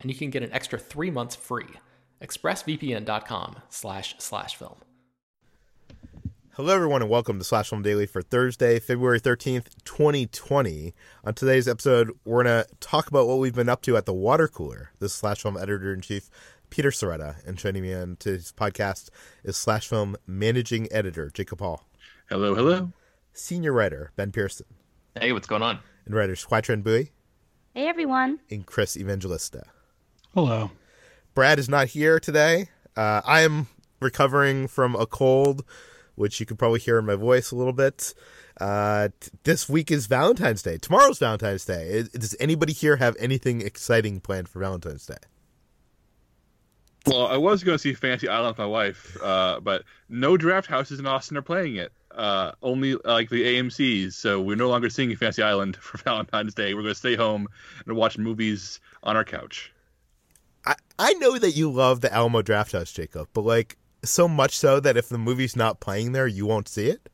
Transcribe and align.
and 0.00 0.10
you 0.10 0.16
can 0.16 0.30
get 0.30 0.42
an 0.42 0.52
extra 0.52 0.78
three 0.78 1.10
months 1.10 1.36
free. 1.36 1.68
ExpressVPN.com 2.22 3.56
slash 3.68 4.14
slash 4.18 4.56
film. 4.56 4.76
Hello, 6.54 6.74
everyone, 6.74 7.00
and 7.00 7.10
welcome 7.10 7.38
to 7.38 7.44
Slash 7.44 7.70
Film 7.70 7.80
Daily 7.80 8.04
for 8.04 8.20
Thursday, 8.20 8.78
February 8.80 9.20
13th, 9.20 9.68
2020. 9.84 10.92
On 11.24 11.32
today's 11.32 11.66
episode, 11.66 12.10
we're 12.24 12.42
going 12.42 12.64
to 12.64 12.68
talk 12.80 13.08
about 13.08 13.26
what 13.26 13.38
we've 13.38 13.54
been 13.54 13.68
up 13.68 13.80
to 13.82 13.96
at 13.96 14.04
the 14.04 14.12
water 14.12 14.46
cooler. 14.46 14.90
This 14.98 15.12
is 15.12 15.16
Slash 15.16 15.40
Film 15.40 15.56
Editor 15.56 15.94
in 15.94 16.02
Chief, 16.02 16.28
Peter 16.68 16.90
Sciretta, 16.90 17.36
and 17.46 17.56
joining 17.56 17.82
me 17.82 17.94
on 17.94 18.16
today's 18.16 18.52
podcast 18.52 19.08
is 19.42 19.56
Slash 19.56 19.88
Film 19.88 20.16
Managing 20.26 20.86
Editor, 20.92 21.30
Jacob 21.32 21.60
Hall. 21.60 21.86
Hello, 22.28 22.54
hello. 22.54 22.92
Senior 23.32 23.72
writer, 23.72 24.12
Ben 24.16 24.32
Pearson. 24.32 24.66
Hey, 25.18 25.32
what's 25.32 25.46
going 25.46 25.62
on? 25.62 25.78
And 26.04 26.14
writers, 26.14 26.44
Hoai-Tran 26.46 26.82
Bui. 26.82 27.12
Hey, 27.74 27.88
everyone. 27.88 28.40
And 28.50 28.66
Chris 28.66 28.96
Evangelista. 28.96 29.62
Hello. 30.32 30.70
Brad 31.34 31.58
is 31.58 31.68
not 31.68 31.88
here 31.88 32.20
today. 32.20 32.68
Uh, 32.96 33.20
I 33.24 33.40
am 33.40 33.66
recovering 34.00 34.68
from 34.68 34.94
a 34.94 35.04
cold, 35.04 35.64
which 36.14 36.38
you 36.38 36.46
can 36.46 36.56
probably 36.56 36.78
hear 36.78 37.00
in 37.00 37.06
my 37.06 37.16
voice 37.16 37.50
a 37.50 37.56
little 37.56 37.72
bit. 37.72 38.14
Uh, 38.60 39.08
t- 39.18 39.32
this 39.42 39.68
week 39.68 39.90
is 39.90 40.06
Valentine's 40.06 40.62
Day. 40.62 40.78
Tomorrow's 40.78 41.18
Valentine's 41.18 41.64
Day. 41.64 42.04
Does 42.12 42.36
anybody 42.38 42.72
here 42.72 42.94
have 42.96 43.16
anything 43.18 43.60
exciting 43.60 44.20
planned 44.20 44.48
for 44.48 44.60
Valentine's 44.60 45.04
Day? 45.04 45.16
Well, 47.08 47.26
I 47.26 47.36
was 47.36 47.64
going 47.64 47.74
to 47.74 47.82
see 47.82 47.92
Fantasy 47.92 48.28
Island 48.28 48.52
with 48.52 48.58
my 48.58 48.66
wife, 48.66 49.16
uh, 49.20 49.58
but 49.58 49.82
no 50.08 50.36
draft 50.36 50.68
houses 50.68 51.00
in 51.00 51.06
Austin 51.06 51.38
are 51.38 51.42
playing 51.42 51.74
it. 51.74 51.90
Uh, 52.12 52.52
only 52.62 52.94
like 53.04 53.30
the 53.30 53.56
AMC's. 53.56 54.14
So 54.14 54.40
we're 54.40 54.54
no 54.54 54.68
longer 54.68 54.90
seeing 54.90 55.16
Fantasy 55.16 55.42
Island 55.42 55.74
for 55.80 55.98
Valentine's 55.98 56.54
Day. 56.54 56.74
We're 56.74 56.82
going 56.82 56.94
to 56.94 56.98
stay 56.98 57.16
home 57.16 57.48
and 57.84 57.96
watch 57.96 58.16
movies 58.16 58.78
on 59.02 59.16
our 59.16 59.24
couch. 59.24 59.72
I, 60.64 60.74
I 60.98 61.12
know 61.14 61.38
that 61.38 61.52
you 61.52 61.70
love 61.70 62.00
the 62.00 62.12
Alamo 62.12 62.42
Drafthouse, 62.42 62.92
Jacob, 62.92 63.28
but 63.32 63.42
like 63.42 63.76
so 64.04 64.28
much 64.28 64.58
so 64.58 64.80
that 64.80 64.96
if 64.96 65.08
the 65.08 65.18
movie's 65.18 65.56
not 65.56 65.80
playing 65.80 66.12
there, 66.12 66.26
you 66.26 66.46
won't 66.46 66.68
see 66.68 66.86
it. 66.86 67.08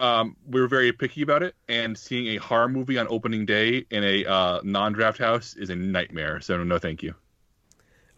Um, 0.00 0.36
we 0.46 0.60
were 0.60 0.66
very 0.66 0.92
picky 0.92 1.22
about 1.22 1.42
it, 1.42 1.54
and 1.68 1.96
seeing 1.96 2.26
a 2.28 2.36
horror 2.36 2.68
movie 2.68 2.98
on 2.98 3.06
opening 3.08 3.46
day 3.46 3.86
in 3.90 4.02
a 4.02 4.24
uh, 4.24 4.60
non-draft 4.64 5.18
house 5.18 5.54
is 5.54 5.70
a 5.70 5.76
nightmare. 5.76 6.40
So 6.40 6.62
no, 6.62 6.78
thank 6.78 7.02
you. 7.02 7.14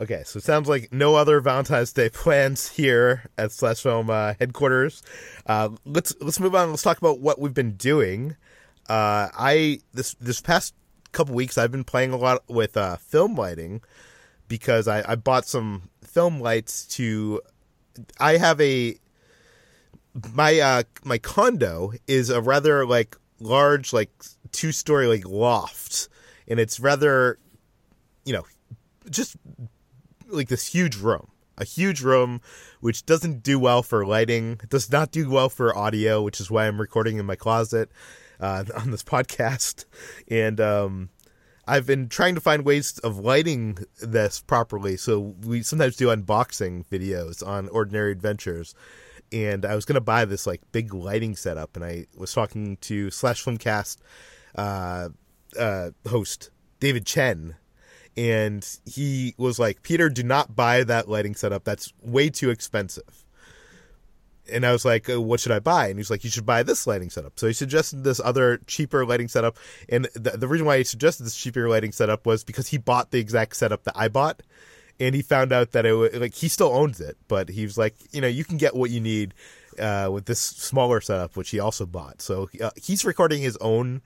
Okay, 0.01 0.23
so 0.25 0.39
it 0.39 0.43
sounds 0.43 0.69
like 0.69 0.93
no 0.93 1.15
other 1.15 1.41
Valentine's 1.41 1.93
Day 1.93 2.09
plans 2.13 2.69
here 2.69 3.31
at 3.39 3.53
Slash 3.53 3.83
Film 3.83 4.11
uh, 4.11 4.35
headquarters. 4.39 5.03
Uh, 5.47 5.71
let's 5.85 6.15
let's 6.21 6.41
move 6.41 6.55
on. 6.55 6.71
Let's 6.71 6.83
talk 6.83 6.99
about 6.99 7.21
what 7.21 7.41
we've 7.41 7.55
been 7.55 7.73
doing. 7.73 8.37
Uh, 8.89 9.29
I 9.37 9.81
this 9.93 10.15
this 10.15 10.41
past 10.41 10.75
couple 11.13 11.35
weeks 11.35 11.57
I've 11.57 11.73
been 11.73 11.85
playing 11.85 12.13
a 12.13 12.17
lot 12.17 12.43
with 12.49 12.77
uh, 12.77 12.97
film 12.97 13.37
lighting 13.37 13.81
because 14.49 14.89
I, 14.89 15.05
I 15.13 15.15
bought 15.17 15.47
some 15.47 15.91
film 16.03 16.41
lights 16.41 16.87
to. 16.97 17.41
I 18.21 18.37
have 18.37 18.61
a 18.61 18.97
my 20.33 20.59
uh 20.61 20.83
my 21.05 21.19
condo 21.19 21.93
is 22.07 22.31
a 22.31 22.41
rather 22.41 22.87
like 22.87 23.17
large 23.41 23.93
like 23.93 24.11
two 24.53 24.73
story 24.73 25.07
like 25.07 25.27
loft. 25.27 26.09
And 26.49 26.61
it's 26.61 26.81
rather 26.81 27.39
you 28.25 28.33
know 28.33 28.45
just 29.11 29.37
like 30.29 30.49
this 30.49 30.67
huge 30.67 30.97
room. 30.97 31.29
A 31.59 31.65
huge 31.65 32.03
room 32.03 32.41
which 32.81 33.07
doesn't 33.07 33.43
do 33.43 33.59
well 33.59 33.83
for 33.83 34.07
lighting. 34.07 34.61
Does 34.69 34.91
not 34.93 35.11
do 35.11 35.31
well 35.31 35.49
for 35.49 35.77
audio 35.77 36.23
which 36.23 36.41
is 36.41 36.51
why 36.51 36.67
i'm 36.67 36.81
recording 36.81 37.19
in 37.19 37.27
my 37.27 37.37
closet 37.37 37.91
uh, 38.41 38.65
on 38.77 38.91
this 38.91 39.03
podcast. 39.03 39.85
And 40.29 40.61
um 40.61 41.11
I've 41.67 41.87
been 41.87 42.09
trying 42.09 42.35
to 42.37 42.41
find 42.41 42.65
ways 42.65 42.99
of 42.99 43.19
lighting 43.19 43.79
this 44.01 44.41
properly. 44.41 44.97
So 44.97 45.35
we 45.45 45.63
sometimes 45.63 45.97
do 45.97 46.09
unboxing 46.09 46.87
videos 46.87 47.47
on 47.47 47.69
Ordinary 47.69 48.13
Adventures. 48.13 48.75
And 49.33 49.65
I 49.65 49.75
was 49.75 49.85
going 49.85 49.95
to 49.95 50.01
buy 50.01 50.25
this 50.25 50.47
like 50.47 50.61
big 50.71 50.95
lighting 50.95 51.35
setup. 51.35 51.75
And 51.75 51.85
I 51.85 52.07
was 52.17 52.33
talking 52.33 52.77
to 52.83 53.11
Slash 53.11 53.45
Filmcast 53.45 53.97
uh, 54.55 55.09
uh, 55.59 55.91
host 56.09 56.51
David 56.79 57.05
Chen. 57.05 57.57
And 58.17 58.67
he 58.87 59.35
was 59.37 59.59
like, 59.59 59.83
Peter, 59.83 60.09
do 60.09 60.23
not 60.23 60.55
buy 60.55 60.85
that 60.85 61.09
lighting 61.09 61.35
setup. 61.35 61.65
That's 61.65 61.93
way 62.01 62.31
too 62.31 62.51
expensive 62.51 63.26
and 64.51 64.65
I 64.65 64.73
was 64.73 64.85
like, 64.85 65.09
uh, 65.09 65.21
"What 65.21 65.41
should 65.41 65.53
I 65.53 65.59
buy?" 65.59 65.89
And 65.89 65.99
he's 65.99 66.11
like, 66.11 66.25
"You 66.25 66.31
should 66.31 66.47
buy 66.47 66.63
this 66.63 66.87
lighting 66.87 67.11
setup." 67.11 67.39
So 67.39 67.47
he 67.47 67.53
suggested 67.53 68.05
this 68.05 68.21
other 68.21 68.59
cheaper 68.67 69.05
lighting 69.05 69.29
setup, 69.29 69.57
and 69.89 70.09
the, 70.15 70.31
the 70.31 70.49
reason 70.49 70.67
why 70.67 70.79
he 70.79 70.85
suggested 70.85 71.25
this 71.25 71.37
cheaper 71.37 71.69
lighting 71.69 71.93
setup 71.93 72.27
was 72.27 72.45
because 72.45 72.69
he 72.69 72.79
bought 72.79 73.11
the 73.11 73.19
exact 73.19 73.57
setup 73.57 73.85
that 73.85 73.95
I 73.97 74.09
bought, 74.09 74.43
and 74.99 75.15
he 75.15 75.23
found 75.23 75.53
out 75.53 75.73
that 75.73 75.87
it 75.87 75.93
was 75.93 76.15
like 76.15 76.35
he 76.35 76.49
still 76.49 76.73
owns 76.73 77.01
it, 77.01 77.17
but 77.29 77.49
he 77.49 77.65
was 77.65 77.77
like, 77.77 77.95
you 78.13 78.21
know, 78.21 78.29
you 78.29 78.45
can 78.45 78.57
get 78.57 78.75
what 78.75 78.91
you 78.91 79.01
need 79.01 79.35
uh, 79.79 80.09
with 80.13 80.27
this 80.27 80.41
smaller 80.41 81.01
setup, 81.01 81.37
which 81.37 81.51
he 81.51 81.61
also 81.61 81.87
bought. 81.87 82.23
So 82.23 82.49
uh, 82.61 82.71
he's 82.83 83.05
recording 83.05 83.43
his 83.43 83.57
own 83.59 84.03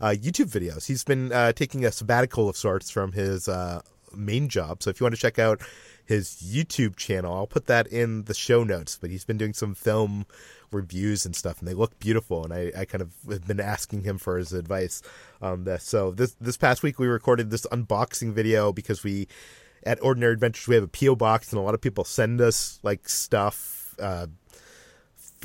uh, 0.00 0.14
YouTube 0.16 0.50
videos. 0.50 0.86
He's 0.86 1.04
been 1.04 1.32
uh, 1.32 1.52
taking 1.52 1.84
a 1.84 1.92
sabbatical 1.92 2.48
of 2.48 2.56
sorts 2.56 2.90
from 2.90 3.12
his 3.12 3.48
uh, 3.48 3.80
main 4.14 4.48
job. 4.48 4.82
So 4.82 4.90
if 4.90 5.00
you 5.00 5.04
want 5.04 5.14
to 5.14 5.20
check 5.20 5.38
out 5.38 5.60
his 6.04 6.42
YouTube 6.44 6.96
channel. 6.96 7.34
I'll 7.34 7.46
put 7.46 7.66
that 7.66 7.86
in 7.86 8.24
the 8.24 8.34
show 8.34 8.64
notes. 8.64 8.98
But 9.00 9.10
he's 9.10 9.24
been 9.24 9.38
doing 9.38 9.54
some 9.54 9.74
film 9.74 10.26
reviews 10.70 11.24
and 11.24 11.34
stuff, 11.34 11.58
and 11.58 11.68
they 11.68 11.74
look 11.74 11.98
beautiful. 11.98 12.44
And 12.44 12.52
I, 12.52 12.72
I 12.76 12.84
kind 12.84 13.02
of 13.02 13.10
have 13.28 13.46
been 13.46 13.60
asking 13.60 14.02
him 14.02 14.18
for 14.18 14.36
his 14.36 14.52
advice 14.52 15.02
on 15.40 15.64
this. 15.64 15.84
So 15.84 16.10
this 16.10 16.34
this 16.40 16.56
past 16.56 16.82
week 16.82 16.98
we 16.98 17.06
recorded 17.06 17.50
this 17.50 17.66
unboxing 17.72 18.32
video 18.32 18.72
because 18.72 19.02
we 19.02 19.28
at 19.84 20.02
Ordinary 20.02 20.32
Adventures 20.32 20.68
we 20.68 20.74
have 20.74 20.84
a 20.84 20.88
PO 20.88 21.16
box, 21.16 21.52
and 21.52 21.58
a 21.58 21.62
lot 21.62 21.74
of 21.74 21.80
people 21.80 22.04
send 22.04 22.40
us 22.40 22.80
like 22.82 23.08
stuff. 23.08 23.94
Uh, 23.98 24.26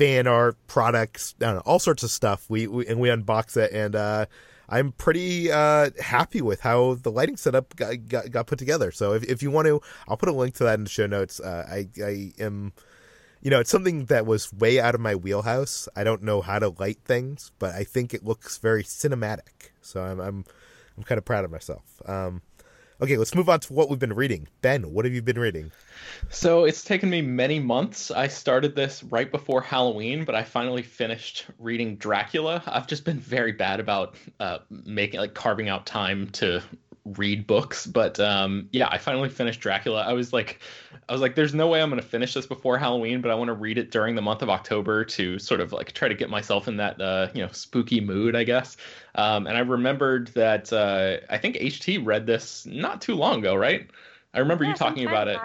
fan 0.00 0.26
art 0.26 0.56
products, 0.66 1.34
know, 1.40 1.58
all 1.66 1.78
sorts 1.78 2.02
of 2.02 2.10
stuff. 2.10 2.46
We, 2.48 2.66
we 2.66 2.86
and 2.86 2.98
we 2.98 3.10
unbox 3.10 3.58
it, 3.58 3.70
and 3.70 3.94
uh, 3.94 4.26
I'm 4.70 4.92
pretty 4.92 5.50
uh, 5.50 5.90
happy 6.00 6.40
with 6.40 6.60
how 6.60 6.94
the 6.94 7.10
lighting 7.10 7.36
setup 7.36 7.74
got, 7.74 8.08
got, 8.08 8.30
got, 8.30 8.46
put 8.46 8.58
together. 8.58 8.92
So 8.92 9.14
if, 9.14 9.24
if 9.24 9.42
you 9.42 9.50
want 9.50 9.66
to, 9.66 9.80
I'll 10.06 10.16
put 10.16 10.28
a 10.28 10.32
link 10.32 10.54
to 10.56 10.64
that 10.64 10.74
in 10.74 10.84
the 10.84 10.90
show 10.90 11.06
notes. 11.06 11.40
Uh, 11.40 11.66
I, 11.68 11.88
I 12.02 12.32
am, 12.38 12.72
you 13.42 13.50
know, 13.50 13.58
it's 13.58 13.70
something 13.70 14.04
that 14.06 14.26
was 14.26 14.52
way 14.52 14.78
out 14.78 14.94
of 14.94 15.00
my 15.00 15.16
wheelhouse. 15.16 15.88
I 15.96 16.04
don't 16.04 16.22
know 16.22 16.40
how 16.40 16.60
to 16.60 16.68
light 16.78 16.98
things, 17.04 17.50
but 17.58 17.74
I 17.74 17.82
think 17.82 18.14
it 18.14 18.24
looks 18.24 18.58
very 18.58 18.84
cinematic. 18.84 19.72
So 19.82 20.04
I'm, 20.04 20.20
I'm, 20.20 20.44
I'm 20.96 21.02
kind 21.02 21.18
of 21.18 21.24
proud 21.24 21.44
of 21.44 21.50
myself. 21.50 22.00
Um, 22.06 22.42
Okay, 23.02 23.16
let's 23.16 23.34
move 23.34 23.48
on 23.48 23.60
to 23.60 23.72
what 23.72 23.88
we've 23.88 23.98
been 23.98 24.12
reading. 24.12 24.46
Ben, 24.60 24.92
what 24.92 25.06
have 25.06 25.14
you 25.14 25.22
been 25.22 25.38
reading? 25.38 25.72
So 26.28 26.64
it's 26.64 26.84
taken 26.84 27.08
me 27.08 27.22
many 27.22 27.58
months. 27.58 28.10
I 28.10 28.28
started 28.28 28.76
this 28.76 29.02
right 29.04 29.30
before 29.30 29.62
Halloween, 29.62 30.26
but 30.26 30.34
I 30.34 30.42
finally 30.42 30.82
finished 30.82 31.46
reading 31.58 31.96
Dracula. 31.96 32.62
I've 32.66 32.86
just 32.86 33.06
been 33.06 33.18
very 33.18 33.52
bad 33.52 33.80
about 33.80 34.16
uh, 34.38 34.58
making 34.68 35.18
like 35.18 35.32
carving 35.32 35.70
out 35.70 35.86
time 35.86 36.28
to 36.32 36.62
read 37.16 37.46
books, 37.46 37.86
but 37.86 38.18
um, 38.20 38.68
yeah, 38.72 38.88
I 38.90 38.98
finally 38.98 39.28
finished 39.28 39.60
Dracula. 39.60 40.02
I 40.02 40.12
was 40.12 40.32
like, 40.32 40.60
I 41.08 41.12
was 41.12 41.20
like, 41.20 41.34
there's 41.34 41.54
no 41.54 41.68
way 41.68 41.82
I'm 41.82 41.88
gonna 41.90 42.02
finish 42.02 42.34
this 42.34 42.46
before 42.46 42.78
Halloween, 42.78 43.20
but 43.20 43.30
I 43.30 43.34
want 43.34 43.48
to 43.48 43.54
read 43.54 43.78
it 43.78 43.90
during 43.90 44.14
the 44.14 44.22
month 44.22 44.42
of 44.42 44.50
October 44.50 45.04
to 45.04 45.38
sort 45.38 45.60
of 45.60 45.72
like 45.72 45.92
try 45.92 46.08
to 46.08 46.14
get 46.14 46.30
myself 46.30 46.68
in 46.68 46.76
that 46.78 47.00
uh, 47.00 47.28
you 47.34 47.42
know 47.42 47.48
spooky 47.52 48.00
mood, 48.00 48.36
I 48.36 48.44
guess. 48.44 48.76
Um, 49.14 49.46
and 49.46 49.56
I 49.56 49.60
remembered 49.60 50.28
that 50.28 50.72
uh, 50.72 51.18
I 51.28 51.38
think 51.38 51.56
HT 51.56 52.04
read 52.04 52.26
this 52.26 52.66
not 52.66 53.00
too 53.00 53.14
long 53.14 53.40
ago, 53.40 53.54
right? 53.54 53.88
I 54.34 54.38
remember 54.38 54.64
Yeah, 54.64 54.70
you 54.70 54.76
talking 54.76 55.04
about 55.04 55.28
it. 55.28 55.38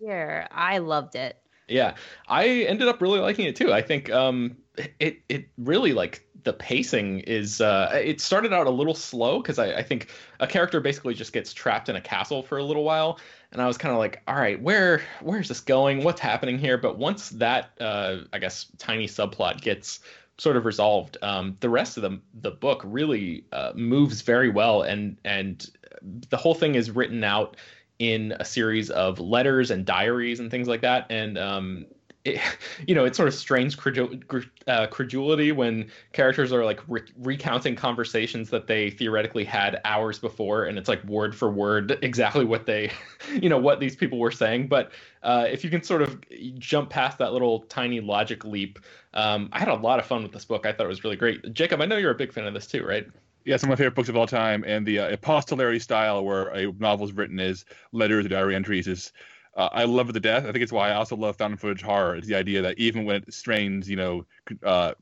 Year, 0.00 0.48
I 0.50 0.78
loved 0.78 1.14
it. 1.14 1.38
Yeah, 1.68 1.94
I 2.28 2.46
ended 2.48 2.88
up 2.88 3.00
really 3.00 3.20
liking 3.20 3.46
it 3.46 3.56
too. 3.56 3.72
I 3.72 3.82
think 3.82 4.10
um, 4.10 4.56
it 4.98 5.20
it 5.28 5.48
really 5.58 5.92
like 5.92 6.26
the 6.42 6.52
pacing 6.52 7.20
is. 7.20 7.60
Uh, 7.60 7.90
it 8.04 8.20
started 8.20 8.52
out 8.52 8.66
a 8.66 8.70
little 8.70 8.94
slow 8.94 9.40
because 9.40 9.58
I, 9.58 9.76
I 9.76 9.82
think 9.82 10.10
a 10.40 10.46
character 10.46 10.80
basically 10.80 11.14
just 11.14 11.32
gets 11.32 11.54
trapped 11.54 11.88
in 11.88 11.96
a 11.96 12.00
castle 12.00 12.42
for 12.42 12.58
a 12.58 12.64
little 12.64 12.84
while, 12.84 13.18
and 13.52 13.62
I 13.62 13.66
was 13.66 13.78
kind 13.78 13.92
of 13.92 13.98
like, 13.98 14.22
all 14.28 14.36
right, 14.36 14.60
where 14.60 15.02
where's 15.20 15.48
this 15.48 15.60
going? 15.60 16.04
What's 16.04 16.20
happening 16.20 16.58
here? 16.58 16.76
But 16.76 16.98
once 16.98 17.30
that 17.30 17.70
uh, 17.80 18.18
I 18.32 18.38
guess 18.38 18.66
tiny 18.78 19.06
subplot 19.06 19.60
gets 19.62 20.00
sort 20.36 20.56
of 20.56 20.66
resolved, 20.66 21.16
um, 21.22 21.56
the 21.60 21.70
rest 21.70 21.96
of 21.96 22.02
the 22.02 22.20
the 22.40 22.50
book 22.50 22.82
really 22.84 23.44
uh, 23.52 23.72
moves 23.74 24.20
very 24.20 24.50
well, 24.50 24.82
and 24.82 25.16
and 25.24 25.70
the 26.02 26.36
whole 26.36 26.54
thing 26.54 26.74
is 26.74 26.90
written 26.90 27.24
out 27.24 27.56
in 27.98 28.32
a 28.40 28.44
series 28.44 28.90
of 28.90 29.20
letters 29.20 29.70
and 29.70 29.84
diaries 29.84 30.40
and 30.40 30.50
things 30.50 30.68
like 30.68 30.80
that. 30.82 31.06
And 31.10 31.38
um, 31.38 31.86
it, 32.24 32.40
you 32.86 32.94
know, 32.94 33.04
it 33.04 33.14
sort 33.14 33.28
of 33.28 33.34
strains 33.34 33.76
credu- 33.76 34.26
cre- 34.26 34.48
uh, 34.66 34.86
credulity 34.88 35.52
when 35.52 35.90
characters 36.12 36.52
are 36.52 36.64
like 36.64 36.80
re- 36.88 37.02
recounting 37.18 37.76
conversations 37.76 38.50
that 38.50 38.66
they 38.66 38.90
theoretically 38.90 39.44
had 39.44 39.80
hours 39.84 40.18
before, 40.18 40.64
and 40.64 40.78
it's 40.78 40.88
like 40.88 41.04
word 41.04 41.34
for 41.34 41.50
word 41.50 41.98
exactly 42.02 42.44
what 42.44 42.66
they, 42.66 42.90
you 43.40 43.48
know, 43.48 43.58
what 43.58 43.80
these 43.80 43.94
people 43.94 44.18
were 44.18 44.32
saying. 44.32 44.68
But 44.68 44.92
uh, 45.22 45.46
if 45.50 45.64
you 45.64 45.70
can 45.70 45.82
sort 45.82 46.02
of 46.02 46.18
jump 46.58 46.90
past 46.90 47.18
that 47.18 47.32
little 47.32 47.60
tiny 47.60 48.00
logic 48.00 48.44
leap, 48.44 48.78
um, 49.14 49.48
I 49.52 49.58
had 49.58 49.68
a 49.68 49.74
lot 49.74 49.98
of 49.98 50.06
fun 50.06 50.22
with 50.22 50.32
this 50.32 50.44
book. 50.44 50.66
I 50.66 50.72
thought 50.72 50.86
it 50.86 50.88
was 50.88 51.04
really 51.04 51.16
great. 51.16 51.52
Jacob, 51.52 51.80
I 51.80 51.86
know 51.86 51.96
you're 51.96 52.10
a 52.10 52.16
big 52.16 52.32
fan 52.32 52.46
of 52.46 52.54
this 52.54 52.66
too, 52.66 52.84
right? 52.84 53.06
Yeah, 53.44 53.56
some 53.58 53.70
of 53.70 53.72
my 53.72 53.76
favorite 53.76 53.94
books 53.94 54.08
of 54.08 54.16
all 54.16 54.26
time, 54.26 54.64
and 54.66 54.86
the 54.86 55.00
uh, 55.00 55.08
epistolary 55.08 55.78
style 55.78 56.24
where 56.24 56.48
a 56.48 56.72
novel 56.72 57.06
is 57.06 57.12
written 57.12 57.38
as 57.40 57.64
letters 57.92 58.24
or 58.24 58.28
diary 58.28 58.54
entries 58.54 58.88
is. 58.88 59.12
Uh, 59.56 59.68
I 59.70 59.84
love 59.84 60.12
to 60.12 60.18
death. 60.18 60.46
I 60.46 60.50
think 60.50 60.64
it's 60.64 60.72
why 60.72 60.90
I 60.90 60.94
also 60.94 61.14
love 61.14 61.36
found 61.36 61.60
footage 61.60 61.80
horror. 61.80 62.16
It's 62.16 62.26
the 62.26 62.34
idea 62.34 62.62
that 62.62 62.76
even 62.76 63.04
when 63.04 63.14
it 63.14 63.32
strains, 63.32 63.88
you 63.88 63.94
know, 63.94 64.26
uh, 64.64 64.94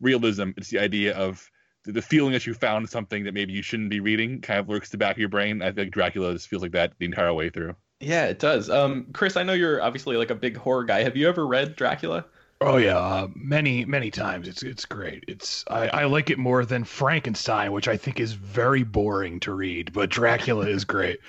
realism, 0.00 0.50
it's 0.56 0.70
the 0.70 0.78
idea 0.78 1.16
of 1.16 1.50
the, 1.82 1.90
the 1.90 2.02
feeling 2.02 2.32
that 2.32 2.46
you 2.46 2.54
found 2.54 2.88
something 2.88 3.24
that 3.24 3.34
maybe 3.34 3.52
you 3.52 3.62
shouldn't 3.62 3.90
be 3.90 3.98
reading 3.98 4.40
kind 4.40 4.60
of 4.60 4.68
lurks 4.68 4.90
the 4.90 4.98
back 4.98 5.16
of 5.16 5.18
your 5.18 5.28
brain. 5.28 5.62
I 5.62 5.72
think 5.72 5.92
Dracula 5.92 6.32
just 6.32 6.46
feels 6.46 6.62
like 6.62 6.72
that 6.72 6.92
the 6.98 7.06
entire 7.06 7.32
way 7.32 7.50
through. 7.50 7.74
Yeah, 8.00 8.26
it 8.26 8.38
does. 8.38 8.70
Um, 8.70 9.06
Chris, 9.12 9.36
I 9.36 9.42
know 9.42 9.54
you're 9.54 9.82
obviously 9.82 10.16
like 10.16 10.30
a 10.30 10.36
big 10.36 10.56
horror 10.56 10.84
guy. 10.84 11.02
Have 11.02 11.16
you 11.16 11.28
ever 11.28 11.44
read 11.44 11.74
Dracula? 11.74 12.24
Oh 12.60 12.76
yeah, 12.76 12.96
uh, 12.98 13.28
many 13.34 13.84
many 13.84 14.10
times. 14.10 14.48
It's 14.48 14.62
it's 14.64 14.84
great. 14.84 15.24
It's 15.28 15.64
I, 15.68 15.88
I 15.88 16.04
like 16.06 16.28
it 16.30 16.38
more 16.38 16.64
than 16.64 16.82
Frankenstein, 16.84 17.70
which 17.72 17.86
I 17.88 17.96
think 17.96 18.18
is 18.18 18.32
very 18.32 18.82
boring 18.82 19.38
to 19.40 19.52
read. 19.54 19.92
But 19.92 20.10
Dracula 20.10 20.66
is 20.66 20.84
great. 20.84 21.20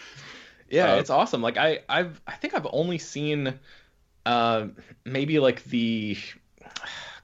Yeah, 0.69 0.93
Uh, 0.93 0.95
it's 0.95 1.09
awesome. 1.09 1.41
Like 1.41 1.57
I, 1.57 1.79
I've, 1.89 2.21
I 2.27 2.33
think 2.35 2.53
I've 2.53 2.67
only 2.71 2.97
seen, 2.99 3.59
uh, 4.25 4.67
maybe 5.05 5.39
like 5.39 5.63
the, 5.65 6.17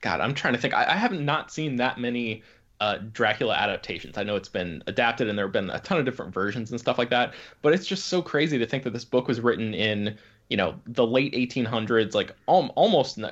God, 0.01 0.21
I'm 0.21 0.33
trying 0.33 0.53
to 0.53 0.59
think. 0.59 0.73
I, 0.73 0.93
I 0.93 0.95
haven't 0.95 1.23
not 1.25 1.51
seen 1.51 1.77
that 1.77 1.99
many 1.99 2.43
uh, 2.79 2.97
Dracula 3.11 3.55
adaptations. 3.55 4.17
I 4.17 4.23
know 4.23 4.35
it's 4.35 4.49
been 4.49 4.83
adapted 4.87 5.29
and 5.29 5.37
there 5.37 5.45
have 5.45 5.53
been 5.53 5.69
a 5.69 5.79
ton 5.79 5.97
of 5.99 6.05
different 6.05 6.33
versions 6.33 6.71
and 6.71 6.79
stuff 6.79 6.97
like 6.97 7.09
that. 7.11 7.33
But 7.61 7.73
it's 7.73 7.85
just 7.87 8.05
so 8.05 8.21
crazy 8.21 8.57
to 8.57 8.65
think 8.65 8.83
that 8.83 8.93
this 8.93 9.05
book 9.05 9.27
was 9.27 9.39
written 9.41 9.73
in, 9.73 10.17
you 10.49 10.57
know, 10.57 10.75
the 10.85 11.05
late 11.05 11.33
1800s, 11.33 12.13
like 12.13 12.31
al- 12.47 12.73
almost 12.75 13.19
uh, 13.19 13.29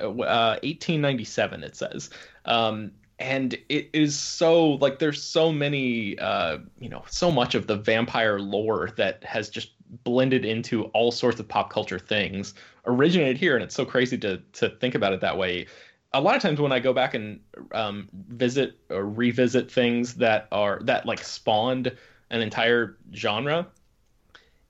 1897. 0.62 1.62
It 1.62 1.76
says. 1.76 2.10
Um, 2.44 2.92
and 3.18 3.56
it 3.68 3.88
is 3.92 4.18
so 4.18 4.70
like 4.72 4.98
there's 4.98 5.22
so 5.22 5.52
many 5.52 6.18
uh 6.18 6.58
you 6.80 6.88
know 6.88 7.04
so 7.08 7.30
much 7.30 7.54
of 7.54 7.66
the 7.66 7.76
vampire 7.76 8.38
lore 8.38 8.90
that 8.96 9.22
has 9.24 9.48
just 9.48 9.70
blended 10.02 10.44
into 10.44 10.84
all 10.86 11.12
sorts 11.12 11.38
of 11.38 11.46
pop 11.46 11.70
culture 11.70 11.98
things 11.98 12.54
originated 12.86 13.36
here 13.36 13.54
and 13.54 13.62
it's 13.62 13.74
so 13.74 13.84
crazy 13.84 14.18
to 14.18 14.38
to 14.52 14.68
think 14.68 14.94
about 14.94 15.12
it 15.12 15.20
that 15.20 15.38
way 15.38 15.66
a 16.12 16.20
lot 16.20 16.34
of 16.34 16.42
times 16.42 16.60
when 16.60 16.72
i 16.72 16.80
go 16.80 16.92
back 16.92 17.14
and 17.14 17.38
um, 17.72 18.08
visit 18.28 18.78
or 18.90 19.04
revisit 19.04 19.70
things 19.70 20.14
that 20.14 20.48
are 20.50 20.80
that 20.82 21.06
like 21.06 21.22
spawned 21.22 21.96
an 22.30 22.40
entire 22.40 22.96
genre 23.14 23.66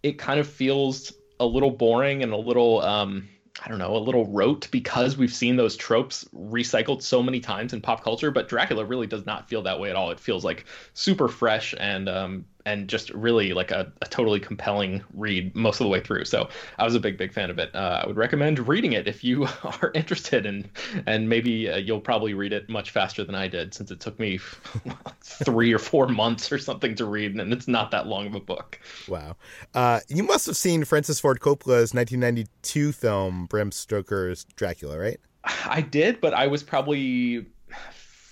it 0.02 0.19
kind 0.19 0.38
of 0.38 0.47
feels 0.47 1.14
a 1.40 1.46
little 1.46 1.70
boring 1.70 2.22
and 2.22 2.32
a 2.32 2.36
little 2.36 2.81
um 2.82 3.28
I 3.64 3.69
don't 3.69 3.78
know, 3.78 3.96
a 3.96 3.98
little 3.98 4.26
rote 4.26 4.69
because 4.72 5.16
we've 5.16 5.32
seen 5.32 5.54
those 5.54 5.76
tropes 5.76 6.26
recycled 6.34 7.02
so 7.02 7.22
many 7.22 7.38
times 7.38 7.72
in 7.72 7.81
pop 7.81 8.02
culture, 8.02 8.32
but 8.32 8.48
Dracula 8.48 8.84
really 8.84 9.06
does 9.06 9.26
not 9.26 9.48
feel 9.48 9.62
that 9.62 9.78
way 9.78 9.90
at 9.90 9.96
all. 9.96 10.10
It 10.10 10.19
feels 10.19 10.44
like 10.44 10.64
super 10.92 11.28
fresh 11.28 11.72
and 11.78 12.08
um 12.08 12.44
and 12.66 12.88
just 12.88 13.11
really 13.11 13.52
like 13.52 13.70
a, 13.70 13.93
a 14.00 14.06
totally 14.06 14.40
compelling 14.40 15.02
read 15.12 15.55
most 15.55 15.81
of 15.81 15.84
the 15.84 15.88
way 15.88 16.00
through. 16.00 16.25
So 16.25 16.49
I 16.78 16.84
was 16.84 16.94
a 16.94 17.00
big, 17.00 17.19
big 17.19 17.32
fan 17.32 17.50
of 17.50 17.58
it. 17.58 17.75
Uh, 17.75 18.00
I 18.02 18.06
would 18.06 18.16
recommend 18.16 18.66
reading 18.66 18.93
it 18.93 19.06
if 19.06 19.22
you 19.22 19.46
are 19.64 19.90
interested, 19.94 20.46
and 20.46 20.69
and 21.06 21.28
maybe 21.28 21.69
uh, 21.69 21.76
you'll 21.76 22.00
probably 22.00 22.34
read 22.34 22.52
it 22.52 22.69
much 22.69 22.90
faster 22.90 23.25
than 23.25 23.34
I 23.34 23.49
did, 23.49 23.75
since 23.75 23.90
it 23.90 24.00
took 24.00 24.19
me 24.19 24.38
three 25.22 25.72
or 25.72 25.78
four 25.78 26.08
months 26.08 26.50
or 26.50 26.58
something 26.58 26.94
to 26.96 27.05
read, 27.05 27.34
and 27.34 27.52
it's 27.52 27.69
not 27.69 27.90
that 27.90 28.06
long 28.06 28.26
of 28.26 28.34
a 28.34 28.40
book. 28.40 28.81
Wow. 29.08 29.37
Uh, 29.75 30.00
you 30.08 30.22
must 30.22 30.46
have 30.46 30.56
seen 30.56 30.84
Francis 30.84 31.20
Ford 31.20 31.40
Coppola's 31.40 31.93
1992 31.93 32.93
film 32.93 33.46
Bram 33.46 33.72
Stoker's 33.72 34.44
Dracula, 34.56 34.99
right? 34.99 35.20
I 35.66 35.82
did, 35.82 36.20
but 36.20 36.32
I 36.32 36.46
was 36.46 36.62
probably 36.62 37.46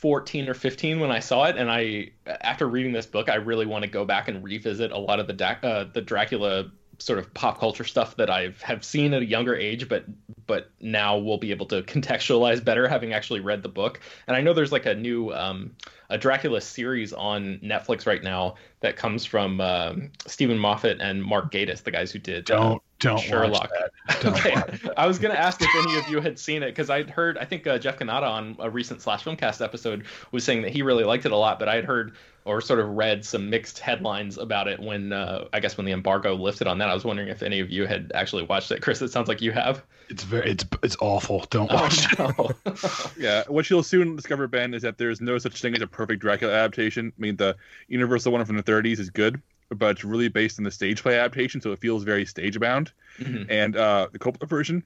14 0.02 0.48
or 0.48 0.54
15 0.54 0.98
when 0.98 1.12
I 1.12 1.20
saw 1.20 1.44
it, 1.44 1.56
and 1.56 1.70
I, 1.70 2.10
after 2.26 2.66
reading 2.66 2.92
this 2.92 3.06
book, 3.06 3.28
I 3.30 3.36
really 3.36 3.66
want 3.66 3.84
to 3.84 3.88
go 3.88 4.04
back 4.04 4.26
and 4.26 4.42
revisit 4.42 4.90
a 4.90 4.98
lot 4.98 5.20
of 5.20 5.28
the 5.28 5.32
da- 5.32 5.60
uh, 5.62 5.84
the 5.84 6.02
Dracula 6.02 6.72
sort 6.98 7.20
of 7.20 7.32
pop 7.34 7.60
culture 7.60 7.84
stuff 7.84 8.16
that 8.16 8.28
I 8.28 8.52
have 8.62 8.84
seen 8.84 9.14
at 9.14 9.22
a 9.22 9.24
younger 9.24 9.54
age, 9.54 9.88
but 9.88 10.04
but 10.48 10.72
now 10.80 11.16
we'll 11.16 11.38
be 11.38 11.52
able 11.52 11.66
to 11.66 11.82
contextualize 11.82 12.64
better 12.64 12.88
having 12.88 13.12
actually 13.12 13.38
read 13.38 13.62
the 13.62 13.68
book. 13.68 14.00
And 14.26 14.36
I 14.36 14.40
know 14.40 14.52
there's 14.52 14.72
like 14.72 14.86
a 14.86 14.94
new 14.94 15.32
um, 15.32 15.76
a 16.12 16.18
Dracula 16.18 16.60
series 16.60 17.12
on 17.12 17.58
Netflix 17.58 18.06
right 18.06 18.22
now 18.22 18.56
that 18.80 18.96
comes 18.96 19.24
from 19.24 19.60
um 19.60 20.10
Steven 20.26 20.58
Moffat 20.58 21.00
and 21.00 21.22
Mark 21.22 21.50
Gatiss, 21.50 21.82
the 21.82 21.90
guys 21.90 22.12
who 22.12 22.18
did 22.18 22.50
uh, 22.50 22.56
Don't 22.56 22.82
don't 22.98 23.18
Sherlock. 23.18 23.70
Don't 24.20 24.36
okay, 24.36 24.54
I 24.96 25.06
was 25.06 25.18
gonna 25.18 25.34
ask 25.34 25.60
if 25.60 25.68
any 25.84 25.98
of 25.98 26.08
you 26.08 26.20
had 26.20 26.38
seen 26.38 26.62
it 26.62 26.66
because 26.66 26.90
I'd 26.90 27.10
heard. 27.10 27.38
I 27.38 27.44
think 27.44 27.66
uh, 27.66 27.78
Jeff 27.78 27.98
Cannata 27.98 28.28
on 28.28 28.56
a 28.60 28.70
recent 28.70 29.00
Slash 29.00 29.24
Filmcast 29.24 29.64
episode 29.64 30.04
was 30.30 30.44
saying 30.44 30.62
that 30.62 30.72
he 30.72 30.82
really 30.82 31.04
liked 31.04 31.26
it 31.26 31.32
a 31.32 31.36
lot, 31.36 31.58
but 31.58 31.68
I 31.68 31.74
had 31.74 31.84
heard 31.84 32.14
or 32.44 32.60
sort 32.60 32.80
of 32.80 32.88
read 32.90 33.24
some 33.24 33.48
mixed 33.48 33.78
headlines 33.78 34.36
about 34.36 34.68
it 34.68 34.80
when 34.80 35.12
uh, 35.12 35.46
I 35.52 35.60
guess 35.60 35.76
when 35.76 35.86
the 35.86 35.92
embargo 35.92 36.34
lifted 36.34 36.66
on 36.66 36.78
that. 36.78 36.88
I 36.88 36.94
was 36.94 37.04
wondering 37.04 37.28
if 37.28 37.42
any 37.42 37.60
of 37.60 37.70
you 37.70 37.86
had 37.86 38.12
actually 38.14 38.42
watched 38.42 38.70
it. 38.70 38.82
Chris, 38.82 39.00
it 39.00 39.10
sounds 39.10 39.28
like 39.28 39.40
you 39.40 39.52
have. 39.52 39.82
It's 40.12 40.24
very 40.24 40.50
it's 40.50 40.64
it's 40.82 40.96
awful. 41.00 41.46
Don't 41.48 41.72
watch 41.72 42.12
it. 42.12 42.20
Oh 42.20 42.50
no. 42.66 42.72
Yeah, 43.18 43.44
what 43.48 43.70
you'll 43.70 43.82
soon 43.82 44.14
discover, 44.14 44.46
Ben, 44.46 44.74
is 44.74 44.82
that 44.82 44.98
there's 44.98 45.22
no 45.22 45.38
such 45.38 45.60
thing 45.62 45.74
as 45.74 45.80
a 45.80 45.86
perfect 45.86 46.20
Dracula 46.20 46.52
adaptation. 46.52 47.12
I 47.16 47.20
mean, 47.20 47.36
the 47.36 47.56
Universal 47.88 48.30
one 48.32 48.44
from 48.44 48.56
the 48.56 48.62
30s 48.62 48.98
is 48.98 49.08
good, 49.08 49.40
but 49.70 49.92
it's 49.92 50.04
really 50.04 50.28
based 50.28 50.58
on 50.58 50.64
the 50.64 50.70
stage 50.70 51.02
play 51.02 51.18
adaptation, 51.18 51.62
so 51.62 51.72
it 51.72 51.78
feels 51.78 52.04
very 52.04 52.26
stage 52.26 52.60
bound. 52.60 52.92
Mhm. 53.18 53.46
And 53.48 53.74
uh, 53.74 54.08
the 54.12 54.18
Coppola 54.18 54.46
version 54.46 54.82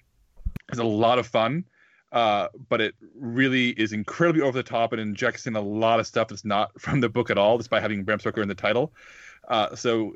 is 0.73 0.79
a 0.79 0.85
lot 0.85 1.19
of 1.19 1.27
fun, 1.27 1.65
uh, 2.13 2.47
but 2.69 2.81
it 2.81 2.95
really 3.19 3.71
is 3.71 3.93
incredibly 3.93 4.43
over 4.43 4.57
the 4.57 4.63
top 4.63 4.93
and 4.93 5.01
injects 5.01 5.49
in 5.49 5.57
a 5.57 5.61
lot 5.61 5.99
of 5.99 6.07
stuff 6.07 6.29
that's 6.29 6.45
not 6.45 6.71
from 6.81 7.01
the 7.01 7.09
book 7.09 7.31
at 7.31 7.39
all, 7.39 7.59
despite 7.59 7.83
having 7.83 8.05
Bram 8.05 8.21
Stoker 8.21 8.43
in 8.43 8.49
the 8.49 8.55
title. 8.55 8.93
Uh, 9.49 9.75
so 9.75 10.15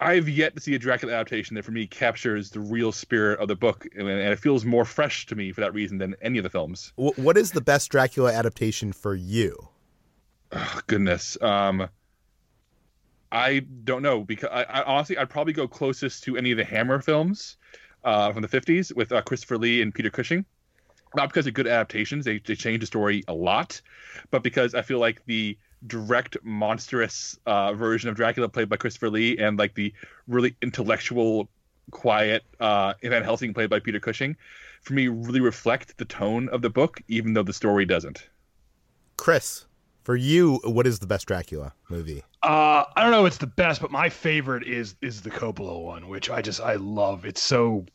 I've 0.00 0.28
yet 0.28 0.54
to 0.54 0.60
see 0.60 0.74
a 0.74 0.78
Dracula 0.78 1.14
adaptation 1.14 1.54
that 1.54 1.64
for 1.64 1.70
me 1.70 1.86
captures 1.86 2.50
the 2.50 2.60
real 2.60 2.92
spirit 2.92 3.40
of 3.40 3.48
the 3.48 3.56
book, 3.56 3.86
and 3.96 4.08
and 4.08 4.32
it 4.32 4.38
feels 4.38 4.64
more 4.64 4.84
fresh 4.84 5.26
to 5.26 5.36
me 5.36 5.52
for 5.52 5.60
that 5.60 5.72
reason 5.72 5.98
than 5.98 6.14
any 6.20 6.38
of 6.38 6.42
the 6.42 6.50
films. 6.50 6.92
What 6.96 7.36
is 7.36 7.52
the 7.52 7.60
best 7.60 7.90
Dracula 7.90 8.32
adaptation 8.32 8.92
for 8.92 9.14
you? 9.14 9.68
Oh, 10.52 10.80
goodness. 10.86 11.40
Um, 11.40 11.88
I 13.32 13.60
don't 13.84 14.02
know 14.02 14.22
because 14.22 14.48
I, 14.52 14.62
I 14.64 14.82
honestly 14.84 15.18
I'd 15.18 15.30
probably 15.30 15.52
go 15.52 15.66
closest 15.66 16.22
to 16.24 16.36
any 16.36 16.52
of 16.52 16.58
the 16.58 16.64
Hammer 16.64 17.00
films 17.00 17.56
uh, 18.04 18.32
from 18.32 18.42
the 18.42 18.48
'50s 18.48 18.94
with 18.94 19.12
uh, 19.12 19.22
Christopher 19.22 19.58
Lee 19.58 19.82
and 19.82 19.94
Peter 19.94 20.10
Cushing. 20.10 20.44
Not 21.16 21.28
because 21.28 21.46
of 21.46 21.54
good 21.54 21.66
adaptations; 21.66 22.24
they 22.24 22.38
they 22.38 22.54
change 22.54 22.80
the 22.80 22.86
story 22.86 23.22
a 23.28 23.34
lot, 23.34 23.80
but 24.30 24.42
because 24.42 24.74
I 24.74 24.82
feel 24.82 24.98
like 24.98 25.24
the 25.26 25.56
direct 25.86 26.36
monstrous 26.42 27.38
uh, 27.46 27.72
version 27.74 28.08
of 28.08 28.16
Dracula 28.16 28.48
played 28.48 28.68
by 28.68 28.76
Christopher 28.76 29.10
Lee 29.10 29.36
and 29.38 29.58
like 29.58 29.74
the 29.74 29.92
really 30.26 30.56
intellectual, 30.62 31.48
quiet 31.90 32.42
uh, 32.60 32.94
Van 33.02 33.22
Helsing 33.22 33.54
played 33.54 33.70
by 33.70 33.80
Peter 33.80 34.00
Cushing, 34.00 34.36
for 34.82 34.94
me 34.94 35.08
really 35.08 35.40
reflect 35.40 35.96
the 35.98 36.04
tone 36.04 36.48
of 36.50 36.62
the 36.62 36.70
book, 36.70 37.00
even 37.08 37.34
though 37.34 37.42
the 37.42 37.52
story 37.52 37.84
doesn't. 37.84 38.28
Chris, 39.16 39.66
for 40.04 40.16
you, 40.16 40.60
what 40.64 40.86
is 40.86 40.98
the 40.98 41.06
best 41.06 41.26
Dracula 41.26 41.72
movie? 41.88 42.22
Uh, 42.42 42.84
I 42.94 43.02
don't 43.02 43.10
know. 43.10 43.24
It's 43.24 43.38
the 43.38 43.46
best, 43.46 43.80
but 43.80 43.90
my 43.90 44.10
favorite 44.10 44.66
is 44.66 44.96
is 45.00 45.22
the 45.22 45.30
Coppola 45.30 45.82
one, 45.82 46.08
which 46.08 46.28
I 46.28 46.42
just 46.42 46.60
I 46.60 46.74
love. 46.74 47.24
It's 47.24 47.42
so 47.42 47.86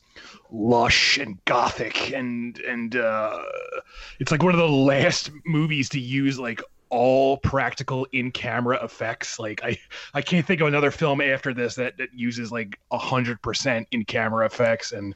lush 0.50 1.18
and 1.18 1.42
gothic, 1.44 2.12
and 2.12 2.58
and 2.60 2.96
uh, 2.96 3.38
it's 4.18 4.32
like 4.32 4.42
one 4.42 4.52
of 4.52 4.58
the 4.58 4.68
last 4.68 5.30
movies 5.44 5.88
to 5.90 6.00
use 6.00 6.38
like 6.38 6.60
all 6.90 7.36
practical 7.38 8.06
in 8.12 8.30
camera 8.30 8.82
effects. 8.84 9.38
Like 9.38 9.62
I 9.64 9.78
I 10.12 10.22
can't 10.22 10.46
think 10.46 10.60
of 10.60 10.68
another 10.68 10.90
film 10.90 11.20
after 11.20 11.54
this 11.54 11.76
that 11.76 11.96
that 11.98 12.12
uses 12.14 12.52
like 12.52 12.78
a 12.90 12.98
hundred 12.98 13.40
percent 13.42 13.88
in 13.90 14.04
camera 14.04 14.46
effects 14.46 14.92
and. 14.92 15.14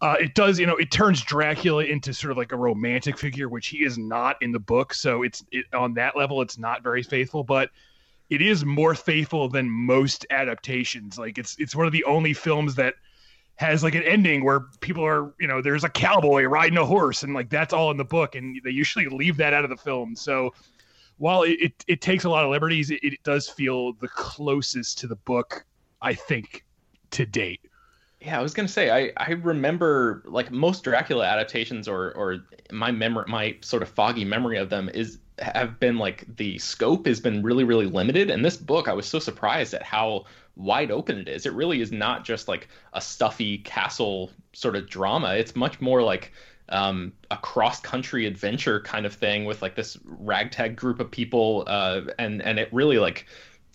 Uh, 0.00 0.16
it 0.18 0.34
does, 0.34 0.58
you 0.58 0.66
know, 0.66 0.74
it 0.76 0.90
turns 0.90 1.22
Dracula 1.22 1.84
into 1.84 2.12
sort 2.12 2.32
of 2.32 2.36
like 2.36 2.50
a 2.50 2.56
romantic 2.56 3.16
figure, 3.16 3.48
which 3.48 3.68
he 3.68 3.84
is 3.84 3.98
not 3.98 4.36
in 4.42 4.50
the 4.50 4.58
book. 4.58 4.92
So 4.92 5.22
it's 5.22 5.44
it, 5.52 5.64
on 5.72 5.94
that 5.94 6.16
level, 6.16 6.42
it's 6.42 6.58
not 6.58 6.82
very 6.82 7.04
faithful, 7.04 7.44
but 7.44 7.70
it 8.30 8.42
is 8.42 8.64
more 8.64 8.96
faithful 8.96 9.48
than 9.48 9.70
most 9.70 10.26
adaptations. 10.30 11.18
Like 11.18 11.38
it's 11.38 11.56
it's 11.58 11.76
one 11.76 11.86
of 11.86 11.92
the 11.92 12.02
only 12.04 12.32
films 12.32 12.74
that 12.76 12.94
has 13.56 13.82
like 13.84 13.94
an 13.94 14.02
ending 14.04 14.42
where 14.42 14.60
people 14.80 15.04
are, 15.04 15.34
you 15.38 15.46
know, 15.46 15.60
there's 15.60 15.84
a 15.84 15.88
cowboy 15.88 16.44
riding 16.44 16.78
a 16.78 16.84
horse, 16.84 17.22
and 17.22 17.34
like 17.34 17.50
that's 17.50 17.74
all 17.74 17.90
in 17.90 17.96
the 17.96 18.04
book, 18.04 18.34
and 18.34 18.60
they 18.64 18.70
usually 18.70 19.06
leave 19.06 19.36
that 19.36 19.52
out 19.52 19.64
of 19.64 19.70
the 19.70 19.76
film. 19.76 20.16
So 20.16 20.54
while 21.20 21.42
it, 21.42 21.58
it, 21.60 21.84
it 21.86 22.00
takes 22.00 22.24
a 22.24 22.30
lot 22.30 22.44
of 22.44 22.50
liberties, 22.50 22.90
it, 22.90 23.00
it 23.02 23.22
does 23.24 23.46
feel 23.46 23.92
the 23.92 24.08
closest 24.08 24.98
to 24.98 25.06
the 25.06 25.16
book, 25.16 25.66
I 26.00 26.14
think, 26.14 26.64
to 27.10 27.26
date. 27.26 27.60
Yeah, 28.22 28.38
I 28.38 28.42
was 28.42 28.54
gonna 28.54 28.68
say 28.68 28.90
I, 28.90 29.12
I 29.18 29.32
remember 29.32 30.22
like 30.26 30.50
most 30.50 30.82
Dracula 30.82 31.26
adaptations 31.26 31.88
or 31.88 32.12
or 32.12 32.38
my 32.70 32.90
memory 32.90 33.24
my 33.28 33.56
sort 33.60 33.82
of 33.82 33.88
foggy 33.88 34.24
memory 34.24 34.58
of 34.58 34.68
them 34.70 34.90
is 34.92 35.18
have 35.38 35.80
been 35.80 35.96
like 35.96 36.24
the 36.36 36.58
scope 36.58 37.06
has 37.06 37.18
been 37.18 37.42
really 37.42 37.64
really 37.64 37.86
limited 37.86 38.30
and 38.30 38.44
this 38.44 38.58
book 38.58 38.88
I 38.88 38.92
was 38.92 39.06
so 39.06 39.18
surprised 39.18 39.72
at 39.72 39.82
how 39.82 40.26
wide 40.56 40.90
open 40.90 41.18
it 41.18 41.28
is. 41.28 41.46
It 41.46 41.54
really 41.54 41.80
is 41.80 41.92
not 41.92 42.24
just 42.24 42.48
like 42.48 42.68
a 42.92 43.00
stuffy 43.00 43.58
castle 43.58 44.30
sort 44.52 44.76
of 44.76 44.88
drama. 44.88 45.34
It's 45.34 45.56
much 45.56 45.80
more 45.80 46.02
like 46.02 46.32
um, 46.70 47.12
a 47.30 47.36
cross 47.36 47.80
country 47.80 48.26
adventure 48.26 48.80
kind 48.80 49.06
of 49.06 49.14
thing 49.14 49.44
with 49.44 49.62
like 49.62 49.74
this 49.74 49.98
ragtag 50.04 50.76
group 50.76 51.00
of 51.00 51.10
people 51.10 51.64
uh, 51.66 52.02
and 52.18 52.42
and 52.42 52.58
it 52.58 52.68
really 52.72 52.98
like 52.98 53.26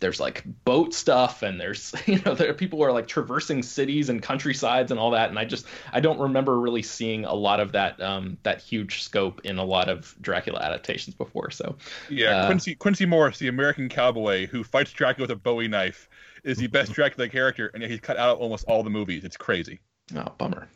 there's 0.02 0.20
like 0.20 0.44
boat 0.66 0.94
stuff 0.94 1.42
and 1.42 1.60
there's 1.60 1.94
you 2.06 2.20
know 2.26 2.36
there 2.36 2.50
are 2.50 2.54
people 2.54 2.80
who 2.80 2.86
are 2.86 2.92
like 2.92 3.08
traversing 3.08 3.64
cities 3.64 4.10
and 4.10 4.22
countrysides 4.22 4.92
and 4.92 5.00
all 5.00 5.12
that 5.12 5.30
and 5.30 5.40
i 5.40 5.46
just 5.46 5.66
i 5.94 6.02
don't 6.02 6.20
remember 6.20 6.60
really 6.60 6.82
seeing 6.82 7.24
a 7.24 7.34
lot 7.34 7.62
of 7.62 7.72
that 7.72 8.00
um 8.02 8.38
that 8.44 8.62
huge 8.62 9.04
scope 9.04 9.40
in 9.46 9.58
a 9.58 9.64
lot 9.64 9.88
of 9.88 10.14
dracula 10.22 10.60
adaptations 10.60 11.16
before 11.16 11.50
so 11.50 11.78
yeah 12.10 12.42
uh, 12.42 12.46
quincey 12.46 12.76
quincey 12.76 13.06
morris 13.06 13.40
the 13.40 13.48
american 13.48 13.88
cowboy 13.88 14.46
who 14.48 14.66
fights 14.66 14.92
dracula 14.92 15.24
with 15.24 15.32
a 15.32 15.36
bowie 15.36 15.70
knife 15.70 16.10
is 16.46 16.58
the 16.60 16.68
best 16.68 16.94
dracula 16.94 17.28
character 17.28 17.72
and 17.74 17.84
he's 17.84 18.00
cut 18.00 18.18
out 18.18 18.38
almost 18.38 18.66
all 18.68 18.84
the 18.84 18.90
movies. 18.90 19.26
It's 19.26 19.36
crazy. 19.36 19.82
Oh 20.16 20.32
bummer 20.38 20.70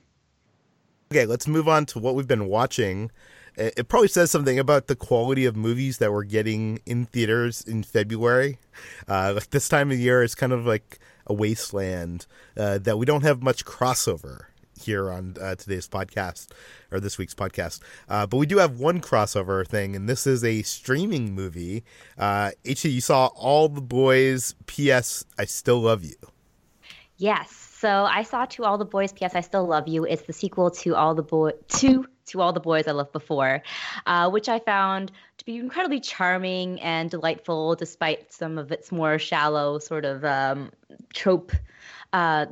okay 1.12 1.26
let's 1.26 1.48
move 1.48 1.68
on 1.68 1.86
to 1.86 2.00
what 2.00 2.16
we've 2.16 2.28
been 2.28 2.48
watching 2.48 3.12
it 3.60 3.90
probably 3.90 4.08
says 4.08 4.32
something 4.32 4.58
about 4.58 4.88
the 4.88 4.96
quality 4.96 5.46
of 5.46 5.56
movies 5.56 5.98
that 5.98 6.14
we're 6.14 6.24
getting 6.24 6.80
in 6.86 7.06
theaters 7.06 7.62
in 7.62 7.84
February. 7.84 8.58
Uh, 9.08 9.34
like 9.36 9.50
this 9.50 9.68
time 9.68 9.92
of 9.92 10.00
year, 10.00 10.24
it's 10.24 10.36
kind 10.36 10.54
of 10.54 10.66
like 10.66 11.00
a 11.28 11.34
wasteland 11.34 12.26
uh, 12.58 12.78
that 12.78 12.98
we 12.98 13.06
don't 13.06 13.24
have 13.24 13.44
much 13.44 13.66
crossover 13.66 14.46
here 14.82 15.12
on 15.12 15.36
uh, 15.42 15.56
today's 15.56 15.90
podcast 15.90 16.48
or 16.90 17.02
this 17.02 17.18
week's 17.18 17.36
podcast. 17.36 17.82
Uh, 18.08 18.26
but 18.26 18.38
we 18.38 18.46
do 18.46 18.58
have 18.60 18.80
one 18.80 19.02
crossover 19.02 19.68
thing, 19.68 19.96
and 19.96 20.08
this 20.08 20.26
is 20.26 20.44
a 20.44 20.62
streaming 20.62 21.36
movie. 21.36 21.84
Uh, 22.18 22.52
HT, 22.64 22.92
you 22.92 23.02
saw 23.02 23.28
All 23.36 23.68
the 23.68 23.82
Boys. 23.82 24.56
P.S. 24.68 25.26
I 25.38 25.46
Still 25.46 25.82
Love 25.82 26.06
You. 26.06 26.16
Yes. 27.18 27.69
So 27.80 28.04
I 28.04 28.24
saw 28.24 28.46
To 28.46 28.66
All 28.66 28.78
the 28.78 28.86
Boys. 28.86 29.14
P.S. 29.14 29.36
I 29.36 29.42
Still 29.42 29.66
Love 29.66 29.88
You. 29.88 30.06
It's 30.06 30.24
the 30.24 30.34
sequel 30.34 30.72
to 30.72 30.96
All 30.96 31.16
the 31.16 31.24
Boy 31.24 31.52
to 31.80 32.06
to 32.30 32.42
all 32.42 32.54
the 32.54 32.60
boys 32.60 32.88
I 32.88 32.92
loved 32.92 33.12
before, 33.12 33.64
uh, 34.06 34.30
which 34.30 34.50
I 34.50 34.60
found 34.60 35.12
to 35.40 35.46
be 35.46 35.58
incredibly 35.58 36.00
charming 36.00 36.80
and 36.80 37.10
delightful, 37.10 37.76
despite 37.76 38.32
some 38.32 38.60
of 38.60 38.72
its 38.72 38.92
more 38.92 39.18
shallow 39.18 39.80
sort 39.80 40.06
of 40.06 40.24
um, 40.24 40.72
trope 41.12 41.52
uh, 42.14 42.46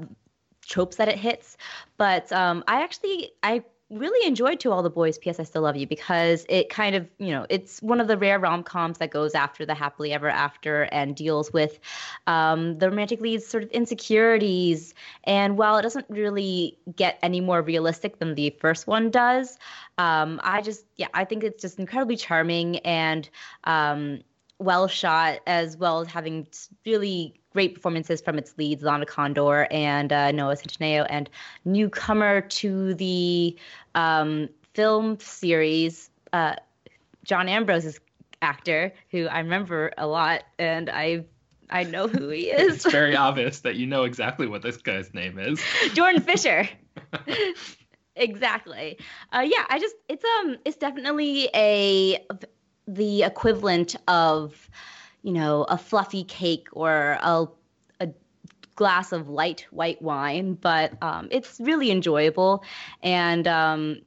tropes 0.65 0.95
that 0.95 1.09
it 1.09 1.17
hits. 1.17 1.57
But 1.97 2.31
um, 2.31 2.63
I 2.67 2.83
actually 2.83 3.31
I 3.43 3.63
really 3.89 4.27
enjoyed 4.27 4.59
To 4.61 4.71
All 4.71 4.83
the 4.83 4.89
Boys, 4.89 5.17
P.S. 5.17 5.39
I 5.39 5.43
Still 5.43 5.61
Love 5.61 5.77
You 5.77 5.87
because 5.87 6.45
it 6.49 6.69
kind 6.69 6.95
of, 6.95 7.07
you 7.19 7.29
know, 7.29 7.45
it's 7.49 7.81
one 7.81 8.01
of 8.01 8.07
the 8.07 8.17
rare 8.17 8.37
rom 8.37 8.63
coms 8.63 8.97
that 8.97 9.11
goes 9.11 9.33
after 9.33 9.65
the 9.65 9.73
happily 9.73 10.11
ever 10.11 10.29
after 10.29 10.83
and 10.83 11.15
deals 11.15 11.53
with 11.53 11.79
um, 12.27 12.77
the 12.79 12.89
romantic 12.89 13.21
lead's 13.21 13.47
sort 13.47 13.63
of 13.63 13.71
insecurities. 13.71 14.93
And 15.23 15.57
while 15.57 15.77
it 15.77 15.83
doesn't 15.83 16.05
really 16.09 16.77
get 16.95 17.17
any 17.23 17.39
more 17.39 17.61
realistic 17.61 18.19
than 18.19 18.35
the 18.35 18.49
first 18.59 18.87
one 18.87 19.09
does, 19.09 19.57
um, 19.97 20.41
I 20.43 20.61
just, 20.61 20.85
yeah, 20.97 21.07
I 21.13 21.23
think 21.23 21.43
it's 21.43 21.61
just 21.61 21.79
incredibly 21.79 22.17
charming 22.17 22.79
and 22.79 23.29
um, 23.63 24.21
well 24.59 24.87
shot, 24.87 25.39
as 25.47 25.77
well 25.77 26.01
as 26.01 26.07
having 26.07 26.47
really 26.85 27.39
great 27.57 27.73
performances 27.73 28.21
from 28.21 28.37
its 28.37 28.55
leads, 28.59 28.83
Lana 28.83 29.07
Condor 29.07 29.67
and 29.71 30.13
uh, 30.13 30.29
Noah 30.31 30.55
Centineo, 30.55 31.07
and 31.09 31.27
newcomer 31.65 32.41
to 32.41 32.93
the 32.93 33.57
um, 33.95 34.47
film 34.75 35.17
series, 35.19 36.11
uh, 36.33 36.53
John 37.23 37.49
Ambrose's 37.49 37.99
actor, 38.43 38.93
who 39.09 39.25
I 39.25 39.39
remember 39.39 39.91
a 39.97 40.05
lot, 40.05 40.43
and 40.59 40.87
I 40.87 41.25
I 41.71 41.81
know 41.81 42.07
who 42.07 42.29
he 42.29 42.41
is. 42.51 42.85
it's 42.85 42.91
very 42.91 43.15
obvious 43.15 43.61
that 43.61 43.75
you 43.75 43.87
know 43.87 44.03
exactly 44.03 44.45
what 44.45 44.61
this 44.61 44.77
guy's 44.77 45.11
name 45.15 45.39
is. 45.39 45.59
Jordan 45.95 46.21
Fisher. 46.21 46.69
exactly. 48.15 48.99
Uh, 49.33 49.47
yeah, 49.47 49.65
I 49.67 49.79
just 49.79 49.95
it's 50.07 50.23
um 50.39 50.57
it's 50.63 50.77
definitely 50.77 51.49
a 51.55 52.23
the 52.87 53.23
equivalent 53.23 53.95
of 54.07 54.69
you 55.23 55.33
know, 55.33 55.63
a 55.63 55.77
fluffy 55.77 56.23
cake 56.23 56.67
or 56.71 57.17
a, 57.21 57.47
a 57.99 58.09
glass 58.75 59.11
of 59.11 59.29
light 59.29 59.65
white 59.71 60.01
wine, 60.01 60.53
but 60.53 60.93
um, 61.01 61.27
it's 61.31 61.59
really 61.59 61.91
enjoyable. 61.91 62.63
And, 63.03 63.47
um, 63.47 64.01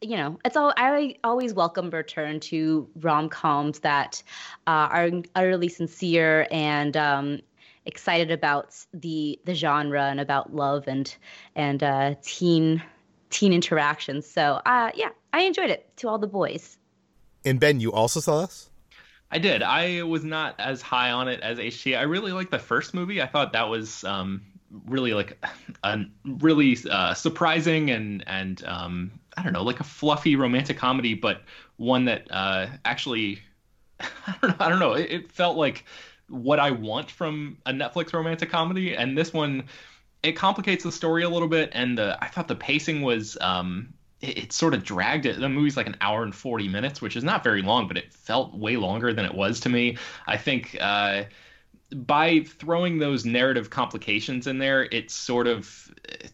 you 0.00 0.16
know, 0.16 0.38
it's 0.44 0.56
all 0.56 0.72
I 0.76 1.16
always 1.24 1.52
welcome 1.52 1.90
return 1.90 2.40
to 2.40 2.88
rom 3.00 3.28
coms 3.28 3.80
that 3.80 4.22
uh, 4.66 4.88
are 4.90 5.10
utterly 5.34 5.68
sincere 5.68 6.46
and 6.50 6.96
um, 6.96 7.40
excited 7.84 8.30
about 8.30 8.76
the 8.94 9.40
the 9.44 9.54
genre 9.54 10.04
and 10.04 10.20
about 10.20 10.54
love 10.54 10.84
and 10.86 11.14
and 11.56 11.82
uh, 11.82 12.14
teen 12.22 12.82
teen 13.30 13.52
interactions. 13.52 14.24
So 14.26 14.60
uh, 14.64 14.92
yeah, 14.94 15.10
I 15.32 15.40
enjoyed 15.42 15.70
it. 15.70 15.90
To 15.98 16.08
all 16.08 16.18
the 16.18 16.28
boys. 16.28 16.78
And 17.44 17.58
Ben, 17.58 17.80
you 17.80 17.92
also 17.92 18.20
saw 18.20 18.42
this. 18.42 18.70
I 19.30 19.38
did. 19.38 19.62
I 19.62 20.02
was 20.02 20.24
not 20.24 20.54
as 20.58 20.80
high 20.80 21.10
on 21.10 21.28
it 21.28 21.40
as 21.40 21.58
HT. 21.58 21.98
I 21.98 22.02
really 22.02 22.32
liked 22.32 22.50
the 22.50 22.58
first 22.58 22.94
movie. 22.94 23.20
I 23.20 23.26
thought 23.26 23.52
that 23.52 23.68
was 23.68 24.02
um, 24.04 24.42
really 24.86 25.12
like 25.12 25.44
a 25.84 26.04
really 26.24 26.76
uh, 26.90 27.14
surprising 27.14 27.90
and 27.90 28.24
and 28.26 28.64
um, 28.64 29.20
I 29.36 29.42
don't 29.42 29.52
know, 29.52 29.62
like 29.62 29.80
a 29.80 29.84
fluffy 29.84 30.36
romantic 30.36 30.78
comedy, 30.78 31.14
but 31.14 31.42
one 31.76 32.06
that 32.06 32.26
uh, 32.30 32.66
actually 32.84 33.40
I 34.00 34.34
don't 34.40 34.50
know. 34.50 34.64
I 34.64 34.68
don't 34.68 34.78
know. 34.78 34.92
It, 34.94 35.10
it, 35.10 35.32
felt 35.32 35.56
like 35.56 35.84
what 36.28 36.60
I 36.60 36.70
want 36.70 37.10
from 37.10 37.58
a 37.66 37.72
Netflix 37.72 38.12
romantic 38.12 38.50
comedy, 38.50 38.94
and 38.94 39.16
this 39.16 39.32
one 39.32 39.64
it 40.22 40.32
complicates 40.32 40.84
the 40.84 40.92
story 40.92 41.22
a 41.22 41.28
little 41.28 41.48
bit, 41.48 41.70
and 41.72 41.98
the, 41.98 42.18
I 42.22 42.28
thought 42.28 42.48
the 42.48 42.56
pacing 42.56 43.02
was 43.02 43.36
um, 43.40 43.94
it, 44.20 44.38
it, 44.38 44.52
sort 44.52 44.74
of 44.74 44.84
dragged 44.84 45.26
it. 45.26 45.38
The 45.38 45.48
movie's 45.48 45.76
like 45.76 45.86
an 45.86 45.96
hour 46.00 46.22
and 46.22 46.34
40 46.34 46.68
minutes, 46.68 47.00
which 47.00 47.16
is 47.16 47.24
not 47.24 47.44
very 47.44 47.62
long, 47.62 47.88
but 47.88 47.96
it 47.96 48.12
felt 48.12 48.54
way 48.54 48.76
longer 48.76 49.12
than 49.12 49.24
it 49.24 49.34
was 49.34 49.60
to 49.60 49.68
me. 49.68 49.96
I 50.26 50.36
think 50.36 50.76
uh, 50.80 51.24
by 51.92 52.40
throwing 52.40 52.98
those 52.98 53.24
narrative 53.24 53.70
complications 53.70 54.46
in 54.46 54.58
there, 54.58 54.84
it 54.84 55.10
sort 55.10 55.46
of 55.46 55.90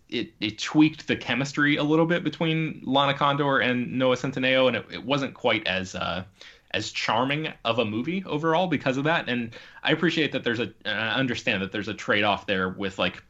it, 0.09 0.33
it 0.41 0.59
tweaked 0.59 1.07
the 1.07 1.17
chemistry 1.17 1.77
a 1.77 1.85
little 1.85 2.07
bit 2.07 2.25
between 2.25 2.83
Lana 2.85 3.15
Condor 3.15 3.59
and 3.59 3.93
Noah 3.93 4.17
Centineo, 4.17 4.67
and 4.67 4.77
it, 4.77 4.87
it 4.91 5.05
wasn't 5.05 5.35
quite 5.35 5.67
as 5.67 5.95
uh, 5.95 6.25
as 6.73 6.91
charming 6.91 7.53
of 7.65 7.79
a 7.79 7.85
movie 7.85 8.25
overall 8.27 8.67
because 8.67 8.97
of 8.97 9.05
that. 9.05 9.29
And 9.29 9.55
I 9.83 9.93
appreciate 9.93 10.33
that 10.33 10.43
there's 10.43 10.61
a 10.61 10.73
I 10.85 11.15
understand 11.15 11.63
that 11.63 11.71
there's 11.71 11.89
a 11.89 11.95
trade 11.95 12.25
off 12.25 12.47
there 12.47 12.69
with 12.69 12.99
like 12.99 13.23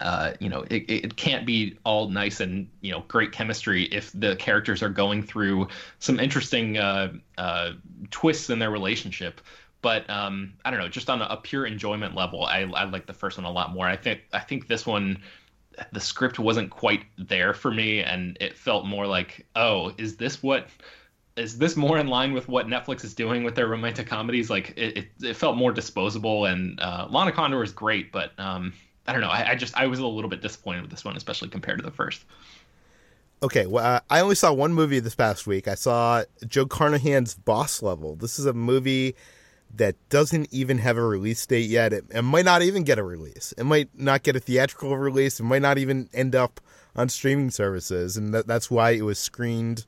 uh, 0.00 0.32
you 0.40 0.48
know, 0.48 0.62
it, 0.70 0.84
it 0.88 1.16
can't 1.16 1.46
be 1.46 1.78
all 1.84 2.08
nice 2.08 2.40
and 2.40 2.68
you 2.80 2.92
know 2.92 3.04
great 3.08 3.32
chemistry 3.32 3.84
if 3.84 4.12
the 4.12 4.36
characters 4.36 4.82
are 4.82 4.88
going 4.90 5.22
through 5.22 5.68
some 5.98 6.20
interesting 6.20 6.76
uh, 6.78 7.12
uh, 7.38 7.72
twists 8.10 8.50
in 8.50 8.58
their 8.58 8.70
relationship. 8.70 9.40
but 9.82 10.08
um, 10.10 10.54
I 10.64 10.70
don't 10.70 10.80
know. 10.80 10.88
Just 10.88 11.08
on 11.08 11.22
a, 11.22 11.26
a 11.26 11.36
pure 11.36 11.64
enjoyment 11.64 12.14
level, 12.14 12.44
I, 12.44 12.62
I 12.62 12.84
like 12.84 13.06
the 13.06 13.12
first 13.12 13.38
one 13.38 13.44
a 13.44 13.50
lot 13.50 13.72
more. 13.72 13.86
I 13.86 13.96
think 13.96 14.22
I 14.32 14.40
think 14.40 14.66
this 14.66 14.84
one, 14.84 15.22
the 15.92 16.00
script 16.00 16.38
wasn't 16.38 16.70
quite 16.70 17.04
there 17.16 17.54
for 17.54 17.70
me, 17.70 18.02
and 18.02 18.36
it 18.40 18.56
felt 18.56 18.84
more 18.86 19.06
like, 19.06 19.46
oh, 19.54 19.92
is 19.96 20.16
this 20.16 20.42
what? 20.42 20.68
Is 21.36 21.58
this 21.58 21.76
more 21.76 21.98
in 21.98 22.06
line 22.08 22.32
with 22.32 22.48
what 22.48 22.66
Netflix 22.66 23.04
is 23.04 23.14
doing 23.14 23.44
with 23.44 23.54
their 23.54 23.68
romantic 23.68 24.06
comedies? 24.06 24.48
Like 24.50 24.72
it, 24.76 24.96
it, 24.96 25.08
it 25.22 25.36
felt 25.36 25.56
more 25.56 25.70
disposable, 25.70 26.46
and 26.46 26.80
uh, 26.80 27.06
Lana 27.10 27.30
Condor 27.30 27.62
is 27.62 27.72
great, 27.72 28.10
but 28.10 28.32
um, 28.38 28.72
I 29.06 29.12
don't 29.12 29.20
know. 29.20 29.30
I, 29.30 29.50
I 29.50 29.54
just 29.54 29.76
I 29.76 29.86
was 29.86 29.98
a 29.98 30.06
little 30.06 30.30
bit 30.30 30.42
disappointed 30.42 30.82
with 30.82 30.90
this 30.90 31.04
one, 31.04 31.16
especially 31.16 31.48
compared 31.48 31.78
to 31.78 31.84
the 31.84 31.90
first. 31.90 32.24
Okay, 33.42 33.66
well, 33.66 33.84
uh, 33.84 34.00
I 34.08 34.20
only 34.20 34.34
saw 34.34 34.52
one 34.52 34.72
movie 34.72 34.98
this 34.98 35.14
past 35.14 35.46
week. 35.46 35.68
I 35.68 35.74
saw 35.74 36.24
Joe 36.46 36.64
Carnahan's 36.66 37.34
Boss 37.34 37.82
Level. 37.82 38.16
This 38.16 38.38
is 38.38 38.46
a 38.46 38.54
movie 38.54 39.14
that 39.74 39.94
doesn't 40.08 40.48
even 40.52 40.78
have 40.78 40.96
a 40.96 41.04
release 41.04 41.44
date 41.44 41.68
yet. 41.68 41.92
It, 41.92 42.04
it, 42.10 42.22
might 42.22 42.46
not 42.46 42.62
even 42.62 42.82
get 42.82 42.98
a 42.98 43.02
release. 43.02 43.52
It 43.58 43.64
might 43.64 43.90
not 43.94 44.22
get 44.22 44.36
a 44.36 44.40
theatrical 44.40 44.96
release. 44.96 45.38
It 45.38 45.42
might 45.42 45.60
not 45.60 45.76
even 45.76 46.08
end 46.14 46.34
up 46.34 46.60
on 46.94 47.10
streaming 47.10 47.50
services, 47.50 48.16
and 48.16 48.32
that, 48.32 48.46
that's 48.46 48.70
why 48.70 48.92
it 48.92 49.02
was 49.02 49.18
screened. 49.18 49.84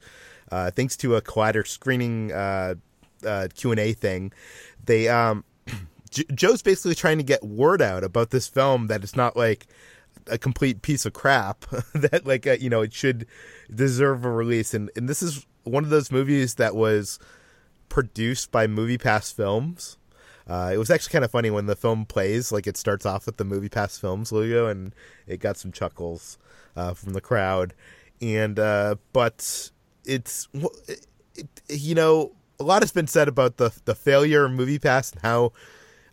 Uh, 0.52 0.70
thanks 0.70 0.96
to 0.98 1.16
a 1.16 1.22
Collider 1.22 1.66
screening 1.66 2.32
uh, 2.32 2.74
uh, 3.24 3.48
Q 3.54 3.70
and 3.70 3.80
A 3.80 3.92
thing, 3.92 4.32
they 4.84 5.08
um, 5.08 5.44
Joe's 6.08 6.62
basically 6.62 6.94
trying 6.94 7.18
to 7.18 7.24
get 7.24 7.44
word 7.44 7.82
out 7.82 8.04
about 8.04 8.30
this 8.30 8.48
film 8.48 8.86
that 8.88 9.02
it's 9.02 9.16
not 9.16 9.36
like 9.36 9.66
a 10.26 10.38
complete 10.38 10.82
piece 10.82 11.06
of 11.06 11.12
crap 11.12 11.60
that 11.94 12.26
like 12.26 12.46
uh, 12.46 12.56
you 12.60 12.70
know 12.70 12.82
it 12.82 12.92
should 12.92 13.26
deserve 13.74 14.24
a 14.24 14.30
release. 14.30 14.74
And 14.74 14.90
and 14.96 15.08
this 15.08 15.22
is 15.22 15.46
one 15.64 15.84
of 15.84 15.90
those 15.90 16.10
movies 16.10 16.54
that 16.54 16.74
was 16.74 17.18
produced 17.88 18.50
by 18.50 18.66
MoviePass 18.66 19.32
films. 19.32 19.96
Uh, 20.46 20.70
it 20.72 20.78
was 20.78 20.90
actually 20.90 21.12
kind 21.12 21.24
of 21.24 21.30
funny 21.30 21.50
when 21.50 21.66
the 21.66 21.76
film 21.76 22.06
plays 22.06 22.50
like 22.50 22.66
it 22.66 22.76
starts 22.76 23.04
off 23.04 23.26
with 23.26 23.36
the 23.36 23.44
MoviePass 23.44 24.00
films 24.00 24.32
logo 24.32 24.66
and 24.66 24.94
it 25.26 25.40
got 25.40 25.58
some 25.58 25.70
chuckles 25.70 26.38
uh, 26.74 26.94
from 26.94 27.12
the 27.12 27.20
crowd. 27.20 27.74
And 28.22 28.58
uh, 28.58 28.96
but 29.12 29.70
it's 30.04 30.48
it, 30.88 31.06
it, 31.36 31.48
you 31.68 31.94
know 31.94 32.32
a 32.58 32.64
lot 32.64 32.82
has 32.82 32.92
been 32.92 33.06
said 33.06 33.28
about 33.28 33.58
the 33.58 33.72
the 33.84 33.94
failure 33.94 34.44
of 34.44 34.52
MoviePass 34.52 35.12
and 35.12 35.22
how 35.22 35.52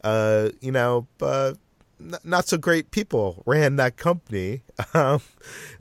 uh, 0.06 0.50
you 0.62 0.72
know 0.72 1.08
uh, 1.22 1.54
not 2.24 2.48
so 2.48 2.58
great 2.58 2.92
people 2.92 3.44
ran 3.46 3.76
that 3.76 3.98
company. 3.98 4.62
Um, 4.94 5.22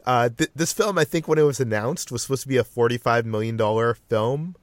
uh, 0.07 0.29
th- 0.29 0.51
this 0.55 0.73
film, 0.73 0.99
I 0.99 1.05
think, 1.05 1.27
when 1.27 1.39
it 1.39 1.43
was 1.43 1.59
announced, 1.59 2.13
was 2.13 2.23
supposed 2.23 2.43
to 2.43 2.49
be 2.49 2.57
a 2.57 2.65
forty-five 2.65 3.27
million 3.27 3.57
dollar 3.57 3.95
film, 3.95 4.55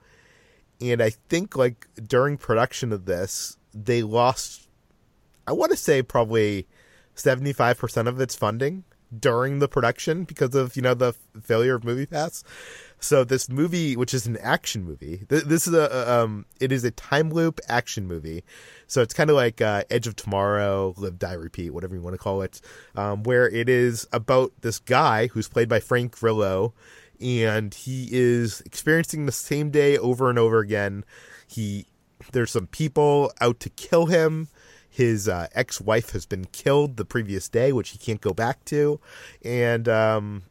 and 0.80 1.02
I 1.02 1.10
think 1.10 1.56
like 1.56 1.88
during 2.08 2.38
production 2.38 2.92
of 2.94 3.06
this, 3.06 3.58
they 3.74 4.04
lost. 4.04 4.70
I 5.46 5.52
want 5.52 5.72
to 5.72 5.78
say 5.78 6.02
probably 6.02 6.68
seventy-five 7.16 7.78
percent 7.78 8.08
of 8.08 8.22
its 8.22 8.36
funding 8.36 8.86
during 9.18 9.60
the 9.60 9.68
production 9.68 10.24
because 10.24 10.56
of 10.56 10.76
you 10.76 10.82
know 10.82 10.94
the 10.94 11.14
failure 11.42 11.76
of 11.76 11.84
MoviePass. 11.84 12.44
So 13.04 13.24
this 13.24 13.50
movie, 13.50 13.98
which 13.98 14.14
is 14.14 14.28
an 14.28 14.38
action 14.38 14.84
movie, 14.84 15.26
th- 15.28 15.46
this 15.46 15.68
is 15.68 15.74
a 15.74 16.20
um, 16.22 16.46
it 16.60 16.72
is 16.72 16.84
a 16.84 16.92
time 16.92 17.32
loop 17.32 17.60
action 17.68 18.08
movie. 18.08 18.44
So 18.86 19.02
it's 19.02 19.14
kind 19.14 19.32
of 19.32 19.36
like 19.36 19.60
uh, 19.60 19.84
Edge 19.90 20.06
of 20.06 20.16
Tomorrow, 20.16 20.94
Live 20.98 21.18
Die 21.18 21.34
Repeat, 21.34 21.72
whatever 21.72 21.96
you 21.96 22.02
want 22.02 22.14
to 22.14 22.20
call 22.20 22.44
it, 22.44 22.62
um, 22.96 23.24
where 23.24 23.50
it 23.50 23.68
is 23.68 24.08
about 24.14 24.54
this 24.62 24.78
guy 24.78 25.28
who's 25.28 25.50
played 25.50 25.68
by 25.68 25.80
Frank 25.80 26.12
Grillo, 26.20 26.76
and 27.20 27.74
he 27.74 28.08
is 28.12 28.62
experiencing 28.62 29.26
the 29.26 29.32
same 29.32 29.72
day 29.72 29.98
over 29.98 30.30
and 30.30 30.38
over 30.38 30.60
again. 30.60 31.04
He 31.48 31.88
there's 32.34 32.52
some 32.52 32.68
people 32.68 33.34
out 33.42 33.60
to 33.62 33.70
kill 33.72 34.06
him. 34.06 34.48
His 34.88 35.28
uh, 35.28 35.48
ex-wife 35.54 36.12
has 36.12 36.28
been 36.28 36.46
killed 36.46 36.98
the 36.98 37.06
previous 37.06 37.50
day, 37.50 37.72
which 37.72 37.90
he 37.90 37.98
can't 37.98 38.22
go 38.22 38.34
back 38.34 38.64
to, 38.66 39.00
and 39.44 39.90
um, 39.90 40.44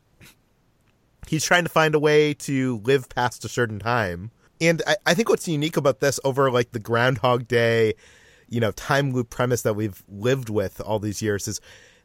he's 1.31 1.45
trying 1.45 1.63
to 1.63 1.71
find 1.71 1.95
a 1.95 1.99
way 2.01 2.35
to 2.35 2.79
live 2.79 3.09
past 3.09 3.45
a 3.45 3.49
certain 3.49 3.79
time. 3.79 4.33
And 4.61 4.83
I, 4.85 4.97
I 5.07 5.15
think 5.15 5.29
what's 5.29 5.47
unique 5.47 5.77
about 5.77 6.01
this 6.01 6.19
over 6.25 6.51
like 6.51 6.73
the 6.73 6.81
Groundhog 6.81 7.47
Day, 7.47 7.95
you 8.49 8.59
know, 8.59 8.73
time 8.73 9.13
loop 9.13 9.31
premise 9.31 9.63
that 9.63 9.75
we've 9.75 10.03
lived 10.09 10.51
with 10.51 10.81
all 10.81 10.99
these 10.99 11.23
years 11.23 11.47
is 11.47 11.61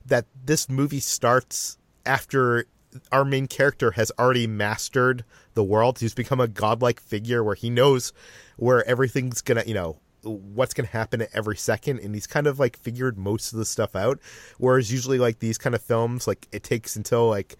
that 0.05 0.27
this 0.43 0.69
movie 0.69 0.99
starts 0.99 1.79
after 2.05 2.65
our 3.11 3.25
main 3.25 3.47
character 3.47 3.91
has 3.91 4.11
already 4.19 4.45
mastered 4.45 5.25
the 5.55 5.63
world. 5.63 5.97
He's 5.97 6.13
become 6.13 6.39
a 6.39 6.47
godlike 6.47 6.99
figure 6.99 7.43
where 7.43 7.55
he 7.55 7.71
knows 7.71 8.13
where 8.57 8.87
everything's 8.87 9.41
gonna, 9.41 9.63
you 9.65 9.73
know, 9.73 9.97
what's 10.21 10.75
going 10.75 10.85
to 10.85 10.93
happen 10.93 11.23
at 11.23 11.29
every 11.33 11.57
second 11.57 11.99
and 11.99 12.13
he's 12.13 12.27
kind 12.27 12.45
of 12.45 12.59
like 12.59 12.77
figured 12.77 13.17
most 13.17 13.53
of 13.53 13.59
the 13.59 13.65
stuff 13.65 13.95
out 13.95 14.19
whereas 14.57 14.91
usually 14.91 15.19
like 15.19 15.37
these 15.37 15.55
kind 15.55 15.75
of 15.75 15.81
films 15.83 16.25
like 16.25 16.47
it 16.51 16.63
takes 16.63 16.95
until 16.95 17.29
like 17.29 17.57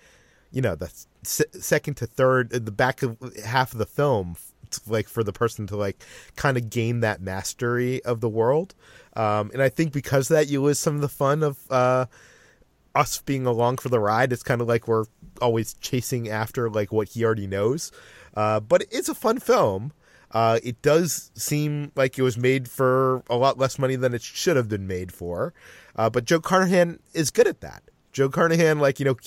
you 0.52 0.62
know 0.62 0.76
the 0.76 0.92
second 1.24 1.96
to 1.96 2.06
third 2.06 2.50
the 2.50 2.72
back 2.72 3.04
of 3.04 3.18
half 3.44 3.72
of 3.74 3.80
the 3.80 3.86
film 3.86 4.36
like 4.88 5.08
for 5.08 5.24
the 5.24 5.34
person 5.34 5.68
to 5.68 5.76
like 5.76 6.04
kind 6.36 6.58
of 6.58 6.70
gain 6.70 7.00
that 7.00 7.22
mastery 7.22 8.04
of 8.04 8.20
the 8.20 8.30
world. 8.30 8.74
Um, 9.16 9.50
and 9.54 9.62
i 9.62 9.70
think 9.70 9.94
because 9.94 10.30
of 10.30 10.36
that 10.36 10.48
you 10.48 10.62
lose 10.62 10.78
some 10.80 10.96
of 10.96 11.02
the 11.02 11.08
fun 11.08 11.42
of 11.42 11.60
uh, 11.70 12.06
us 12.96 13.22
being 13.22 13.46
along 13.46 13.78
for 13.78 13.90
the 13.90 14.00
ride. 14.00 14.32
It's 14.32 14.42
kind 14.42 14.62
of 14.62 14.68
like 14.68 14.88
we're 14.88 15.06
always 15.42 15.74
chasing 15.76 16.30
after 16.30 16.70
like 16.70 16.92
what 16.92 17.10
he 17.10 17.24
already 17.24 17.46
knows. 17.46 17.92
Uh, 18.36 18.60
but 18.62 18.86
it's 18.90 19.10
a 19.10 19.16
fun 19.16 19.40
film. 19.40 19.92
Uh, 20.32 20.60
it 20.64 20.82
does 20.82 21.32
seem 21.36 21.92
like 21.96 22.18
it 22.18 22.22
was 22.22 22.38
made 22.38 22.70
for 22.70 23.24
a 23.30 23.36
lot 23.36 23.58
less 23.58 23.78
money 23.78 23.96
than 23.96 24.14
it 24.14 24.22
should 24.22 24.56
have 24.58 24.68
been 24.68 24.88
made 24.88 25.12
for. 25.12 25.54
Uh, 25.96 26.10
but 26.10 26.26
joe 26.26 26.40
carnahan 26.40 27.00
is 27.14 27.32
good 27.32 27.48
at 27.48 27.62
that 27.62 27.84
Joe 28.16 28.30
Carnahan, 28.30 28.80
like 28.80 29.00
you 29.00 29.06
know, 29.06 29.18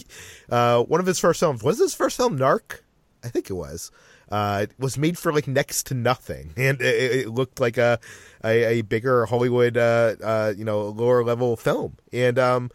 uh, 0.49 0.83
one 0.83 0.99
of 0.99 1.05
his 1.05 1.21
first 1.21 1.41
films 1.41 1.63
was 1.63 1.79
his 1.79 1.95
first 1.95 2.17
film, 2.17 2.39
Narc. 2.39 2.81
I 3.23 3.29
think 3.29 3.51
it 3.51 3.53
was. 3.53 3.91
Uh, 4.31 4.61
it 4.63 4.73
was 4.79 4.97
made 4.97 5.19
for 5.19 5.31
like 5.31 5.47
next 5.47 5.87
to 5.89 5.95
nothing, 5.95 6.53
and 6.57 6.81
it, 6.81 7.27
it 7.27 7.29
looked 7.29 7.61
like 7.61 7.77
a 7.77 8.01
a, 8.43 8.79
a 8.79 8.83
bigger 8.83 9.27
Hollywood, 9.27 9.77
uh, 9.77 10.17
uh, 10.23 10.55
you 10.57 10.65
know, 10.65 10.89
lower 10.89 11.23
level 11.23 11.55
film. 11.57 11.99
And 12.15 12.39
um, 12.39 12.71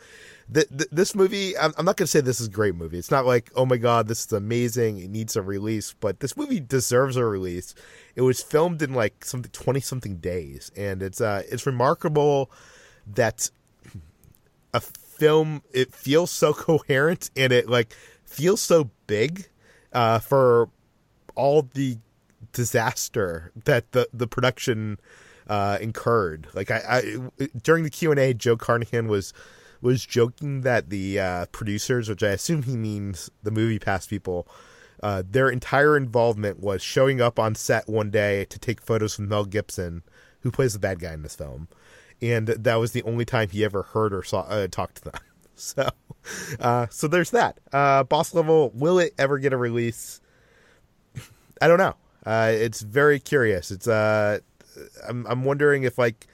th- 0.54 0.70
th- 0.70 0.90
this 0.92 1.16
movie, 1.16 1.58
I'm, 1.58 1.72
not 1.78 1.98
going 1.98 2.06
to 2.06 2.08
say 2.08 2.22
this 2.22 2.40
is 2.40 2.48
a 2.48 2.52
great 2.52 2.76
movie. 2.76 3.00
It's 3.00 3.10
not 3.10 3.26
like, 3.26 3.52
oh 3.56 3.66
my 3.66 3.78
god, 3.78 4.08
this 4.08 4.24
is 4.24 4.34
amazing. 4.34 5.00
It 5.00 5.10
needs 5.10 5.36
a 5.36 5.42
release, 5.42 5.96
but 6.00 6.20
this 6.20 6.38
movie 6.38 6.60
deserves 6.60 7.16
a 7.16 7.26
release. 7.26 7.74
It 8.16 8.22
was 8.22 8.40
filmed 8.44 8.84
in 8.84 8.94
like 8.94 9.26
something 9.26 9.52
twenty 9.52 9.80
something 9.80 10.18
days, 10.18 10.72
and 10.76 11.02
it's 11.02 11.22
uh, 11.22 11.42
it's 11.50 11.66
remarkable 11.66 12.52
that 13.16 13.50
a 14.76 14.82
film 15.24 15.62
it 15.72 15.94
feels 15.94 16.32
so 16.32 16.54
coherent 16.68 17.32
and 17.38 17.54
it 17.54 17.70
like 17.70 17.96
feels 18.26 18.62
so 18.62 18.90
big 19.08 19.48
uh, 19.94 20.20
for 20.20 20.70
all 21.36 21.62
the 21.74 21.98
disaster 22.52 23.52
that 23.64 23.92
the 23.94 24.08
the 24.14 24.28
production 24.28 25.00
uh, 25.48 25.78
incurred. 25.80 26.48
Like 26.54 26.72
I, 26.72 26.82
I 26.90 27.48
during 27.62 27.84
the 27.86 27.90
Q 27.90 28.12
and 28.12 28.20
A, 28.20 28.34
Joe 28.34 28.58
Carnahan 28.58 29.08
was 29.08 29.34
was 29.82 30.06
joking 30.06 30.62
that 30.62 30.90
the 30.90 31.20
uh, 31.20 31.46
producers, 31.52 32.10
which 32.10 32.24
I 32.24 32.30
assume 32.30 32.64
he 32.64 32.76
means 32.76 33.30
the 33.44 33.52
MoviePass 33.52 34.10
people, 34.10 34.48
uh, 35.02 35.24
their 35.30 35.50
entire 35.50 35.96
involvement 35.98 36.60
was 36.60 36.82
showing 36.82 37.22
up 37.22 37.40
on 37.40 37.56
set 37.56 37.88
one 37.88 38.10
day 38.10 38.46
to 38.46 38.60
take 38.60 38.82
photos 38.82 39.18
with 39.18 39.30
Mel 39.30 39.46
Gibson, 39.46 40.04
who 40.42 40.52
plays 40.52 40.74
the 40.74 40.80
bad 40.80 41.00
guy 41.00 41.14
in 41.14 41.22
this 41.22 41.36
film 41.36 41.68
and 42.32 42.48
that 42.48 42.76
was 42.76 42.92
the 42.94 43.04
only 43.04 43.26
time 43.26 43.50
he 43.50 43.64
ever 43.64 43.84
heard 43.84 44.14
or 44.14 44.24
saw 44.24 44.42
uh, 44.42 44.68
talked 44.68 44.96
to 44.98 45.04
them. 45.06 45.14
So, 45.56 45.88
uh, 46.60 46.88
so 46.90 47.08
there's 47.08 47.30
that. 47.30 47.60
Uh, 47.72 48.04
boss 48.04 48.34
level, 48.34 48.72
will 48.74 48.98
it 48.98 49.14
ever 49.20 49.38
get 49.38 49.54
a 49.54 49.58
release? 49.58 50.20
I 51.62 51.68
don't 51.68 51.78
know. 51.78 51.96
Uh, 52.26 52.52
it's 52.52 52.82
very 52.82 53.20
curious. 53.20 53.70
It's 53.70 53.88
uh, 53.88 54.40
I'm 55.08 55.28
I'm 55.28 55.44
wondering 55.46 55.84
if 55.84 56.00
like 56.00 56.26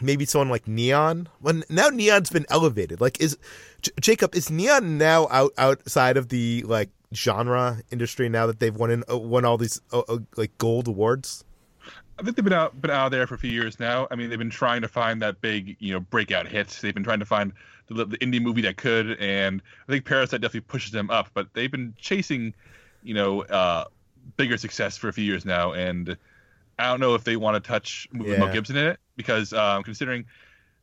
maybe 0.00 0.24
someone 0.24 0.48
like 0.48 0.66
Neon. 0.66 1.28
When 1.40 1.64
now 1.68 1.88
Neon's 1.88 2.30
been 2.30 2.46
elevated. 2.50 3.00
Like 3.00 3.20
is 3.20 3.38
J- 3.82 3.92
Jacob 4.00 4.34
is 4.34 4.50
Neon 4.50 4.98
now 4.98 5.28
out 5.30 5.52
outside 5.56 6.16
of 6.16 6.28
the 6.28 6.64
like 6.66 6.90
genre 7.14 7.78
industry 7.90 8.28
now 8.28 8.46
that 8.46 8.58
they've 8.58 8.74
won 8.74 8.90
in, 8.90 9.04
uh, 9.10 9.16
won 9.16 9.44
all 9.44 9.58
these 9.58 9.80
uh, 9.92 10.00
uh, 10.08 10.18
like 10.36 10.56
gold 10.58 10.88
awards? 10.88 11.44
I 12.18 12.22
think 12.22 12.36
they've 12.36 12.44
been 12.44 12.52
out 12.52 12.80
been 12.80 12.90
out 12.90 13.10
there 13.10 13.26
for 13.26 13.34
a 13.34 13.38
few 13.38 13.50
years 13.50 13.80
now. 13.80 14.06
I 14.10 14.14
mean, 14.14 14.30
they've 14.30 14.38
been 14.38 14.50
trying 14.50 14.82
to 14.82 14.88
find 14.88 15.20
that 15.22 15.40
big, 15.40 15.76
you 15.80 15.92
know, 15.92 16.00
breakout 16.00 16.46
hit. 16.46 16.68
They've 16.80 16.94
been 16.94 17.04
trying 17.04 17.18
to 17.18 17.24
find 17.24 17.52
the, 17.88 18.04
the 18.04 18.18
indie 18.18 18.40
movie 18.40 18.62
that 18.62 18.76
could, 18.76 19.18
and 19.18 19.60
I 19.88 19.92
think 19.92 20.04
Parasite 20.04 20.40
definitely 20.40 20.60
pushes 20.60 20.92
them 20.92 21.10
up. 21.10 21.28
But 21.34 21.48
they've 21.54 21.70
been 21.70 21.94
chasing, 21.98 22.54
you 23.02 23.14
know, 23.14 23.42
uh, 23.42 23.84
bigger 24.36 24.56
success 24.56 24.96
for 24.96 25.08
a 25.08 25.12
few 25.12 25.24
years 25.24 25.44
now, 25.44 25.72
and 25.72 26.16
I 26.78 26.88
don't 26.88 27.00
know 27.00 27.14
if 27.14 27.24
they 27.24 27.36
want 27.36 27.62
to 27.62 27.66
touch 27.66 28.08
movie 28.12 28.30
yeah. 28.30 28.38
Mel 28.38 28.52
Gibson 28.52 28.76
in 28.76 28.86
it 28.86 29.00
because 29.16 29.52
um, 29.52 29.82
considering 29.82 30.24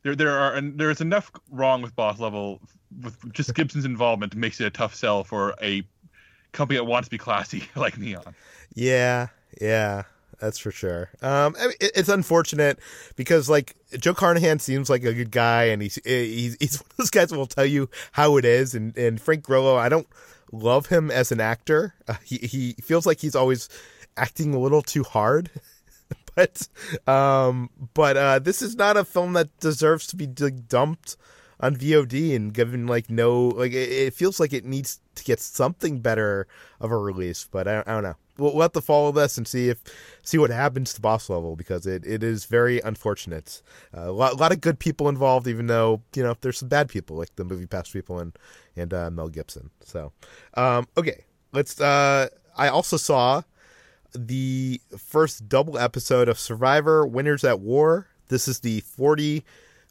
there 0.02 0.14
there 0.14 0.38
are 0.38 0.54
and 0.54 0.78
there's 0.78 1.00
enough 1.00 1.30
wrong 1.50 1.82
with 1.82 1.94
Boss 1.96 2.18
Level 2.18 2.60
with 3.02 3.32
just 3.32 3.54
Gibson's 3.54 3.84
involvement 3.84 4.34
makes 4.34 4.60
it 4.60 4.66
a 4.66 4.70
tough 4.70 4.94
sell 4.94 5.24
for 5.24 5.54
a 5.62 5.82
company 6.52 6.78
that 6.78 6.84
wants 6.84 7.08
to 7.08 7.10
be 7.10 7.18
classy 7.18 7.64
like 7.76 7.98
Neon. 7.98 8.34
Yeah, 8.74 9.28
yeah. 9.60 10.04
That's 10.42 10.58
for 10.58 10.72
sure. 10.72 11.08
Um, 11.22 11.54
it's 11.80 12.08
unfortunate 12.08 12.80
because 13.14 13.48
like 13.48 13.76
Joe 14.00 14.12
Carnahan 14.12 14.58
seems 14.58 14.90
like 14.90 15.04
a 15.04 15.14
good 15.14 15.30
guy, 15.30 15.66
and 15.66 15.80
he's 15.80 16.00
he's 16.04 16.56
he's 16.58 16.80
one 16.80 16.88
of 16.90 16.96
those 16.96 17.10
guys 17.10 17.30
who 17.30 17.38
will 17.38 17.46
tell 17.46 17.64
you 17.64 17.88
how 18.10 18.36
it 18.38 18.44
is. 18.44 18.74
And 18.74 18.98
and 18.98 19.20
Frank 19.20 19.44
Grillo, 19.44 19.76
I 19.76 19.88
don't 19.88 20.08
love 20.50 20.86
him 20.86 21.12
as 21.12 21.30
an 21.30 21.40
actor. 21.40 21.94
Uh, 22.08 22.16
he 22.24 22.38
he 22.38 22.72
feels 22.82 23.06
like 23.06 23.20
he's 23.20 23.36
always 23.36 23.68
acting 24.16 24.52
a 24.52 24.58
little 24.58 24.82
too 24.82 25.04
hard. 25.04 25.48
but 26.34 26.66
um, 27.06 27.70
but 27.94 28.16
uh, 28.16 28.38
this 28.40 28.62
is 28.62 28.74
not 28.74 28.96
a 28.96 29.04
film 29.04 29.34
that 29.34 29.56
deserves 29.60 30.08
to 30.08 30.16
be 30.16 30.26
dumped 30.26 31.16
on 31.60 31.76
VOD 31.76 32.34
and 32.34 32.52
given 32.52 32.88
like 32.88 33.08
no 33.08 33.46
like 33.46 33.70
it, 33.70 33.92
it, 33.92 34.14
feels 34.14 34.40
like 34.40 34.52
it 34.52 34.64
needs 34.64 35.00
to 35.14 35.22
get 35.22 35.38
something 35.38 36.00
better 36.00 36.48
of 36.80 36.90
a 36.90 36.98
release. 36.98 37.46
But 37.48 37.68
I, 37.68 37.84
I 37.86 37.92
don't 37.92 38.02
know. 38.02 38.16
We'll, 38.42 38.62
have 38.62 38.72
to 38.72 38.80
follow 38.80 39.12
this 39.12 39.38
and 39.38 39.46
see 39.46 39.68
if 39.68 39.82
see 40.22 40.38
what 40.38 40.50
happens 40.50 40.92
to 40.94 41.00
Boss 41.00 41.30
Level 41.30 41.56
because 41.56 41.86
it, 41.86 42.04
it 42.06 42.22
is 42.22 42.44
very 42.44 42.80
unfortunate. 42.80 43.62
Uh, 43.96 44.10
a, 44.10 44.12
lot, 44.12 44.32
a 44.32 44.36
lot 44.36 44.52
of 44.52 44.60
good 44.60 44.78
people 44.78 45.08
involved, 45.08 45.46
even 45.46 45.66
though 45.66 46.02
you 46.14 46.22
know 46.22 46.36
there's 46.40 46.58
some 46.58 46.68
bad 46.68 46.88
people 46.88 47.16
like 47.16 47.34
the 47.36 47.44
MoviePass 47.44 47.92
people 47.92 48.18
and 48.18 48.36
and 48.76 48.92
uh, 48.92 49.10
Mel 49.10 49.28
Gibson. 49.28 49.70
So 49.80 50.12
um, 50.54 50.88
okay, 50.96 51.24
let's. 51.52 51.80
Uh, 51.80 52.28
I 52.56 52.68
also 52.68 52.96
saw 52.96 53.42
the 54.14 54.80
first 54.98 55.48
double 55.48 55.78
episode 55.78 56.28
of 56.28 56.38
Survivor 56.38 57.06
Winners 57.06 57.44
at 57.44 57.60
War. 57.60 58.08
This 58.28 58.48
is 58.48 58.60
the 58.60 58.80
40 58.80 59.44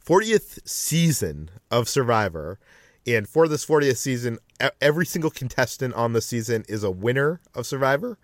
40th 0.06 0.68
season 0.68 1.50
of 1.70 1.88
Survivor. 1.88 2.60
And 3.08 3.28
for 3.28 3.48
this 3.48 3.66
40th 3.66 3.98
season, 3.98 4.40
every 4.80 5.06
single 5.06 5.32
contestant 5.32 5.94
on 5.96 6.14
the 6.14 6.22
season 6.22 6.64
is 6.68 6.84
a 6.84 6.92
winner 6.92 7.42
of 7.56 7.66
Survivor. 7.66 8.18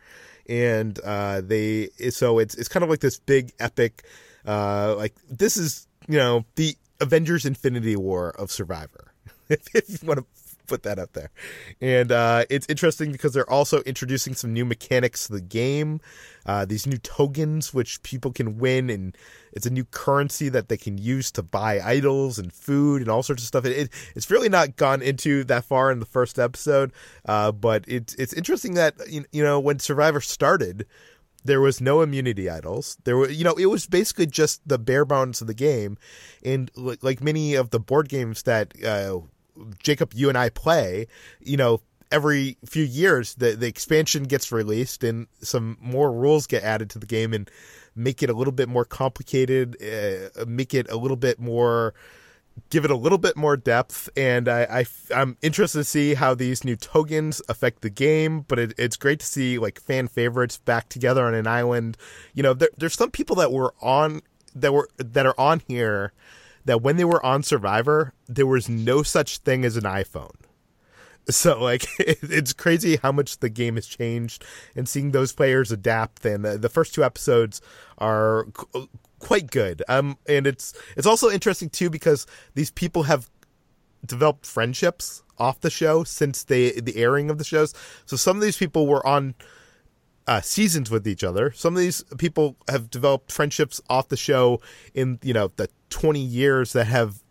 And 0.47 0.99
uh, 1.03 1.41
they, 1.41 1.89
so 2.09 2.39
it's, 2.39 2.55
it's 2.55 2.69
kind 2.69 2.83
of 2.83 2.89
like 2.89 2.99
this 2.99 3.19
big 3.19 3.51
epic, 3.59 4.03
uh, 4.45 4.95
like 4.95 5.15
this 5.29 5.57
is, 5.57 5.87
you 6.07 6.17
know, 6.17 6.45
the 6.55 6.75
Avengers 7.01 7.45
Infinity 7.45 7.95
War 7.95 8.29
of 8.31 8.51
Survivor. 8.51 9.13
if 9.49 9.89
you 9.89 10.07
want 10.07 10.19
to 10.19 10.25
put 10.67 10.83
that 10.83 10.99
up 10.99 11.13
there. 11.13 11.31
And 11.81 12.11
uh, 12.11 12.45
it's 12.49 12.67
interesting 12.69 13.11
because 13.11 13.33
they're 13.33 13.49
also 13.49 13.81
introducing 13.81 14.33
some 14.35 14.53
new 14.53 14.65
mechanics 14.65 15.27
to 15.27 15.33
the 15.33 15.41
game. 15.41 15.99
Uh, 16.45 16.65
these 16.65 16.87
new 16.87 16.97
tokens, 16.97 17.73
which 17.73 18.01
people 18.03 18.31
can 18.31 18.57
win, 18.57 18.89
and 18.89 19.17
it's 19.51 19.65
a 19.65 19.69
new 19.69 19.83
currency 19.83 20.49
that 20.49 20.69
they 20.69 20.77
can 20.77 20.97
use 20.97 21.31
to 21.31 21.43
buy 21.43 21.79
idols 21.81 22.39
and 22.39 22.53
food 22.53 23.01
and 23.01 23.11
all 23.11 23.23
sorts 23.23 23.43
of 23.43 23.47
stuff. 23.47 23.65
It, 23.65 23.77
it, 23.77 23.89
it's 24.15 24.31
really 24.31 24.49
not 24.49 24.75
gone 24.77 25.01
into 25.01 25.43
that 25.45 25.65
far 25.65 25.91
in 25.91 25.99
the 25.99 26.05
first 26.05 26.39
episode, 26.39 26.93
uh, 27.25 27.51
but 27.51 27.83
it's 27.87 28.13
it's 28.15 28.33
interesting 28.33 28.75
that 28.75 28.95
you 29.09 29.25
you 29.31 29.43
know 29.43 29.59
when 29.59 29.79
Survivor 29.79 30.21
started 30.21 30.85
there 31.47 31.61
was 31.61 31.81
no 31.81 32.01
immunity 32.01 32.49
idols. 32.49 32.97
There 33.03 33.17
were, 33.17 33.29
you 33.29 33.43
know, 33.43 33.53
it 33.53 33.67
was 33.67 33.87
basically 33.87 34.27
just 34.27 34.67
the 34.67 34.77
bare 34.77 35.05
bones 35.05 35.41
of 35.41 35.47
the 35.47 35.53
game, 35.53 35.97
and 36.43 36.69
like 36.75 37.23
many 37.23 37.55
of 37.55 37.71
the 37.71 37.79
board 37.79 38.09
games 38.09 38.43
that 38.43 38.73
uh, 38.83 39.19
Jacob, 39.81 40.13
you 40.13 40.29
and 40.29 40.37
I 40.37 40.49
play, 40.49 41.07
you 41.39 41.57
know, 41.57 41.81
every 42.11 42.57
few 42.65 42.83
years 42.83 43.35
the 43.35 43.51
the 43.51 43.67
expansion 43.67 44.23
gets 44.23 44.51
released 44.51 45.03
and 45.03 45.27
some 45.41 45.77
more 45.81 46.11
rules 46.11 46.47
get 46.47 46.63
added 46.63 46.89
to 46.89 46.99
the 46.99 47.05
game 47.05 47.33
and 47.33 47.49
make 47.95 48.21
it 48.21 48.29
a 48.29 48.33
little 48.33 48.53
bit 48.53 48.69
more 48.69 48.85
complicated, 48.85 49.75
uh, 49.81 50.45
make 50.45 50.73
it 50.73 50.89
a 50.89 50.95
little 50.95 51.17
bit 51.17 51.39
more 51.39 51.93
give 52.71 52.83
it 52.83 52.89
a 52.89 52.95
little 52.95 53.19
bit 53.19 53.37
more 53.37 53.55
depth. 53.55 54.09
And 54.17 54.49
I, 54.49 54.85
I 55.11 55.21
am 55.21 55.37
interested 55.43 55.77
to 55.79 55.83
see 55.83 56.15
how 56.15 56.33
these 56.33 56.63
new 56.63 56.75
tokens 56.75 57.39
affect 57.49 57.81
the 57.81 57.89
game 57.89 58.41
but 58.41 58.57
it, 58.59 58.73
it's 58.77 58.97
great 58.97 59.19
to 59.19 59.25
see 59.25 59.59
like 59.59 59.79
fan 59.79 60.07
favorites 60.07 60.57
back 60.57 60.89
together 60.89 61.25
on 61.25 61.33
an 61.33 61.47
island. 61.47 61.97
You 62.33 62.43
know 62.43 62.53
there, 62.53 62.69
there's 62.77 62.95
some 62.95 63.11
people 63.11 63.35
that 63.37 63.51
were 63.51 63.73
on 63.81 64.21
that 64.55 64.73
were 64.73 64.89
that 64.97 65.25
are 65.25 65.39
on 65.39 65.61
here 65.67 66.13
that 66.67 66.81
when 66.81 66.97
they 66.97 67.05
were 67.05 67.25
on 67.25 67.43
Survivor, 67.43 68.13
there 68.27 68.45
was 68.45 68.69
no 68.69 69.01
such 69.01 69.39
thing 69.39 69.65
as 69.65 69.77
an 69.77 69.83
iPhone. 69.83 70.35
So 71.29 71.61
like 71.61 71.85
it's 71.99 72.53
crazy 72.53 72.97
how 72.97 73.11
much 73.11 73.39
the 73.39 73.49
game 73.49 73.75
has 73.75 73.87
changed 73.87 74.45
and 74.75 74.87
seeing 74.87 75.11
those 75.11 75.33
players 75.33 75.71
adapt. 75.71 76.25
And 76.25 76.45
the, 76.45 76.69
first 76.69 76.93
two 76.93 77.03
episodes 77.03 77.61
are 77.97 78.47
quite 79.19 79.49
good. 79.49 79.81
Um, 79.87 80.17
and 80.27 80.45
it's 80.45 80.73
it's 80.95 81.07
also 81.07 81.29
interesting 81.29 81.69
too 81.69 81.89
because 81.89 82.27
these 82.53 82.71
people 82.71 83.03
have 83.03 83.29
developed 84.05 84.45
friendships 84.45 85.23
off 85.37 85.61
the 85.61 85.69
show 85.69 86.03
since 86.03 86.43
they 86.43 86.71
the 86.71 86.97
airing 86.97 87.29
of 87.29 87.37
the 87.37 87.43
shows. 87.43 87.73
So 88.05 88.15
some 88.15 88.37
of 88.37 88.43
these 88.43 88.57
people 88.57 88.87
were 88.87 89.05
on 89.05 89.35
uh, 90.27 90.41
seasons 90.41 90.91
with 90.91 91.07
each 91.07 91.23
other. 91.23 91.51
Some 91.51 91.75
of 91.75 91.79
these 91.79 92.03
people 92.17 92.57
have 92.67 92.89
developed 92.89 93.31
friendships 93.31 93.81
off 93.89 94.09
the 94.09 94.17
show 94.17 94.59
in 94.93 95.19
you 95.23 95.33
know 95.33 95.51
the 95.55 95.69
20 95.89 96.19
years 96.19 96.73
that 96.73 96.85
have 96.85 97.23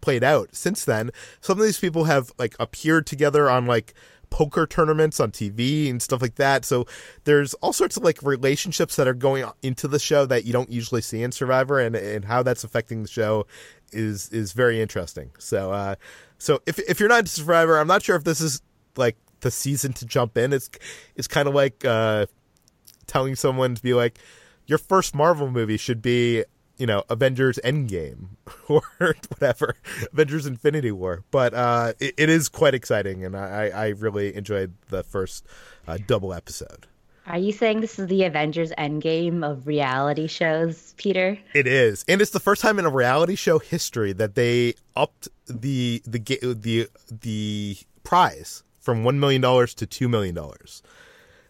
played 0.00 0.22
out 0.22 0.54
since 0.54 0.84
then. 0.84 1.10
Some 1.40 1.58
of 1.58 1.64
these 1.64 1.80
people 1.80 2.04
have 2.04 2.32
like 2.38 2.54
appeared 2.60 3.06
together 3.06 3.48
on 3.48 3.66
like 3.66 3.94
poker 4.28 4.66
tournaments 4.66 5.20
on 5.20 5.30
TV 5.30 5.88
and 5.88 6.02
stuff 6.02 6.20
like 6.20 6.34
that. 6.34 6.64
So 6.64 6.86
there's 7.24 7.54
all 7.54 7.72
sorts 7.72 7.96
of 7.96 8.04
like 8.04 8.22
relationships 8.22 8.96
that 8.96 9.08
are 9.08 9.14
going 9.14 9.44
into 9.62 9.88
the 9.88 9.98
show 9.98 10.26
that 10.26 10.44
you 10.44 10.52
don't 10.52 10.70
usually 10.70 11.00
see 11.00 11.22
in 11.22 11.32
Survivor 11.32 11.80
and 11.80 11.96
and 11.96 12.24
how 12.24 12.42
that's 12.42 12.64
affecting 12.64 13.02
the 13.02 13.08
show 13.08 13.46
is 13.92 14.28
is 14.30 14.52
very 14.52 14.80
interesting. 14.80 15.30
So 15.38 15.72
uh 15.72 15.94
so 16.38 16.60
if 16.66 16.78
if 16.80 17.00
you're 17.00 17.08
not 17.08 17.20
into 17.20 17.30
Survivor, 17.30 17.78
I'm 17.78 17.88
not 17.88 18.02
sure 18.02 18.16
if 18.16 18.24
this 18.24 18.40
is 18.40 18.60
like 18.96 19.16
the 19.46 19.50
season 19.52 19.92
to 19.92 20.04
jump 20.04 20.36
in. 20.36 20.52
It's 20.52 20.68
it's 21.14 21.28
kind 21.28 21.46
of 21.46 21.54
like 21.54 21.84
uh, 21.84 22.26
telling 23.06 23.36
someone 23.36 23.76
to 23.76 23.82
be 23.82 23.94
like, 23.94 24.18
your 24.66 24.78
first 24.78 25.14
Marvel 25.14 25.48
movie 25.48 25.76
should 25.76 26.02
be 26.02 26.44
you 26.78 26.86
know 26.86 27.04
Avengers 27.08 27.60
Endgame 27.64 28.30
or 28.68 28.82
whatever 29.28 29.76
Avengers 30.12 30.46
Infinity 30.46 30.90
War. 30.90 31.22
But 31.30 31.54
uh, 31.54 31.92
it, 32.00 32.14
it 32.18 32.28
is 32.28 32.48
quite 32.48 32.74
exciting, 32.74 33.24
and 33.24 33.36
I, 33.36 33.68
I 33.68 33.88
really 33.90 34.34
enjoyed 34.34 34.74
the 34.88 35.04
first 35.04 35.46
uh, 35.86 35.98
double 36.04 36.34
episode. 36.34 36.88
Are 37.28 37.38
you 37.38 37.52
saying 37.52 37.80
this 37.80 37.98
is 37.98 38.06
the 38.06 38.24
Avengers 38.24 38.72
Endgame 38.78 39.48
of 39.48 39.66
reality 39.66 40.28
shows, 40.28 40.94
Peter? 40.96 41.38
It 41.54 41.68
is, 41.68 42.04
and 42.08 42.20
it's 42.20 42.32
the 42.32 42.40
first 42.40 42.62
time 42.62 42.80
in 42.80 42.84
a 42.84 42.90
reality 42.90 43.36
show 43.36 43.60
history 43.60 44.12
that 44.14 44.34
they 44.34 44.74
upped 44.96 45.28
the 45.46 46.02
the 46.04 46.18
the 46.18 46.88
the 47.10 47.76
prize 48.02 48.64
from 48.86 49.02
$1 49.02 49.16
million 49.16 49.42
to 49.42 49.48
$2 49.48 50.08
million. 50.08 50.38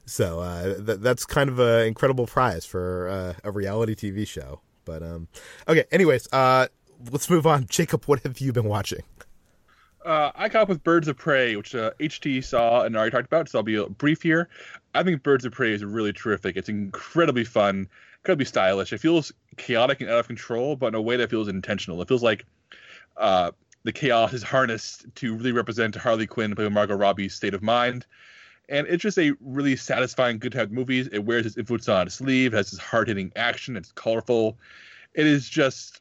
So 0.06 0.40
uh, 0.40 0.74
th- 0.82 1.00
that's 1.00 1.26
kind 1.26 1.50
of 1.50 1.58
an 1.58 1.86
incredible 1.86 2.26
prize 2.26 2.64
for 2.64 3.08
uh, 3.10 3.34
a 3.44 3.50
reality 3.50 3.94
TV 3.94 4.26
show. 4.26 4.62
But 4.86 5.02
um, 5.02 5.28
okay, 5.68 5.84
anyways, 5.92 6.32
uh, 6.32 6.68
let's 7.12 7.28
move 7.28 7.46
on. 7.46 7.66
Jacob, 7.68 8.06
what 8.06 8.20
have 8.20 8.38
you 8.38 8.54
been 8.54 8.64
watching? 8.64 9.02
Uh, 10.02 10.30
I 10.34 10.48
caught 10.48 10.62
up 10.62 10.68
with 10.70 10.82
Birds 10.82 11.08
of 11.08 11.18
Prey, 11.18 11.56
which 11.56 11.74
uh, 11.74 11.90
HT 12.00 12.42
saw 12.42 12.84
and 12.84 12.96
already 12.96 13.10
talked 13.10 13.26
about, 13.26 13.50
so 13.50 13.58
I'll 13.58 13.64
be 13.64 13.84
brief 13.84 14.22
here. 14.22 14.48
I 14.94 15.02
think 15.02 15.22
Birds 15.22 15.44
of 15.44 15.52
Prey 15.52 15.72
is 15.72 15.84
really 15.84 16.14
terrific. 16.14 16.56
It's 16.56 16.70
incredibly 16.70 17.44
fun, 17.44 17.86
incredibly 18.20 18.46
stylish. 18.46 18.94
It 18.94 18.98
feels 18.98 19.30
chaotic 19.58 20.00
and 20.00 20.08
out 20.08 20.20
of 20.20 20.26
control, 20.26 20.74
but 20.76 20.86
in 20.86 20.94
a 20.94 21.02
way 21.02 21.16
that 21.18 21.28
feels 21.28 21.48
intentional. 21.48 22.00
It 22.00 22.08
feels 22.08 22.22
like 22.22 22.46
uh, 23.18 23.50
the 23.86 23.92
chaos 23.92 24.32
is 24.32 24.42
harnessed 24.42 25.06
to 25.14 25.36
really 25.36 25.52
represent 25.52 25.94
Harley 25.94 26.26
Quinn, 26.26 26.56
played 26.56 26.64
by 26.64 26.74
Margot 26.74 26.96
Robbie's 26.96 27.36
state 27.36 27.54
of 27.54 27.62
mind. 27.62 28.04
And 28.68 28.84
it's 28.88 29.00
just 29.00 29.16
a 29.16 29.32
really 29.40 29.76
satisfying, 29.76 30.40
good 30.40 30.52
time 30.52 30.74
movie. 30.74 31.08
It 31.12 31.24
wears 31.24 31.46
its 31.46 31.56
influence 31.56 31.88
on 31.88 32.08
its 32.08 32.16
sleeve, 32.16 32.52
it 32.52 32.56
has 32.56 32.72
this 32.72 32.80
hard 32.80 33.06
hitting 33.06 33.32
action, 33.36 33.76
it's 33.76 33.92
colorful. 33.92 34.58
It 35.14 35.24
is 35.24 35.48
just, 35.48 36.00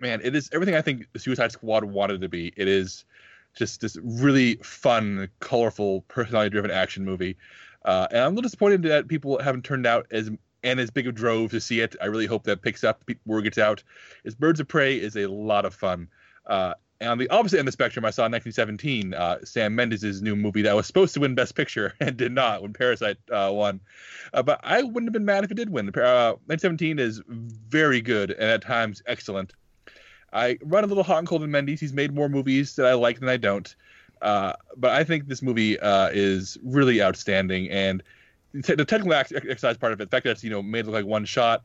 man, 0.00 0.20
it 0.22 0.36
is 0.36 0.50
everything 0.52 0.74
I 0.74 0.82
think 0.82 1.06
Suicide 1.16 1.50
Squad 1.50 1.84
wanted 1.84 2.20
to 2.20 2.28
be. 2.28 2.52
It 2.58 2.68
is 2.68 3.06
just 3.54 3.80
this 3.80 3.96
really 4.02 4.56
fun, 4.56 5.30
colorful, 5.40 6.02
personality 6.02 6.50
driven 6.50 6.70
action 6.70 7.06
movie. 7.06 7.38
Uh, 7.86 8.06
and 8.10 8.20
I'm 8.20 8.26
a 8.26 8.28
little 8.36 8.42
disappointed 8.42 8.82
that 8.82 9.08
people 9.08 9.40
haven't 9.40 9.64
turned 9.64 9.86
out 9.86 10.06
as 10.10 10.30
and 10.62 10.78
as 10.78 10.90
big 10.90 11.06
a 11.06 11.12
drove 11.12 11.52
to 11.52 11.60
see 11.60 11.80
it. 11.80 11.96
I 12.02 12.06
really 12.06 12.26
hope 12.26 12.44
that 12.44 12.60
picks 12.60 12.84
up, 12.84 13.02
word 13.24 13.44
gets 13.44 13.58
out. 13.58 13.82
Is 14.24 14.34
Birds 14.34 14.60
of 14.60 14.68
Prey 14.68 14.96
is 14.96 15.16
a 15.16 15.26
lot 15.26 15.64
of 15.64 15.74
fun. 15.74 16.08
Uh, 16.46 16.74
and 17.00 17.10
on 17.10 17.18
the 17.18 17.28
opposite 17.30 17.58
end 17.58 17.66
of 17.66 17.72
the 17.72 17.72
spectrum, 17.72 18.04
I 18.04 18.10
saw 18.10 18.26
in 18.26 18.32
1917, 18.32 19.12
uh, 19.12 19.38
Sam 19.44 19.74
Mendes' 19.74 20.22
new 20.22 20.36
movie 20.36 20.62
that 20.62 20.76
was 20.76 20.86
supposed 20.86 21.14
to 21.14 21.20
win 21.20 21.34
Best 21.34 21.56
Picture 21.56 21.94
and 22.00 22.16
did 22.16 22.30
not 22.30 22.62
when 22.62 22.72
Parasite 22.72 23.16
uh, 23.30 23.50
won. 23.52 23.80
Uh, 24.32 24.42
but 24.42 24.60
I 24.62 24.82
wouldn't 24.82 25.08
have 25.08 25.12
been 25.12 25.24
mad 25.24 25.42
if 25.42 25.50
it 25.50 25.54
did 25.54 25.70
win. 25.70 25.86
1917 25.86 26.98
uh, 26.98 27.02
is 27.02 27.20
very 27.26 28.00
good 28.00 28.30
and 28.30 28.50
at 28.50 28.62
times 28.62 29.02
excellent. 29.06 29.52
I 30.32 30.58
run 30.62 30.84
a 30.84 30.86
little 30.86 31.02
hot 31.02 31.18
and 31.18 31.26
cold 31.26 31.42
in 31.42 31.50
Mendes. 31.50 31.80
He's 31.80 31.92
made 31.92 32.14
more 32.14 32.28
movies 32.28 32.76
that 32.76 32.86
I 32.86 32.94
like 32.94 33.18
than 33.18 33.28
I 33.28 33.36
don't. 33.36 33.74
Uh, 34.22 34.52
but 34.76 34.92
I 34.92 35.02
think 35.02 35.26
this 35.26 35.42
movie 35.42 35.78
uh, 35.80 36.08
is 36.12 36.56
really 36.62 37.02
outstanding. 37.02 37.68
And 37.68 38.02
the 38.52 38.84
technical 38.84 39.12
exercise 39.12 39.76
part 39.76 39.92
of 39.92 40.00
it, 40.00 40.04
the 40.04 40.16
fact 40.16 40.24
that 40.24 40.30
it's 40.30 40.44
you 40.44 40.50
know 40.50 40.62
made 40.62 40.86
look 40.86 40.94
like 40.94 41.04
one 41.04 41.24
shot, 41.24 41.64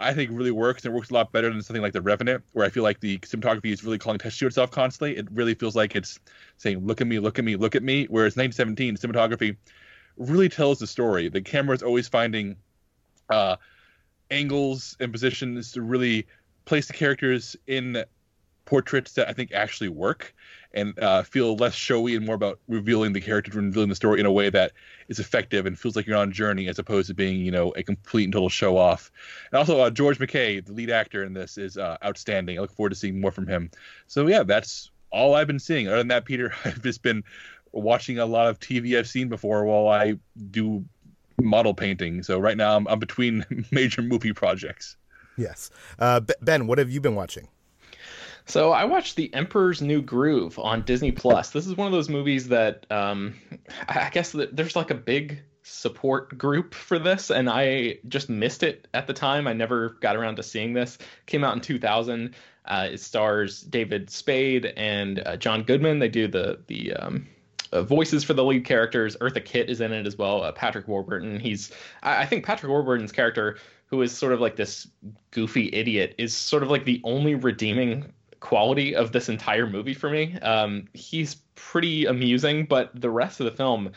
I 0.00 0.14
think 0.14 0.30
really 0.32 0.50
works. 0.50 0.84
And 0.84 0.92
it 0.92 0.96
works 0.96 1.10
a 1.10 1.14
lot 1.14 1.30
better 1.30 1.50
than 1.50 1.62
something 1.62 1.82
like 1.82 1.92
The 1.92 2.00
Revenant, 2.00 2.42
where 2.52 2.64
I 2.64 2.70
feel 2.70 2.82
like 2.82 3.00
the 3.00 3.18
cinematography 3.18 3.72
is 3.72 3.84
really 3.84 3.98
calling 3.98 4.16
attention 4.16 4.38
to 4.40 4.46
itself 4.46 4.70
constantly. 4.70 5.16
It 5.16 5.28
really 5.30 5.54
feels 5.54 5.76
like 5.76 5.94
it's 5.94 6.18
saying, 6.56 6.84
"Look 6.86 7.00
at 7.00 7.06
me, 7.06 7.18
look 7.18 7.38
at 7.38 7.44
me, 7.44 7.56
look 7.56 7.76
at 7.76 7.82
me." 7.82 8.06
Whereas 8.06 8.36
1917 8.36 8.96
cinematography 8.96 9.56
really 10.16 10.48
tells 10.48 10.78
the 10.78 10.86
story. 10.86 11.28
The 11.28 11.42
camera 11.42 11.76
is 11.76 11.82
always 11.82 12.08
finding 12.08 12.56
uh, 13.28 13.56
angles 14.30 14.96
and 15.00 15.12
positions 15.12 15.72
to 15.72 15.82
really 15.82 16.26
place 16.64 16.86
the 16.86 16.94
characters 16.94 17.56
in 17.66 18.04
portraits 18.64 19.12
that 19.14 19.28
I 19.28 19.32
think 19.32 19.52
actually 19.52 19.88
work 19.88 20.34
and 20.72 20.96
uh, 21.00 21.22
feel 21.22 21.56
less 21.56 21.74
showy 21.74 22.14
and 22.14 22.24
more 22.24 22.34
about 22.34 22.60
revealing 22.68 23.12
the 23.12 23.20
character 23.20 23.50
revealing 23.52 23.88
the 23.88 23.94
story 23.94 24.20
in 24.20 24.26
a 24.26 24.32
way 24.32 24.50
that 24.50 24.72
is 25.08 25.18
effective 25.18 25.66
and 25.66 25.78
feels 25.78 25.96
like 25.96 26.06
you're 26.06 26.16
on 26.16 26.28
a 26.28 26.32
journey 26.32 26.68
as 26.68 26.78
opposed 26.78 27.08
to 27.08 27.14
being, 27.14 27.40
you 27.40 27.50
know, 27.50 27.72
a 27.76 27.82
complete 27.82 28.24
and 28.24 28.32
total 28.32 28.48
show 28.48 28.76
off. 28.76 29.10
And 29.50 29.58
also, 29.58 29.80
uh, 29.80 29.90
George 29.90 30.20
MacKay, 30.20 30.60
the 30.60 30.72
lead 30.72 30.90
actor 30.90 31.24
in 31.24 31.32
this, 31.32 31.58
is 31.58 31.76
uh, 31.76 31.96
outstanding. 32.04 32.56
I 32.56 32.60
look 32.60 32.72
forward 32.72 32.90
to 32.90 32.94
seeing 32.94 33.20
more 33.20 33.32
from 33.32 33.48
him. 33.48 33.70
So, 34.06 34.26
yeah, 34.28 34.44
that's 34.44 34.90
all 35.10 35.34
I've 35.34 35.48
been 35.48 35.58
seeing. 35.58 35.88
Other 35.88 35.98
than 35.98 36.08
that, 36.08 36.24
Peter, 36.24 36.52
I've 36.64 36.82
just 36.82 37.02
been 37.02 37.24
watching 37.72 38.18
a 38.18 38.26
lot 38.26 38.46
of 38.46 38.60
TV 38.60 38.96
I've 38.96 39.08
seen 39.08 39.28
before 39.28 39.64
while 39.64 39.88
I 39.88 40.14
do 40.50 40.84
model 41.40 41.74
painting. 41.74 42.22
So, 42.22 42.38
right 42.38 42.56
now, 42.56 42.76
I'm, 42.76 42.86
I'm 42.86 43.00
between 43.00 43.44
major 43.72 44.02
movie 44.02 44.32
projects. 44.32 44.96
Yes. 45.36 45.70
Uh, 45.98 46.20
ben, 46.40 46.68
what 46.68 46.78
have 46.78 46.90
you 46.90 47.00
been 47.00 47.16
watching? 47.16 47.48
So 48.50 48.72
I 48.72 48.84
watched 48.84 49.14
The 49.14 49.32
Emperor's 49.32 49.80
New 49.80 50.02
Groove 50.02 50.58
on 50.58 50.82
Disney 50.82 51.12
Plus. 51.12 51.50
This 51.50 51.68
is 51.68 51.76
one 51.76 51.86
of 51.86 51.92
those 51.92 52.08
movies 52.08 52.48
that 52.48 52.84
um, 52.90 53.34
I 53.88 54.10
guess 54.10 54.32
that 54.32 54.56
there's 54.56 54.74
like 54.74 54.90
a 54.90 54.96
big 54.96 55.40
support 55.62 56.36
group 56.36 56.74
for 56.74 56.98
this, 56.98 57.30
and 57.30 57.48
I 57.48 58.00
just 58.08 58.28
missed 58.28 58.64
it 58.64 58.88
at 58.92 59.06
the 59.06 59.12
time. 59.12 59.46
I 59.46 59.52
never 59.52 59.90
got 60.00 60.16
around 60.16 60.34
to 60.36 60.42
seeing 60.42 60.72
this. 60.72 60.98
Came 61.26 61.44
out 61.44 61.54
in 61.54 61.60
2000. 61.60 62.34
Uh, 62.64 62.88
it 62.90 62.98
stars 62.98 63.60
David 63.62 64.10
Spade 64.10 64.72
and 64.76 65.22
uh, 65.24 65.36
John 65.36 65.62
Goodman. 65.62 66.00
They 66.00 66.08
do 66.08 66.26
the 66.26 66.58
the 66.66 66.92
um, 66.94 67.28
uh, 67.70 67.82
voices 67.82 68.24
for 68.24 68.34
the 68.34 68.42
lead 68.42 68.64
characters. 68.64 69.16
Eartha 69.18 69.44
Kitt 69.44 69.70
is 69.70 69.80
in 69.80 69.92
it 69.92 70.08
as 70.08 70.18
well. 70.18 70.42
Uh, 70.42 70.50
Patrick 70.50 70.88
Warburton. 70.88 71.38
He's 71.38 71.70
I, 72.02 72.22
I 72.22 72.26
think 72.26 72.44
Patrick 72.44 72.70
Warburton's 72.70 73.12
character, 73.12 73.58
who 73.86 74.02
is 74.02 74.10
sort 74.10 74.32
of 74.32 74.40
like 74.40 74.56
this 74.56 74.88
goofy 75.30 75.70
idiot, 75.72 76.16
is 76.18 76.34
sort 76.34 76.64
of 76.64 76.68
like 76.68 76.84
the 76.84 77.00
only 77.04 77.36
redeeming 77.36 78.12
quality 78.40 78.94
of 78.94 79.12
this 79.12 79.28
entire 79.28 79.66
movie 79.68 79.94
for 79.94 80.10
me. 80.10 80.38
Um, 80.40 80.88
he's 80.94 81.36
pretty 81.54 82.06
amusing, 82.06 82.64
but 82.66 82.90
the 82.98 83.10
rest 83.10 83.40
of 83.40 83.44
the 83.44 83.52
film, 83.52 83.92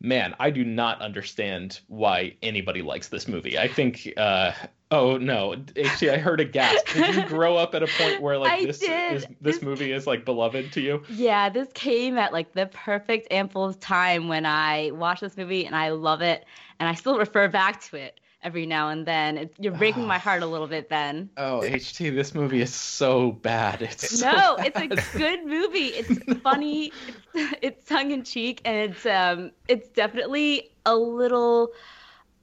man, 0.00 0.34
I 0.40 0.50
do 0.50 0.64
not 0.64 1.00
understand 1.00 1.80
why 1.88 2.34
anybody 2.42 2.82
likes 2.82 3.08
this 3.08 3.28
movie. 3.28 3.58
I 3.58 3.68
think. 3.68 4.08
Uh, 4.16 4.52
oh 4.90 5.16
no, 5.18 5.54
actually, 5.84 6.10
I 6.10 6.18
heard 6.18 6.40
a 6.40 6.44
gasp. 6.44 6.86
Did 6.94 7.14
you 7.14 7.22
grow 7.26 7.56
up 7.56 7.74
at 7.74 7.82
a 7.82 7.86
point 7.86 8.20
where 8.22 8.38
like 8.38 8.52
I 8.52 8.64
this 8.66 8.78
did. 8.78 9.12
is 9.12 9.22
this, 9.22 9.30
This- 9.40 9.62
movie 9.62 9.92
is 9.92 10.06
like 10.06 10.24
beloved 10.24 10.72
to 10.72 10.80
you? 10.80 11.02
Yeah, 11.10 11.48
this 11.50 11.68
came 11.74 12.16
at 12.18 12.32
like 12.32 12.52
the 12.54 12.66
perfect 12.66 13.28
ample 13.30 13.72
time 13.74 14.28
when 14.28 14.46
I 14.46 14.90
watched 14.92 15.20
this 15.20 15.36
movie 15.36 15.66
and 15.66 15.76
I 15.76 15.90
love 15.90 16.22
it 16.22 16.44
and 16.80 16.88
I 16.88 16.94
still 16.94 17.18
refer 17.18 17.48
back 17.48 17.80
to 17.90 17.96
it 17.96 18.18
every 18.42 18.66
now 18.66 18.88
and 18.88 19.06
then. 19.06 19.38
It, 19.38 19.54
you're 19.58 19.72
breaking 19.72 20.06
my 20.06 20.18
heart 20.18 20.42
a 20.42 20.46
little 20.46 20.66
bit, 20.66 20.88
Ben. 20.88 21.30
Oh, 21.36 21.60
HT, 21.62 22.14
this 22.14 22.34
movie 22.34 22.60
is 22.60 22.72
so 22.74 23.32
bad. 23.32 23.82
It's 23.82 24.18
so 24.20 24.30
No, 24.30 24.56
bad. 24.56 24.72
it's 24.74 25.14
a 25.14 25.18
good 25.18 25.46
movie. 25.46 25.86
It's 25.88 26.40
funny. 26.42 26.92
It's, 27.34 27.54
it's 27.62 27.88
tongue 27.88 28.10
in 28.10 28.24
cheek, 28.24 28.60
and 28.64 28.90
it's 28.92 29.06
um, 29.06 29.52
it's 29.68 29.88
definitely 29.90 30.70
a 30.86 30.94
little. 30.96 31.72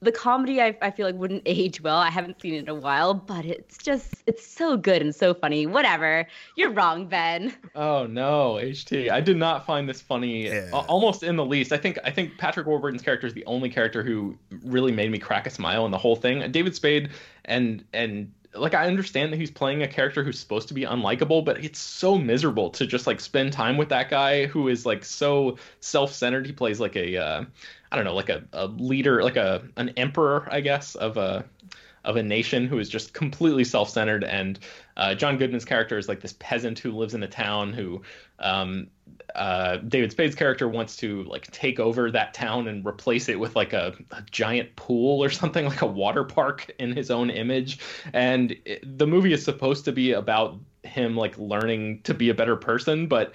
The 0.02 0.12
comedy 0.12 0.60
I, 0.62 0.76
I 0.80 0.90
feel 0.90 1.06
like 1.06 1.14
wouldn't 1.16 1.42
age 1.46 1.80
well. 1.82 1.98
I 1.98 2.08
haven't 2.10 2.40
seen 2.40 2.54
it 2.54 2.58
in 2.60 2.68
a 2.68 2.74
while, 2.74 3.12
but 3.14 3.44
it's 3.44 3.78
just 3.78 4.14
it's 4.26 4.46
so 4.46 4.76
good 4.76 5.02
and 5.02 5.14
so 5.14 5.34
funny. 5.34 5.66
Whatever. 5.66 6.26
You're 6.56 6.70
wrong, 6.72 7.06
Ben. 7.06 7.54
Oh 7.74 8.06
no, 8.06 8.54
HT. 8.60 9.10
I 9.10 9.20
did 9.20 9.36
not 9.36 9.66
find 9.66 9.88
this 9.88 10.00
funny 10.00 10.46
Yeah. 10.46 10.68
a- 10.72 10.76
almost 10.86 11.22
in 11.22 11.36
the 11.36 11.44
least. 11.44 11.72
I 11.72 11.76
think 11.76 11.98
I 12.04 12.10
think 12.10 12.38
Patrick 12.38 12.66
Warburton's 12.66 13.02
character 13.02 13.26
is 13.26 13.34
the 13.34 13.44
only 13.44 13.68
character 13.68 14.02
who 14.02 14.36
really 14.64 14.92
made 14.92 15.10
me 15.10 15.18
crack 15.18 15.46
a 15.46 15.50
smile 15.50 15.84
in 15.84 15.90
the 15.90 15.98
whole 15.98 16.16
thing. 16.16 16.50
David 16.50 16.74
Spade 16.74 17.10
and 17.44 17.84
and 17.92 18.32
like 18.54 18.74
I 18.74 18.86
understand 18.86 19.32
that 19.32 19.36
he's 19.36 19.50
playing 19.50 19.82
a 19.82 19.88
character 19.88 20.24
who's 20.24 20.38
supposed 20.38 20.68
to 20.68 20.74
be 20.74 20.82
unlikable, 20.82 21.44
but 21.44 21.64
it's 21.64 21.78
so 21.78 22.18
miserable 22.18 22.70
to 22.70 22.86
just 22.86 23.06
like 23.06 23.20
spend 23.20 23.52
time 23.52 23.76
with 23.76 23.90
that 23.90 24.10
guy 24.10 24.46
who 24.46 24.68
is 24.68 24.84
like 24.84 25.04
so 25.04 25.56
self-centered. 25.80 26.46
He 26.46 26.52
plays 26.52 26.80
like 26.80 26.96
a 26.96 27.16
uh, 27.16 27.44
I 27.92 27.96
don't 27.96 28.04
know, 28.04 28.14
like 28.14 28.28
a, 28.28 28.44
a 28.52 28.66
leader, 28.66 29.22
like 29.22 29.36
a 29.36 29.62
an 29.76 29.90
emperor, 29.90 30.48
I 30.50 30.60
guess, 30.60 30.94
of 30.94 31.16
a 31.16 31.44
of 32.04 32.16
a 32.16 32.22
nation 32.22 32.66
who 32.66 32.78
is 32.78 32.88
just 32.88 33.12
completely 33.12 33.64
self-centered. 33.64 34.24
And 34.24 34.58
uh, 35.00 35.14
john 35.14 35.38
goodman's 35.38 35.64
character 35.64 35.96
is 35.98 36.08
like 36.08 36.20
this 36.20 36.34
peasant 36.38 36.78
who 36.78 36.92
lives 36.92 37.14
in 37.14 37.22
a 37.22 37.28
town 37.28 37.72
who 37.72 38.02
um, 38.38 38.88
uh, 39.34 39.78
david 39.78 40.12
spade's 40.12 40.34
character 40.34 40.68
wants 40.68 40.96
to 40.96 41.24
like 41.24 41.50
take 41.50 41.80
over 41.80 42.10
that 42.10 42.34
town 42.34 42.68
and 42.68 42.84
replace 42.84 43.28
it 43.28 43.40
with 43.40 43.56
like 43.56 43.72
a, 43.72 43.94
a 44.12 44.22
giant 44.30 44.76
pool 44.76 45.24
or 45.24 45.30
something 45.30 45.64
like 45.68 45.82
a 45.82 45.86
water 45.86 46.22
park 46.22 46.70
in 46.78 46.94
his 46.94 47.10
own 47.10 47.30
image. 47.30 47.78
And 48.12 48.54
it, 48.64 48.98
the 48.98 49.06
movie 49.06 49.32
is 49.32 49.44
supposed 49.44 49.84
to 49.86 49.92
be 49.92 50.12
about 50.12 50.58
him 50.82 51.16
like 51.16 51.36
learning 51.38 52.02
to 52.02 52.14
be 52.14 52.30
a 52.30 52.34
better 52.34 52.56
person 52.56 53.06
but 53.06 53.34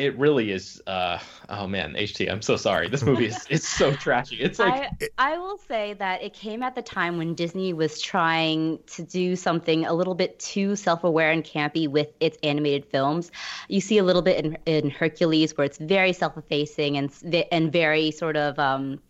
it 0.00 0.18
really 0.18 0.50
is 0.50 0.82
uh 0.86 1.18
oh 1.50 1.66
man 1.66 1.94
ht 1.94 2.30
i'm 2.30 2.42
so 2.42 2.56
sorry 2.56 2.88
this 2.88 3.02
movie 3.02 3.26
is 3.26 3.46
it's 3.50 3.68
so 3.68 3.92
trashy 4.04 4.36
it's 4.36 4.58
like 4.58 4.90
I, 5.18 5.34
I 5.34 5.38
will 5.38 5.58
say 5.58 5.92
that 5.94 6.22
it 6.22 6.32
came 6.32 6.62
at 6.62 6.74
the 6.74 6.82
time 6.82 7.18
when 7.18 7.34
Disney 7.34 7.72
was 7.72 8.00
trying 8.00 8.78
to 8.88 9.02
do 9.02 9.36
something 9.36 9.86
a 9.86 9.92
little 9.92 10.14
bit 10.14 10.38
too 10.38 10.76
self-aware 10.76 11.30
and 11.30 11.44
campy 11.44 11.88
with 11.88 12.08
its 12.20 12.38
animated 12.42 12.86
films. 12.86 13.30
You 13.68 13.80
see 13.80 13.98
a 13.98 14.04
little 14.04 14.22
bit 14.22 14.44
in, 14.44 14.58
in 14.66 14.90
Hercules 14.90 15.56
where 15.56 15.64
it's 15.64 15.78
very 15.78 16.12
self-effacing 16.12 16.96
and 16.96 17.12
and 17.52 17.72
very 17.72 18.10
sort 18.10 18.36
of 18.36 18.58
um, 18.58 19.00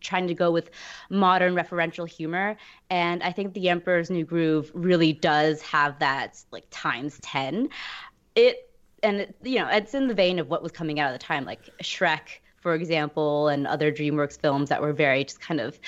trying 0.00 0.28
to 0.28 0.34
go 0.34 0.50
with 0.50 0.70
modern 1.10 1.54
referential 1.54 2.08
humor. 2.08 2.56
And 2.90 3.22
I 3.22 3.32
think 3.32 3.54
The 3.54 3.68
Emperor's 3.68 4.10
New 4.10 4.24
Groove 4.24 4.70
really 4.74 5.12
does 5.12 5.60
have 5.62 5.98
that 5.98 6.42
like 6.50 6.66
times 6.70 7.18
ten. 7.22 7.68
It 8.34 8.67
and 9.02 9.20
it, 9.20 9.36
you 9.42 9.58
know 9.58 9.68
it's 9.68 9.94
in 9.94 10.08
the 10.08 10.14
vein 10.14 10.38
of 10.38 10.48
what 10.48 10.62
was 10.62 10.72
coming 10.72 11.00
out 11.00 11.12
at 11.12 11.20
the 11.20 11.24
time, 11.24 11.44
like 11.44 11.60
Shrek, 11.82 12.40
for 12.56 12.74
example, 12.74 13.48
and 13.48 13.66
other 13.66 13.92
DreamWorks 13.92 14.40
films 14.40 14.68
that 14.68 14.80
were 14.80 14.92
very 14.92 15.24
just 15.24 15.40
kind 15.40 15.60
of 15.60 15.78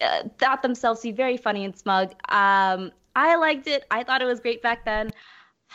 uh, 0.00 0.24
thought 0.38 0.62
themselves 0.62 1.00
to 1.00 1.08
be 1.08 1.12
very 1.12 1.36
funny 1.36 1.64
and 1.64 1.76
smug. 1.76 2.12
Um, 2.28 2.92
I 3.16 3.36
liked 3.36 3.66
it. 3.66 3.84
I 3.90 4.04
thought 4.04 4.22
it 4.22 4.26
was 4.26 4.40
great 4.40 4.62
back 4.62 4.84
then. 4.84 5.10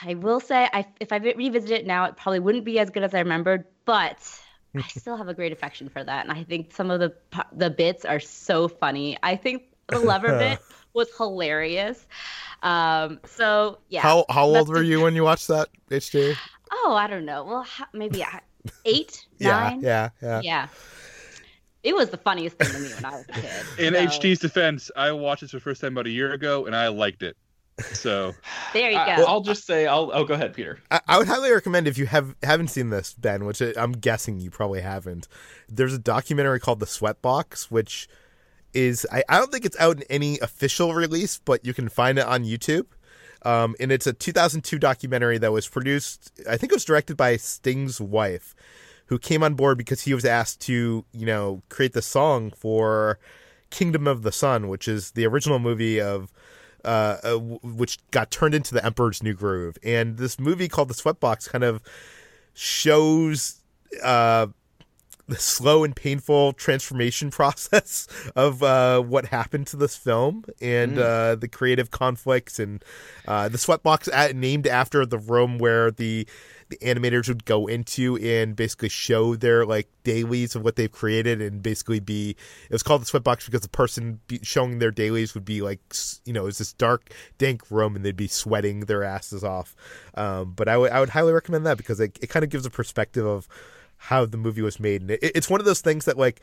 I 0.01 0.15
will 0.15 0.39
say, 0.39 0.67
I, 0.73 0.85
if 0.99 1.11
I 1.11 1.17
revisit 1.17 1.71
it 1.71 1.87
now, 1.87 2.05
it 2.05 2.17
probably 2.17 2.39
wouldn't 2.39 2.65
be 2.65 2.79
as 2.79 2.89
good 2.89 3.03
as 3.03 3.13
I 3.13 3.19
remembered, 3.19 3.65
but 3.85 4.17
I 4.75 4.81
still 4.87 5.15
have 5.15 5.27
a 5.27 5.33
great 5.33 5.51
affection 5.51 5.89
for 5.89 6.03
that. 6.03 6.25
And 6.27 6.37
I 6.37 6.43
think 6.43 6.73
some 6.73 6.91
of 6.91 6.99
the 6.99 7.13
the 7.53 7.69
bits 7.69 8.05
are 8.05 8.19
so 8.19 8.67
funny. 8.67 9.17
I 9.23 9.35
think 9.35 9.63
the 9.87 9.99
lover 10.11 10.37
bit 10.37 10.59
was 10.93 11.07
hilarious. 11.15 12.05
Um, 12.63 13.19
so 13.25 13.79
yeah. 13.89 14.01
How 14.01 14.25
how 14.29 14.45
old 14.45 14.69
were 14.69 14.83
you 14.83 15.01
when 15.01 15.15
you 15.15 15.23
watched 15.23 15.47
that, 15.47 15.69
HJ? 15.89 16.35
Oh, 16.71 16.95
I 16.97 17.07
don't 17.07 17.25
know. 17.25 17.43
Well, 17.43 17.63
ho- 17.63 17.85
maybe 17.93 18.23
eight, 18.85 19.25
nine. 19.39 19.81
yeah, 19.81 20.09
yeah. 20.21 20.41
Yeah. 20.43 20.67
It 21.83 21.95
was 21.95 22.09
the 22.09 22.17
funniest 22.17 22.57
thing 22.57 22.71
to 22.71 22.79
me 22.79 22.89
when 22.95 23.05
I 23.05 23.11
was 23.17 23.25
a 23.29 23.33
kid. 23.33 23.51
In 23.77 23.93
So, 23.93 23.99
HT's 24.19 24.39
defense, 24.39 24.89
I 24.95 25.11
watched 25.11 25.41
this 25.41 25.51
for 25.51 25.57
the 25.57 25.61
first 25.61 25.81
time 25.81 25.93
about 25.93 26.07
a 26.07 26.11
year 26.11 26.33
ago, 26.33 26.65
and 26.65 26.75
I 26.75 26.87
liked 26.87 27.21
it. 27.21 27.37
So 27.93 28.33
There 28.73 28.89
you 28.89 28.97
I, 28.97 29.17
go. 29.17 29.25
i'll 29.25 29.41
just 29.41 29.65
say 29.67 29.85
i'll 29.85 30.09
oh 30.13 30.23
go 30.23 30.33
ahead 30.33 30.53
peter 30.53 30.79
I, 30.89 31.01
I 31.09 31.17
would 31.17 31.27
highly 31.27 31.51
recommend 31.51 31.89
if 31.89 31.97
you 31.97 32.05
have 32.05 32.33
haven't 32.41 32.69
seen 32.69 32.89
this, 32.89 33.13
Ben, 33.13 33.43
which 33.45 33.61
I- 33.61 33.73
I'm 33.77 33.91
guessing 33.91 34.39
you 34.39 34.49
probably 34.49 34.79
haven't. 34.81 35.27
There's 35.67 35.93
a 35.93 35.99
documentary 35.99 36.59
called 36.61 36.79
The 36.79 36.85
Sweatbox, 36.85 37.65
which 37.65 38.07
is 38.73 39.05
I, 39.11 39.23
I 39.29 39.37
don't 39.39 39.51
think 39.51 39.65
it's 39.65 39.77
out 39.79 39.97
in 39.97 40.03
any 40.09 40.39
official 40.39 40.93
release, 40.93 41.37
but 41.43 41.65
you 41.65 41.73
can 41.73 41.89
find 41.89 42.17
it 42.17 42.25
on 42.25 42.45
YouTube. 42.45 42.85
Um, 43.45 43.75
and 43.79 43.91
it's 43.91 44.07
a 44.07 44.13
2002 44.13 44.79
documentary 44.79 45.37
that 45.37 45.51
was 45.51 45.67
produced. 45.67 46.31
I 46.49 46.57
think 46.57 46.71
it 46.71 46.75
was 46.75 46.83
directed 46.83 47.15
by 47.15 47.37
Sting's 47.37 48.01
wife, 48.01 48.55
who 49.05 49.19
came 49.19 49.43
on 49.43 49.53
board 49.53 49.77
because 49.77 50.01
he 50.01 50.13
was 50.13 50.25
asked 50.25 50.61
to, 50.61 51.05
you 51.13 51.25
know, 51.25 51.61
create 51.69 51.93
the 51.93 52.01
song 52.01 52.51
for 52.51 53.19
Kingdom 53.69 54.07
of 54.07 54.23
the 54.23 54.31
Sun, 54.31 54.67
which 54.67 54.87
is 54.87 55.11
the 55.11 55.27
original 55.27 55.59
movie 55.59 56.01
of 56.01 56.33
uh, 56.83 57.17
uh, 57.23 57.37
which 57.37 57.97
got 58.11 58.29
turned 58.29 58.53
into 58.53 58.73
the 58.73 58.85
Emperor's 58.85 59.23
New 59.23 59.33
Groove. 59.33 59.77
And 59.83 60.17
this 60.17 60.39
movie 60.39 60.67
called 60.67 60.87
The 60.87 60.93
Sweatbox 60.93 61.49
kind 61.49 61.63
of 61.63 61.81
shows 62.53 63.61
uh, 64.03 64.47
the 65.27 65.35
slow 65.35 65.83
and 65.83 65.95
painful 65.95 66.53
transformation 66.53 67.31
process 67.31 68.07
of 68.35 68.61
uh, 68.63 69.01
what 69.01 69.27
happened 69.27 69.67
to 69.67 69.77
this 69.77 69.95
film 69.95 70.45
and 70.61 70.97
uh, 70.99 71.35
the 71.35 71.47
creative 71.47 71.91
conflicts 71.91 72.59
and 72.59 72.83
uh, 73.27 73.49
the 73.49 73.57
Sweatbox 73.57 74.09
at, 74.13 74.35
named 74.35 74.67
after 74.67 75.05
the 75.05 75.17
room 75.17 75.57
where 75.57 75.91
the 75.91 76.27
the 76.69 76.77
animators 76.77 77.27
would 77.27 77.45
go 77.45 77.67
into 77.67 78.17
and 78.17 78.55
basically 78.55 78.89
show 78.89 79.35
their 79.35 79.65
like 79.65 79.87
dailies 80.03 80.55
of 80.55 80.63
what 80.63 80.75
they've 80.75 80.91
created 80.91 81.41
and 81.41 81.61
basically 81.61 81.99
be 81.99 82.31
it 82.31 82.71
was 82.71 82.81
called 82.81 83.01
the 83.01 83.05
sweatbox 83.05 83.45
because 83.45 83.61
the 83.61 83.69
person 83.69 84.19
showing 84.41 84.79
their 84.79 84.89
dailies 84.89 85.35
would 85.35 85.45
be 85.45 85.61
like 85.61 85.79
you 86.25 86.33
know 86.33 86.47
it's 86.47 86.57
this 86.57 86.73
dark 86.73 87.11
dank 87.37 87.69
room 87.69 87.95
and 87.95 88.03
they'd 88.03 88.15
be 88.15 88.27
sweating 88.27 88.81
their 88.81 89.03
asses 89.03 89.43
off. 89.43 89.75
Um, 90.15 90.53
but 90.55 90.67
I 90.67 90.77
would 90.77 90.91
I 90.91 90.99
would 90.99 91.09
highly 91.09 91.33
recommend 91.33 91.65
that 91.65 91.77
because 91.77 91.99
it, 91.99 92.17
it 92.21 92.27
kind 92.27 92.43
of 92.43 92.49
gives 92.49 92.65
a 92.65 92.71
perspective 92.71 93.25
of 93.25 93.47
how 93.97 94.25
the 94.25 94.37
movie 94.37 94.61
was 94.61 94.79
made 94.79 95.01
and 95.01 95.11
it, 95.11 95.19
it's 95.21 95.49
one 95.49 95.59
of 95.59 95.65
those 95.65 95.81
things 95.81 96.05
that 96.05 96.17
like 96.17 96.41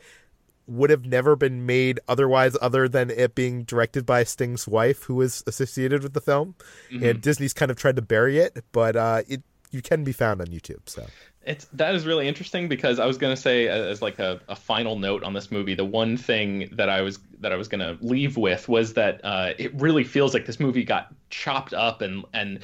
would 0.67 0.89
have 0.89 1.05
never 1.05 1.35
been 1.35 1.65
made 1.65 1.99
otherwise, 2.07 2.55
other 2.61 2.87
than 2.87 3.09
it 3.09 3.35
being 3.35 3.63
directed 3.63 4.05
by 4.05 4.23
Sting's 4.23 4.67
wife, 4.67 5.03
who 5.03 5.15
was 5.15 5.43
associated 5.45 6.03
with 6.03 6.13
the 6.13 6.21
film. 6.21 6.55
Mm-hmm. 6.91 7.05
And 7.05 7.21
Disney's 7.21 7.53
kind 7.53 7.69
of 7.69 7.77
tried 7.77 7.97
to 7.97 8.01
bury 8.01 8.39
it, 8.39 8.63
but 8.71 8.95
uh, 8.95 9.23
it 9.27 9.43
you 9.71 9.81
can 9.81 10.03
be 10.03 10.11
found 10.11 10.39
on 10.39 10.47
YouTube. 10.47 10.87
So 10.87 11.05
It's 11.45 11.65
that 11.73 11.95
is 11.95 12.05
really 12.05 12.27
interesting 12.27 12.69
because 12.69 12.99
I 12.99 13.05
was 13.05 13.17
gonna 13.17 13.35
say 13.35 13.67
uh, 13.67 13.73
as 13.73 14.01
like 14.01 14.19
a, 14.19 14.39
a 14.47 14.55
final 14.55 14.97
note 14.97 15.23
on 15.23 15.33
this 15.33 15.51
movie, 15.51 15.75
the 15.75 15.85
one 15.85 16.15
thing 16.15 16.69
that 16.73 16.89
I 16.89 17.01
was 17.01 17.19
that 17.39 17.51
I 17.51 17.55
was 17.55 17.67
gonna 17.67 17.97
leave 17.99 18.37
with 18.37 18.69
was 18.69 18.93
that 18.93 19.19
uh, 19.23 19.53
it 19.57 19.73
really 19.73 20.03
feels 20.03 20.33
like 20.33 20.45
this 20.45 20.59
movie 20.59 20.83
got 20.83 21.13
chopped 21.29 21.73
up 21.73 22.01
and 22.01 22.23
and 22.33 22.59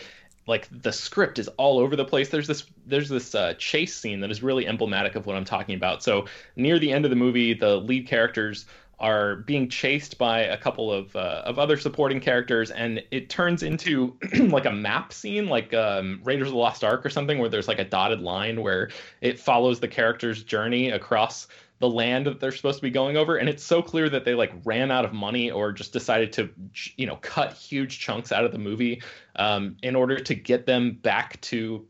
like 0.47 0.67
the 0.81 0.91
script 0.91 1.39
is 1.39 1.47
all 1.57 1.79
over 1.79 1.95
the 1.95 2.05
place. 2.05 2.29
There's 2.29 2.47
this 2.47 2.65
there's 2.85 3.09
this 3.09 3.35
uh, 3.35 3.53
chase 3.57 3.95
scene 3.95 4.19
that 4.21 4.31
is 4.31 4.41
really 4.41 4.67
emblematic 4.67 5.15
of 5.15 5.25
what 5.25 5.35
I'm 5.35 5.45
talking 5.45 5.75
about. 5.75 6.03
So 6.03 6.25
near 6.55 6.79
the 6.79 6.91
end 6.91 7.05
of 7.05 7.11
the 7.11 7.15
movie, 7.15 7.53
the 7.53 7.77
lead 7.77 8.07
characters 8.07 8.65
are 8.99 9.37
being 9.37 9.69
chased 9.69 10.17
by 10.17 10.41
a 10.41 10.57
couple 10.57 10.91
of 10.91 11.15
uh, 11.15 11.43
of 11.45 11.57
other 11.57 11.77
supporting 11.77 12.19
characters, 12.19 12.71
and 12.71 13.01
it 13.11 13.29
turns 13.29 13.63
into 13.63 14.15
like 14.39 14.65
a 14.65 14.71
map 14.71 15.13
scene, 15.13 15.47
like 15.47 15.73
um, 15.73 16.19
Raiders 16.23 16.47
of 16.47 16.53
the 16.53 16.59
Lost 16.59 16.83
Ark 16.83 17.05
or 17.05 17.09
something, 17.09 17.39
where 17.39 17.49
there's 17.49 17.67
like 17.67 17.79
a 17.79 17.85
dotted 17.85 18.21
line 18.21 18.61
where 18.61 18.89
it 19.21 19.39
follows 19.39 19.79
the 19.79 19.87
character's 19.87 20.43
journey 20.43 20.89
across 20.89 21.47
the 21.79 21.89
land 21.89 22.25
that 22.25 22.39
they're 22.39 22.51
supposed 22.51 22.77
to 22.77 22.81
be 22.81 22.89
going 22.89 23.17
over. 23.17 23.37
And 23.37 23.49
it's 23.49 23.63
so 23.63 23.81
clear 23.81 24.09
that 24.09 24.25
they 24.25 24.35
like 24.35 24.53
ran 24.65 24.91
out 24.91 25.05
of 25.05 25.13
money 25.13 25.49
or 25.49 25.71
just 25.71 25.93
decided 25.93 26.31
to 26.33 26.49
you 26.97 27.07
know 27.07 27.17
cut 27.17 27.53
huge 27.53 27.99
chunks 27.99 28.31
out 28.31 28.45
of 28.45 28.51
the 28.51 28.59
movie 28.59 29.01
um, 29.37 29.77
in 29.81 29.95
order 29.95 30.19
to 30.19 30.35
get 30.35 30.65
them 30.65 30.91
back 31.01 31.39
to 31.41 31.85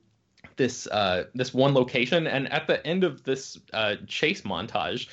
this 0.56 0.88
uh, 0.88 1.26
this 1.34 1.54
one 1.54 1.74
location. 1.74 2.28
And 2.28 2.52
at 2.52 2.68
the 2.68 2.86
end 2.86 3.04
of 3.04 3.24
this 3.24 3.58
uh, 3.74 3.96
chase 4.08 4.42
montage 4.42 5.08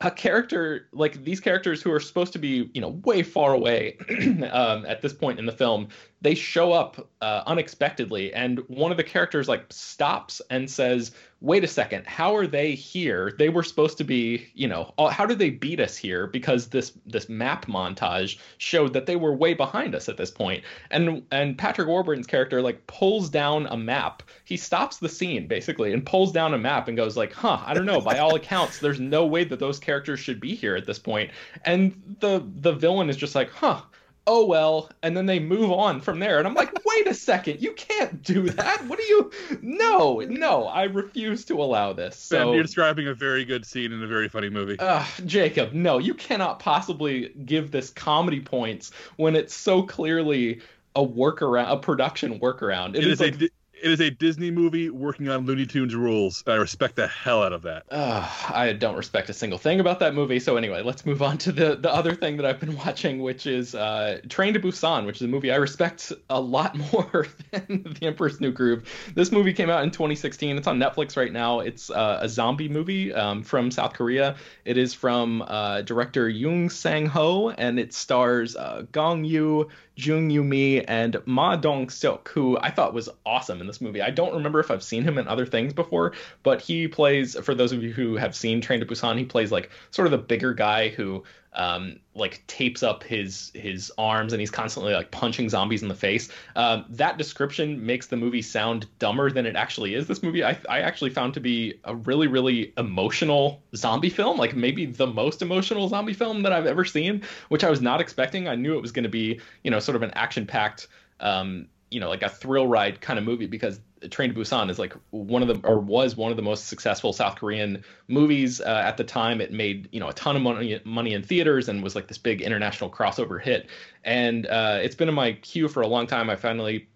a 0.00 0.10
character 0.10 0.86
like 0.92 1.24
these 1.24 1.40
characters 1.40 1.82
who 1.82 1.92
are 1.92 1.98
supposed 1.98 2.32
to 2.32 2.38
be 2.38 2.70
you 2.72 2.80
know 2.80 3.00
way 3.04 3.22
far 3.22 3.52
away 3.52 3.96
um, 4.52 4.86
at 4.86 5.02
this 5.02 5.12
point 5.12 5.38
in 5.38 5.46
the 5.46 5.52
film 5.52 5.88
they 6.20 6.34
show 6.34 6.72
up 6.72 7.08
uh, 7.20 7.42
unexpectedly 7.46 8.32
and 8.32 8.60
one 8.68 8.90
of 8.90 8.96
the 8.96 9.04
characters 9.04 9.48
like 9.48 9.64
stops 9.70 10.40
and 10.50 10.70
says 10.70 11.12
wait 11.40 11.62
a 11.62 11.68
second 11.68 12.04
how 12.06 12.34
are 12.34 12.46
they 12.46 12.74
here? 12.74 13.32
They 13.38 13.48
were 13.48 13.62
supposed 13.62 13.98
to 13.98 14.04
be 14.04 14.48
you 14.54 14.66
know 14.66 14.92
how 15.10 15.26
did 15.26 15.38
they 15.38 15.50
beat 15.50 15.80
us 15.80 15.96
here? 15.96 16.26
Because 16.26 16.68
this 16.68 16.92
this 17.06 17.28
map 17.28 17.66
montage 17.66 18.38
showed 18.58 18.92
that 18.92 19.06
they 19.06 19.16
were 19.16 19.32
way 19.32 19.54
behind 19.54 19.94
us 19.94 20.08
at 20.08 20.16
this 20.16 20.30
point. 20.30 20.64
And 20.90 21.22
and 21.30 21.56
patrick 21.56 21.88
warburton's 21.88 22.26
character 22.26 22.60
like 22.60 22.86
pulls 22.86 23.30
down 23.30 23.66
a 23.66 23.76
map. 23.76 24.22
He 24.44 24.56
stops 24.56 24.98
the 24.98 25.08
scene 25.08 25.46
basically 25.46 25.92
and 25.92 26.04
pulls 26.04 26.32
down 26.32 26.54
a 26.54 26.58
map 26.58 26.88
and 26.88 26.96
goes 26.96 27.16
like 27.16 27.32
huh 27.32 27.60
i 27.64 27.74
don't 27.74 27.86
know. 27.86 28.00
By 28.00 28.18
all 28.18 28.34
accounts 28.34 28.80
there's 28.80 29.00
no 29.00 29.26
way 29.26 29.44
that 29.44 29.60
those 29.60 29.78
characters 29.88 30.20
should 30.20 30.38
be 30.38 30.54
here 30.54 30.76
at 30.76 30.84
this 30.84 30.98
point. 30.98 31.30
And 31.64 32.16
the 32.20 32.44
the 32.56 32.74
villain 32.74 33.08
is 33.08 33.16
just 33.16 33.34
like 33.34 33.50
huh 33.50 33.80
oh 34.26 34.44
well. 34.44 34.90
And 35.02 35.16
then 35.16 35.24
they 35.24 35.38
move 35.38 35.72
on 35.72 36.02
from 36.02 36.18
there. 36.18 36.36
And 36.38 36.46
i'm 36.46 36.52
like 36.52 36.70
wait 36.84 37.06
a 37.06 37.14
second 37.14 37.62
you 37.62 37.72
can't 37.72 38.22
do 38.22 38.50
that. 38.50 38.84
What 38.86 38.98
do 38.98 39.04
you 39.06 39.30
no 39.62 40.20
no 40.20 40.66
i 40.66 40.84
refuse 40.84 41.46
to 41.46 41.62
allow 41.62 41.94
this. 41.94 42.28
Ben, 42.28 42.40
so 42.42 42.52
you're 42.52 42.62
describing 42.62 43.08
a 43.08 43.14
very 43.14 43.46
good 43.46 43.64
scene 43.64 43.92
in 43.92 44.02
a 44.02 44.06
very 44.06 44.28
funny 44.28 44.50
movie. 44.50 44.78
uh, 44.78 45.06
jacob 45.24 45.72
no 45.72 45.96
you 45.96 46.12
cannot 46.12 46.58
possibly 46.58 47.30
give 47.46 47.70
this 47.70 47.88
comedy 47.88 48.40
points 48.40 48.90
when 49.16 49.34
it's 49.34 49.54
so 49.54 49.82
clearly 49.82 50.60
a 50.96 51.06
workaround 51.06 51.70
a 51.70 51.76
production 51.78 52.40
workaround. 52.40 52.96
It 52.96 53.06
is 53.06 53.20
a 53.20 53.24
like, 53.24 53.38
Di- 53.38 53.50
it 53.82 53.90
is 53.90 54.00
a 54.00 54.10
Disney 54.10 54.50
movie 54.50 54.90
working 54.90 55.28
on 55.28 55.46
Looney 55.46 55.66
Tunes 55.66 55.94
rules. 55.94 56.42
I 56.46 56.54
respect 56.54 56.96
the 56.96 57.06
hell 57.06 57.42
out 57.42 57.52
of 57.52 57.62
that. 57.62 57.84
Uh, 57.90 58.28
I 58.48 58.72
don't 58.72 58.96
respect 58.96 59.28
a 59.30 59.32
single 59.32 59.58
thing 59.58 59.80
about 59.80 60.00
that 60.00 60.14
movie. 60.14 60.40
So 60.40 60.56
anyway, 60.56 60.82
let's 60.82 61.06
move 61.06 61.22
on 61.22 61.38
to 61.38 61.52
the 61.52 61.76
the 61.76 61.92
other 61.92 62.14
thing 62.14 62.36
that 62.38 62.46
I've 62.46 62.60
been 62.60 62.76
watching, 62.84 63.22
which 63.22 63.46
is 63.46 63.74
uh, 63.74 64.20
Train 64.28 64.54
to 64.54 64.60
Busan, 64.60 65.06
which 65.06 65.16
is 65.16 65.22
a 65.22 65.28
movie 65.28 65.52
I 65.52 65.56
respect 65.56 66.12
a 66.30 66.40
lot 66.40 66.76
more 66.92 67.26
than 67.50 67.94
The 67.98 68.06
Emperor's 68.06 68.40
New 68.40 68.52
Groove. 68.52 68.88
This 69.14 69.32
movie 69.32 69.52
came 69.52 69.70
out 69.70 69.82
in 69.84 69.90
2016. 69.90 70.56
It's 70.56 70.66
on 70.66 70.78
Netflix 70.78 71.16
right 71.16 71.32
now. 71.32 71.60
It's 71.60 71.90
uh, 71.90 72.18
a 72.22 72.28
zombie 72.28 72.68
movie 72.68 73.12
um, 73.12 73.42
from 73.42 73.70
South 73.70 73.92
Korea. 73.94 74.36
It 74.64 74.76
is 74.76 74.94
from 74.94 75.42
uh, 75.42 75.82
director 75.82 76.28
Yoon 76.28 76.70
Sang 76.70 77.06
Ho, 77.06 77.50
and 77.50 77.78
it 77.78 77.92
stars 77.92 78.56
uh, 78.56 78.84
Gong 78.92 79.24
Yoo, 79.24 79.68
Jung 79.98 80.30
Yoo 80.30 80.44
Mi, 80.44 80.80
and 80.84 81.16
Ma 81.26 81.56
Dong 81.56 81.88
Seok, 81.88 82.28
who 82.28 82.56
I 82.60 82.70
thought 82.70 82.94
was 82.94 83.08
awesome 83.26 83.60
in 83.60 83.66
this 83.66 83.80
movie. 83.80 84.00
I 84.00 84.10
don't 84.10 84.34
remember 84.34 84.60
if 84.60 84.70
I've 84.70 84.82
seen 84.82 85.02
him 85.02 85.18
in 85.18 85.26
other 85.26 85.44
things 85.44 85.72
before, 85.72 86.12
but 86.44 86.60
he 86.60 86.86
plays, 86.86 87.36
for 87.42 87.54
those 87.54 87.72
of 87.72 87.82
you 87.82 87.92
who 87.92 88.16
have 88.16 88.36
seen 88.36 88.60
Train 88.60 88.78
to 88.80 88.86
Busan, 88.86 89.18
he 89.18 89.24
plays 89.24 89.50
like 89.50 89.70
sort 89.90 90.06
of 90.06 90.12
the 90.12 90.18
bigger 90.18 90.54
guy 90.54 90.88
who 90.88 91.24
um, 91.54 92.00
like 92.14 92.42
tapes 92.46 92.82
up 92.82 93.02
his 93.02 93.50
his 93.54 93.90
arms 93.98 94.32
and 94.32 94.40
he's 94.40 94.50
constantly 94.50 94.92
like 94.92 95.10
punching 95.10 95.48
zombies 95.48 95.82
in 95.82 95.88
the 95.88 95.94
face. 95.94 96.28
Um, 96.56 96.84
that 96.90 97.18
description 97.18 97.84
makes 97.84 98.06
the 98.06 98.16
movie 98.16 98.42
sound 98.42 98.86
dumber 98.98 99.30
than 99.30 99.46
it 99.46 99.56
actually 99.56 99.94
is. 99.94 100.06
This 100.06 100.22
movie 100.22 100.44
I, 100.44 100.58
I 100.68 100.80
actually 100.80 101.10
found 101.10 101.34
to 101.34 101.40
be 101.40 101.80
a 101.84 101.94
really 101.94 102.26
really 102.26 102.72
emotional 102.76 103.62
zombie 103.74 104.10
film, 104.10 104.38
like 104.38 104.54
maybe 104.54 104.86
the 104.86 105.06
most 105.06 105.42
emotional 105.42 105.88
zombie 105.88 106.14
film 106.14 106.42
that 106.42 106.52
I've 106.52 106.66
ever 106.66 106.84
seen, 106.84 107.22
which 107.48 107.64
I 107.64 107.70
was 107.70 107.80
not 107.80 108.00
expecting. 108.00 108.48
I 108.48 108.54
knew 108.54 108.76
it 108.76 108.82
was 108.82 108.92
going 108.92 109.04
to 109.04 109.08
be 109.08 109.40
you 109.64 109.70
know 109.70 109.80
sort 109.80 109.96
of 109.96 110.02
an 110.02 110.10
action 110.12 110.46
packed 110.46 110.88
um, 111.20 111.68
you 111.90 112.00
know 112.00 112.08
like 112.08 112.22
a 112.22 112.28
thrill 112.28 112.66
ride 112.66 113.00
kind 113.00 113.18
of 113.18 113.24
movie 113.24 113.46
because 113.46 113.80
Train 114.10 114.32
to 114.32 114.40
Busan 114.40 114.70
is 114.70 114.78
like 114.78 114.94
one 115.10 115.42
of 115.42 115.48
the 115.48 115.66
or 115.66 115.80
was 115.80 116.16
one 116.16 116.30
of 116.30 116.36
the 116.36 116.42
most 116.42 116.68
successful 116.68 117.12
South 117.12 117.36
Korean 117.36 117.82
movies 118.06 118.60
uh, 118.60 118.82
at 118.84 118.96
the 118.96 119.04
time. 119.04 119.40
It 119.40 119.52
made 119.52 119.88
you 119.90 120.00
know 120.00 120.08
a 120.08 120.12
ton 120.12 120.36
of 120.36 120.42
money 120.42 120.80
money 120.84 121.14
in 121.14 121.22
theaters 121.22 121.68
and 121.68 121.82
was 121.82 121.94
like 121.94 122.06
this 122.06 122.18
big 122.18 122.40
international 122.40 122.90
crossover 122.90 123.40
hit. 123.40 123.68
And 124.04 124.46
uh, 124.46 124.78
it's 124.82 124.94
been 124.94 125.08
in 125.08 125.14
my 125.14 125.32
queue 125.32 125.68
for 125.68 125.82
a 125.82 125.86
long 125.86 126.06
time. 126.06 126.30
I 126.30 126.36
finally 126.36 126.88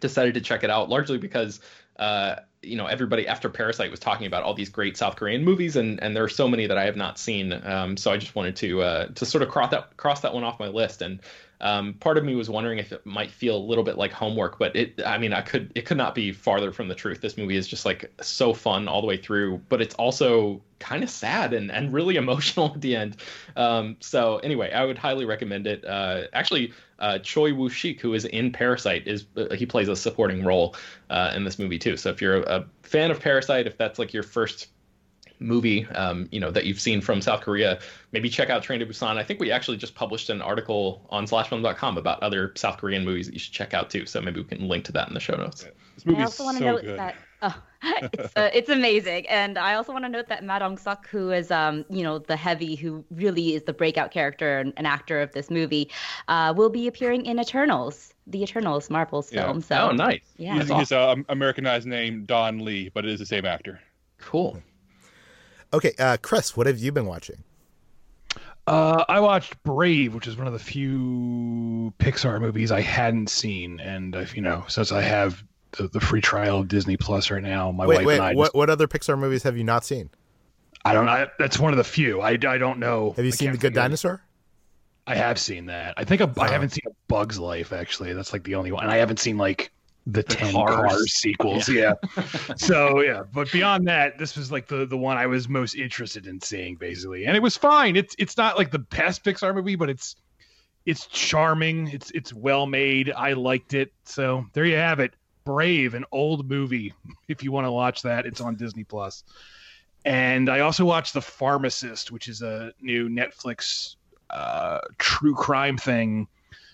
decided 0.00 0.34
to 0.34 0.40
check 0.40 0.64
it 0.64 0.70
out, 0.70 0.88
largely 0.88 1.18
because. 1.18 1.60
Uh, 1.96 2.36
you 2.62 2.76
know, 2.76 2.86
everybody 2.86 3.26
after 3.26 3.50
Parasite 3.50 3.90
was 3.90 4.00
talking 4.00 4.26
about 4.26 4.42
all 4.42 4.54
these 4.54 4.70
great 4.70 4.96
South 4.96 5.16
Korean 5.16 5.44
movies, 5.44 5.76
and 5.76 6.02
and 6.02 6.16
there 6.16 6.24
are 6.24 6.30
so 6.30 6.48
many 6.48 6.66
that 6.66 6.78
I 6.78 6.84
have 6.84 6.96
not 6.96 7.18
seen. 7.18 7.52
Um, 7.52 7.96
so 7.96 8.10
I 8.10 8.16
just 8.16 8.34
wanted 8.34 8.56
to 8.56 8.82
uh, 8.82 9.06
to 9.16 9.26
sort 9.26 9.42
of 9.42 9.50
cross 9.50 9.70
that 9.70 9.96
cross 9.98 10.20
that 10.20 10.32
one 10.32 10.44
off 10.44 10.58
my 10.58 10.68
list. 10.68 11.02
And 11.02 11.20
um, 11.60 11.94
part 11.94 12.16
of 12.16 12.24
me 12.24 12.34
was 12.34 12.48
wondering 12.48 12.78
if 12.78 12.92
it 12.92 13.04
might 13.04 13.30
feel 13.30 13.56
a 13.56 13.58
little 13.58 13.84
bit 13.84 13.98
like 13.98 14.12
homework, 14.12 14.58
but 14.58 14.74
it, 14.74 15.00
I 15.04 15.18
mean, 15.18 15.32
I 15.32 15.42
could, 15.42 15.72
it 15.74 15.86
could 15.86 15.96
not 15.96 16.14
be 16.14 16.32
farther 16.32 16.72
from 16.72 16.88
the 16.88 16.94
truth. 16.94 17.20
This 17.20 17.36
movie 17.36 17.56
is 17.56 17.68
just 17.68 17.84
like 17.84 18.10
so 18.22 18.54
fun 18.54 18.88
all 18.88 19.00
the 19.00 19.06
way 19.06 19.16
through, 19.16 19.60
but 19.68 19.82
it's 19.82 19.94
also 19.96 20.62
kind 20.78 21.02
of 21.02 21.10
sad 21.10 21.52
and, 21.52 21.70
and 21.70 21.92
really 21.92 22.16
emotional 22.24 22.72
at 22.74 22.80
the 22.80 22.96
end. 22.96 23.16
Um, 23.56 23.96
so 24.00 24.38
anyway, 24.38 24.72
I 24.72 24.84
would 24.84 24.98
highly 24.98 25.24
recommend 25.24 25.66
it. 25.66 25.84
Uh, 25.84 26.22
actually, 26.32 26.72
uh, 26.98 27.18
Choi 27.18 27.52
Woo 27.54 27.68
Shik, 27.68 28.00
who 28.00 28.14
is 28.14 28.24
in 28.24 28.52
Parasite, 28.52 29.06
is 29.06 29.26
uh, 29.36 29.54
he 29.54 29.66
plays 29.66 29.88
a 29.88 29.96
supporting 29.96 30.44
role 30.44 30.76
uh, 31.10 31.32
in 31.34 31.44
this 31.44 31.58
movie 31.58 31.78
too. 31.78 31.96
So 31.96 32.10
if 32.10 32.20
you're 32.20 32.42
a, 32.42 32.60
a 32.60 32.64
fan 32.82 33.10
of 33.10 33.20
Parasite, 33.20 33.66
if 33.66 33.76
that's 33.76 33.98
like 33.98 34.12
your 34.12 34.22
first 34.22 34.68
movie 35.40 35.86
um, 35.94 36.28
you 36.30 36.38
know 36.38 36.50
that 36.50 36.66
you've 36.66 36.80
seen 36.80 37.00
from 37.00 37.20
South 37.20 37.40
Korea, 37.40 37.80
maybe 38.12 38.28
check 38.28 38.50
out 38.50 38.62
Train 38.62 38.80
to 38.80 38.86
Busan. 38.86 39.16
I 39.16 39.24
think 39.24 39.40
we 39.40 39.50
actually 39.50 39.76
just 39.78 39.94
published 39.94 40.30
an 40.30 40.40
article 40.42 41.06
on 41.10 41.24
slashfilm.com 41.26 41.98
about 41.98 42.22
other 42.22 42.52
South 42.56 42.76
Korean 42.78 43.04
movies 43.04 43.26
that 43.26 43.32
you 43.32 43.40
should 43.40 43.52
check 43.52 43.74
out 43.74 43.90
too. 43.90 44.06
So 44.06 44.20
maybe 44.20 44.40
we 44.40 44.46
can 44.46 44.68
link 44.68 44.84
to 44.84 44.92
that 44.92 45.08
in 45.08 45.14
the 45.14 45.20
show 45.20 45.34
notes. 45.36 45.66
This 45.94 46.06
movie 46.06 46.20
I 46.20 46.24
also 46.24 46.44
want 46.44 46.58
to 46.58 46.62
so 46.64 46.72
note 46.72 46.82
good. 46.82 46.98
that 46.98 47.14
oh, 47.42 47.62
it's 48.12 48.36
uh, 48.36 48.50
it's 48.52 48.68
amazing, 48.68 49.26
and 49.28 49.58
I 49.58 49.74
also 49.74 49.92
want 49.92 50.04
to 50.04 50.08
note 50.08 50.28
that 50.28 50.44
Ma 50.44 50.58
Dong 50.58 50.76
Seok, 50.76 51.06
who 51.06 51.30
is 51.30 51.50
um 51.50 51.84
you 51.88 52.02
know 52.02 52.18
the 52.18 52.36
heavy, 52.36 52.74
who 52.74 53.04
really 53.10 53.54
is 53.54 53.62
the 53.64 53.72
breakout 53.72 54.10
character 54.10 54.58
and 54.58 54.72
an 54.76 54.86
actor 54.86 55.20
of 55.20 55.32
this 55.32 55.50
movie, 55.50 55.90
uh, 56.28 56.52
will 56.56 56.70
be 56.70 56.86
appearing 56.86 57.26
in 57.26 57.38
Eternals, 57.40 58.12
the 58.26 58.42
Eternals 58.42 58.90
Marvel's 58.90 59.32
Yeah. 59.32 59.46
film. 59.46 59.60
So 59.62 59.88
oh, 59.88 59.92
nice. 59.92 60.20
yeah, 60.36 60.56
Using 60.56 60.76
his 60.78 60.92
uh, 60.92 61.16
Americanized 61.28 61.86
name 61.86 62.24
Don 62.26 62.58
Lee, 62.64 62.90
but 62.92 63.04
it 63.04 63.12
is 63.12 63.18
the 63.18 63.26
same 63.26 63.46
actor. 63.46 63.80
Cool. 64.18 64.62
Okay, 65.72 65.92
uh, 65.98 66.16
Chris, 66.20 66.56
what 66.56 66.66
have 66.66 66.78
you 66.78 66.92
been 66.92 67.06
watching? 67.06 67.44
Uh, 68.66 69.04
I 69.08 69.20
watched 69.20 69.60
Brave, 69.62 70.14
which 70.14 70.26
is 70.26 70.36
one 70.36 70.46
of 70.46 70.52
the 70.52 70.58
few 70.58 71.92
Pixar 71.98 72.40
movies 72.40 72.70
I 72.70 72.80
hadn't 72.80 73.28
seen, 73.30 73.80
and 73.80 74.14
uh, 74.14 74.24
you 74.34 74.42
know, 74.42 74.64
since 74.68 74.92
I 74.92 75.02
have 75.02 75.42
the, 75.72 75.88
the 75.88 76.00
free 76.00 76.20
trial 76.20 76.58
of 76.60 76.68
Disney 76.68 76.96
Plus 76.96 77.30
right 77.30 77.42
now, 77.42 77.72
my 77.72 77.86
wait, 77.86 77.96
wife 77.98 78.06
wait, 78.06 78.14
and 78.16 78.24
I. 78.24 78.34
what 78.34 78.44
Just, 78.46 78.54
what 78.54 78.70
other 78.70 78.86
Pixar 78.86 79.18
movies 79.18 79.42
have 79.44 79.56
you 79.56 79.64
not 79.64 79.84
seen? 79.84 80.10
I 80.84 80.92
don't 80.92 81.06
know. 81.06 81.26
That's 81.38 81.58
one 81.58 81.72
of 81.72 81.78
the 81.78 81.84
few. 81.84 82.20
I, 82.20 82.30
I 82.30 82.36
don't 82.58 82.78
know. 82.78 83.12
Have 83.12 83.24
you 83.24 83.32
I 83.32 83.34
seen 83.34 83.52
The 83.52 83.58
Good 83.58 83.74
Dinosaur? 83.74 84.22
I 85.06 85.14
have 85.16 85.38
seen 85.38 85.66
that. 85.66 85.94
I 85.96 86.04
think 86.04 86.20
a, 86.20 86.24
I 86.38 86.46
Oh. 86.46 86.50
haven't 86.50 86.70
seen 86.70 86.84
a 86.86 86.90
Bug's 87.08 87.38
Life 87.38 87.72
actually. 87.72 88.12
That's 88.12 88.32
like 88.32 88.44
the 88.44 88.54
only 88.54 88.70
one. 88.72 88.84
And 88.84 88.92
I 88.92 88.96
haven't 88.96 89.18
seen 89.18 89.36
like 89.36 89.72
the 90.06 90.22
ten 90.22 90.52
Cars. 90.52 90.74
Cars, 90.74 91.12
sequels. 91.14 91.68
Yeah. 91.68 91.94
so 92.56 93.00
yeah, 93.00 93.22
but 93.32 93.50
beyond 93.52 93.86
that, 93.88 94.18
this 94.18 94.36
was 94.36 94.50
like 94.50 94.66
the 94.66 94.86
the 94.86 94.96
one 94.96 95.16
I 95.16 95.26
was 95.26 95.48
most 95.48 95.74
interested 95.74 96.26
in 96.26 96.40
seeing 96.40 96.76
basically, 96.76 97.26
and 97.26 97.36
it 97.36 97.42
was 97.42 97.56
fine. 97.56 97.96
It's 97.96 98.14
it's 98.18 98.36
not 98.36 98.58
like 98.58 98.70
the 98.70 98.78
best 98.78 99.24
Pixar 99.24 99.54
movie, 99.54 99.76
but 99.76 99.90
it's 99.90 100.16
it's 100.86 101.06
charming. 101.06 101.88
It's 101.88 102.10
it's 102.12 102.32
well 102.32 102.66
made. 102.66 103.12
I 103.12 103.34
liked 103.34 103.74
it. 103.74 103.92
So 104.04 104.46
there 104.52 104.64
you 104.64 104.76
have 104.76 105.00
it. 105.00 105.14
Brave, 105.44 105.94
an 105.94 106.04
old 106.12 106.48
movie. 106.48 106.92
If 107.28 107.44
you 107.44 107.52
want 107.52 107.66
to 107.66 107.70
watch 107.70 108.02
that, 108.02 108.26
it's 108.26 108.40
on 108.40 108.56
Disney 108.56 108.82
Plus. 108.82 109.22
and 110.04 110.48
I 110.48 110.60
also 110.60 110.84
watched 110.84 111.14
The 111.14 111.20
Pharmacist, 111.20 112.10
which 112.10 112.26
is 112.26 112.42
a 112.42 112.72
new 112.80 113.08
Netflix 113.08 113.94
uh, 114.30 114.80
true 114.98 115.34
crime 115.34 115.78
thing, 115.78 116.26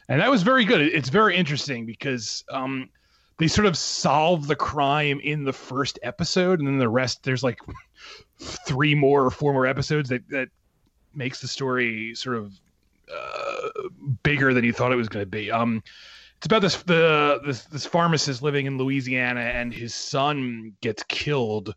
and 0.08 0.20
that 0.20 0.30
was 0.30 0.42
very 0.42 0.64
good. 0.64 0.80
It's 0.80 1.10
very 1.10 1.36
interesting 1.36 1.84
because 1.84 2.42
um, 2.50 2.88
they 3.38 3.48
sort 3.48 3.66
of 3.66 3.76
solve 3.76 4.46
the 4.46 4.56
crime 4.56 5.20
in 5.20 5.44
the 5.44 5.52
first 5.52 5.98
episode, 6.02 6.58
and 6.58 6.68
then 6.68 6.78
the 6.78 6.88
rest 6.88 7.22
there's 7.22 7.42
like 7.42 7.58
three 8.38 8.94
more 8.94 9.24
or 9.24 9.30
four 9.30 9.52
more 9.52 9.66
episodes 9.66 10.08
that 10.08 10.28
that 10.30 10.48
makes 11.14 11.40
the 11.40 11.48
story 11.48 12.14
sort 12.14 12.36
of 12.36 12.52
uh, 13.12 13.68
bigger 14.22 14.54
than 14.54 14.64
you 14.64 14.72
thought 14.72 14.92
it 14.92 14.96
was 14.96 15.08
going 15.08 15.24
to 15.24 15.30
be. 15.30 15.50
Um, 15.50 15.82
it's 16.38 16.46
about 16.46 16.62
this 16.62 16.76
the 16.82 17.40
this 17.44 17.64
this 17.64 17.86
pharmacist 17.86 18.42
living 18.42 18.66
in 18.66 18.78
Louisiana, 18.78 19.40
and 19.40 19.72
his 19.72 19.94
son 19.94 20.74
gets 20.80 21.02
killed 21.04 21.74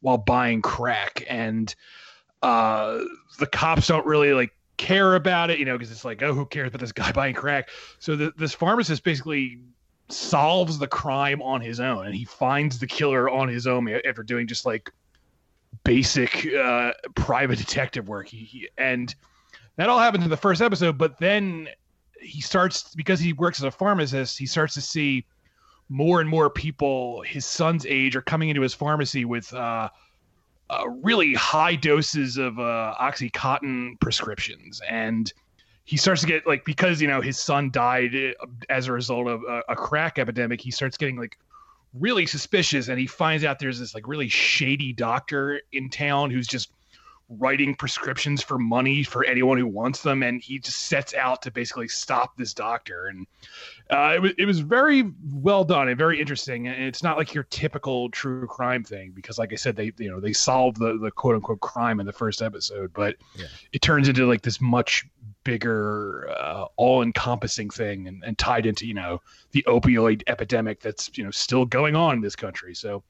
while 0.00 0.18
buying 0.18 0.62
crack, 0.62 1.24
and 1.28 1.74
uh, 2.42 3.00
the 3.38 3.46
cops 3.46 3.88
don't 3.88 4.06
really 4.06 4.32
like 4.32 4.52
care 4.76 5.14
about 5.14 5.50
it, 5.50 5.58
you 5.58 5.64
know, 5.64 5.76
because 5.76 5.92
it's 5.92 6.04
like, 6.04 6.22
oh, 6.22 6.32
who 6.32 6.46
cares 6.46 6.68
about 6.68 6.80
this 6.80 6.92
guy 6.92 7.12
buying 7.14 7.34
crack? 7.34 7.68
So 7.98 8.16
the, 8.16 8.32
this 8.36 8.54
pharmacist 8.54 9.04
basically 9.04 9.60
solves 10.12 10.78
the 10.78 10.88
crime 10.88 11.42
on 11.42 11.60
his 11.60 11.80
own, 11.80 12.06
and 12.06 12.14
he 12.14 12.24
finds 12.24 12.78
the 12.78 12.86
killer 12.86 13.28
on 13.28 13.48
his 13.48 13.66
own 13.66 13.88
after 14.06 14.22
doing 14.22 14.46
just 14.46 14.66
like 14.66 14.90
basic 15.84 16.46
uh, 16.54 16.92
private 17.14 17.58
detective 17.58 18.08
work. 18.08 18.28
He, 18.28 18.38
he, 18.38 18.68
and 18.78 19.14
that 19.76 19.88
all 19.88 19.98
happens 19.98 20.24
in 20.24 20.30
the 20.30 20.36
first 20.36 20.60
episode, 20.60 20.98
but 20.98 21.18
then 21.18 21.68
he 22.20 22.40
starts 22.40 22.94
because 22.94 23.20
he 23.20 23.32
works 23.32 23.60
as 23.60 23.64
a 23.64 23.70
pharmacist. 23.70 24.38
He 24.38 24.46
starts 24.46 24.74
to 24.74 24.80
see 24.80 25.24
more 25.88 26.20
and 26.20 26.30
more 26.30 26.48
people 26.48 27.22
his 27.22 27.44
son's 27.44 27.84
age 27.84 28.14
are 28.14 28.22
coming 28.22 28.48
into 28.48 28.62
his 28.62 28.72
pharmacy 28.74 29.24
with 29.24 29.52
uh, 29.52 29.88
uh, 30.70 30.88
really 31.02 31.34
high 31.34 31.74
doses 31.74 32.36
of 32.36 32.58
uh, 32.60 32.94
oxycontin 33.00 33.98
prescriptions 34.00 34.80
and 34.88 35.32
he 35.90 35.96
starts 35.96 36.20
to 36.20 36.26
get 36.28 36.46
like 36.46 36.64
because 36.64 37.02
you 37.02 37.08
know 37.08 37.20
his 37.20 37.36
son 37.36 37.68
died 37.68 38.14
uh, 38.14 38.46
as 38.68 38.86
a 38.86 38.92
result 38.92 39.26
of 39.26 39.42
a, 39.42 39.62
a 39.70 39.74
crack 39.74 40.20
epidemic 40.20 40.60
he 40.60 40.70
starts 40.70 40.96
getting 40.96 41.16
like 41.16 41.36
really 41.94 42.26
suspicious 42.26 42.86
and 42.86 42.96
he 43.00 43.08
finds 43.08 43.44
out 43.44 43.58
there's 43.58 43.80
this 43.80 43.92
like 43.92 44.06
really 44.06 44.28
shady 44.28 44.92
doctor 44.92 45.60
in 45.72 45.90
town 45.90 46.30
who's 46.30 46.46
just 46.46 46.70
writing 47.28 47.74
prescriptions 47.74 48.40
for 48.40 48.56
money 48.56 49.02
for 49.02 49.24
anyone 49.24 49.58
who 49.58 49.66
wants 49.66 50.02
them 50.02 50.22
and 50.22 50.40
he 50.40 50.60
just 50.60 50.86
sets 50.86 51.12
out 51.14 51.42
to 51.42 51.50
basically 51.50 51.88
stop 51.88 52.36
this 52.36 52.54
doctor 52.54 53.06
and 53.06 53.26
uh, 53.90 54.12
it, 54.14 54.22
was, 54.22 54.32
it 54.38 54.44
was 54.44 54.60
very 54.60 55.10
well 55.32 55.64
done 55.64 55.88
and 55.88 55.98
very 55.98 56.20
interesting 56.20 56.68
and 56.68 56.80
it's 56.84 57.02
not 57.02 57.16
like 57.16 57.34
your 57.34 57.44
typical 57.44 58.08
true 58.10 58.46
crime 58.46 58.84
thing 58.84 59.10
because 59.12 59.38
like 59.38 59.52
i 59.52 59.56
said 59.56 59.74
they 59.74 59.92
you 59.98 60.08
know 60.08 60.20
they 60.20 60.32
solved 60.32 60.76
the, 60.78 60.98
the 60.98 61.10
quote 61.10 61.34
unquote 61.34 61.58
crime 61.58 61.98
in 61.98 62.06
the 62.06 62.12
first 62.12 62.42
episode 62.42 62.92
but 62.92 63.16
yeah. 63.34 63.46
it 63.72 63.82
turns 63.82 64.08
into 64.08 64.26
like 64.26 64.42
this 64.42 64.60
much 64.60 65.04
bigger 65.44 66.28
uh, 66.30 66.66
all-encompassing 66.76 67.70
thing 67.70 68.06
and, 68.06 68.22
and 68.24 68.36
tied 68.38 68.66
into 68.66 68.86
you 68.86 68.94
know 68.94 69.20
the 69.52 69.64
opioid 69.66 70.22
epidemic 70.26 70.80
that's 70.80 71.10
you 71.16 71.24
know 71.24 71.30
still 71.30 71.64
going 71.64 71.96
on 71.96 72.16
in 72.16 72.20
this 72.20 72.36
country 72.36 72.74
so 72.74 73.02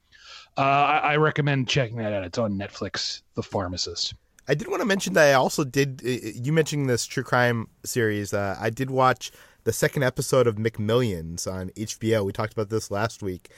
uh, 0.57 0.61
I, 0.61 0.97
I, 0.97 1.17
recommend 1.17 1.69
checking 1.69 1.97
that 1.97 2.11
out. 2.11 2.23
It's 2.23 2.37
on 2.37 2.57
Netflix, 2.57 3.21
The 3.35 3.43
Pharmacist. 3.43 4.13
I 4.47 4.53
did 4.53 4.67
want 4.67 4.81
to 4.81 4.85
mention 4.85 5.13
that 5.13 5.29
I 5.29 5.33
also 5.33 5.63
did. 5.63 6.01
You 6.03 6.51
mentioned 6.51 6.89
this 6.89 7.05
true 7.05 7.23
crime 7.23 7.67
series. 7.85 8.33
Uh, 8.33 8.57
I 8.59 8.69
did 8.69 8.91
watch 8.91 9.31
the 9.63 9.71
second 9.71 10.03
episode 10.03 10.47
of 10.47 10.55
McMillions 10.55 11.51
on 11.51 11.69
HBO. 11.69 12.25
We 12.25 12.33
talked 12.33 12.51
about 12.53 12.69
this 12.69 12.91
last 12.91 13.23
week, 13.23 13.49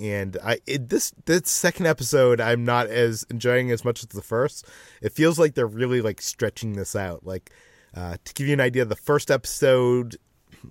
and 0.00 0.36
I 0.42 0.58
it, 0.66 0.88
this 0.88 1.12
this 1.26 1.48
second 1.50 1.86
episode 1.86 2.40
I'm 2.40 2.64
not 2.64 2.88
as 2.88 3.24
enjoying 3.30 3.70
as 3.70 3.84
much 3.84 4.00
as 4.00 4.08
the 4.08 4.22
first. 4.22 4.66
It 5.00 5.12
feels 5.12 5.38
like 5.38 5.54
they're 5.54 5.66
really 5.66 6.00
like 6.00 6.20
stretching 6.20 6.72
this 6.72 6.96
out. 6.96 7.24
Like 7.24 7.52
uh, 7.94 8.16
to 8.24 8.34
give 8.34 8.46
you 8.46 8.52
an 8.52 8.60
idea, 8.60 8.84
the 8.84 8.96
first 8.96 9.30
episode 9.30 10.16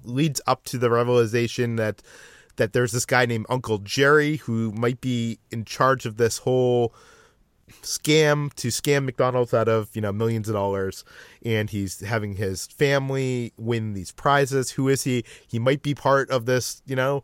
leads 0.03 0.41
up 0.47 0.63
to 0.65 0.77
the 0.77 0.89
realization 0.89 1.75
that 1.75 2.01
that 2.57 2.73
there's 2.73 2.91
this 2.91 3.05
guy 3.05 3.25
named 3.25 3.45
Uncle 3.49 3.77
Jerry 3.77 4.37
who 4.37 4.71
might 4.73 4.99
be 5.01 5.39
in 5.51 5.63
charge 5.63 6.05
of 6.05 6.17
this 6.17 6.39
whole 6.39 6.93
scam 7.81 8.53
to 8.55 8.67
scam 8.67 9.05
McDonald's 9.05 9.53
out 9.53 9.69
of, 9.69 9.89
you 9.95 10.01
know, 10.01 10.11
millions 10.11 10.49
of 10.49 10.53
dollars 10.53 11.05
and 11.43 11.69
he's 11.69 12.01
having 12.01 12.35
his 12.35 12.67
family 12.67 13.53
win 13.57 13.93
these 13.93 14.11
prizes. 14.11 14.71
Who 14.71 14.89
is 14.89 15.03
he? 15.03 15.23
He 15.47 15.59
might 15.59 15.81
be 15.81 15.95
part 15.95 16.29
of 16.29 16.45
this, 16.45 16.81
you 16.85 16.95
know, 16.95 17.23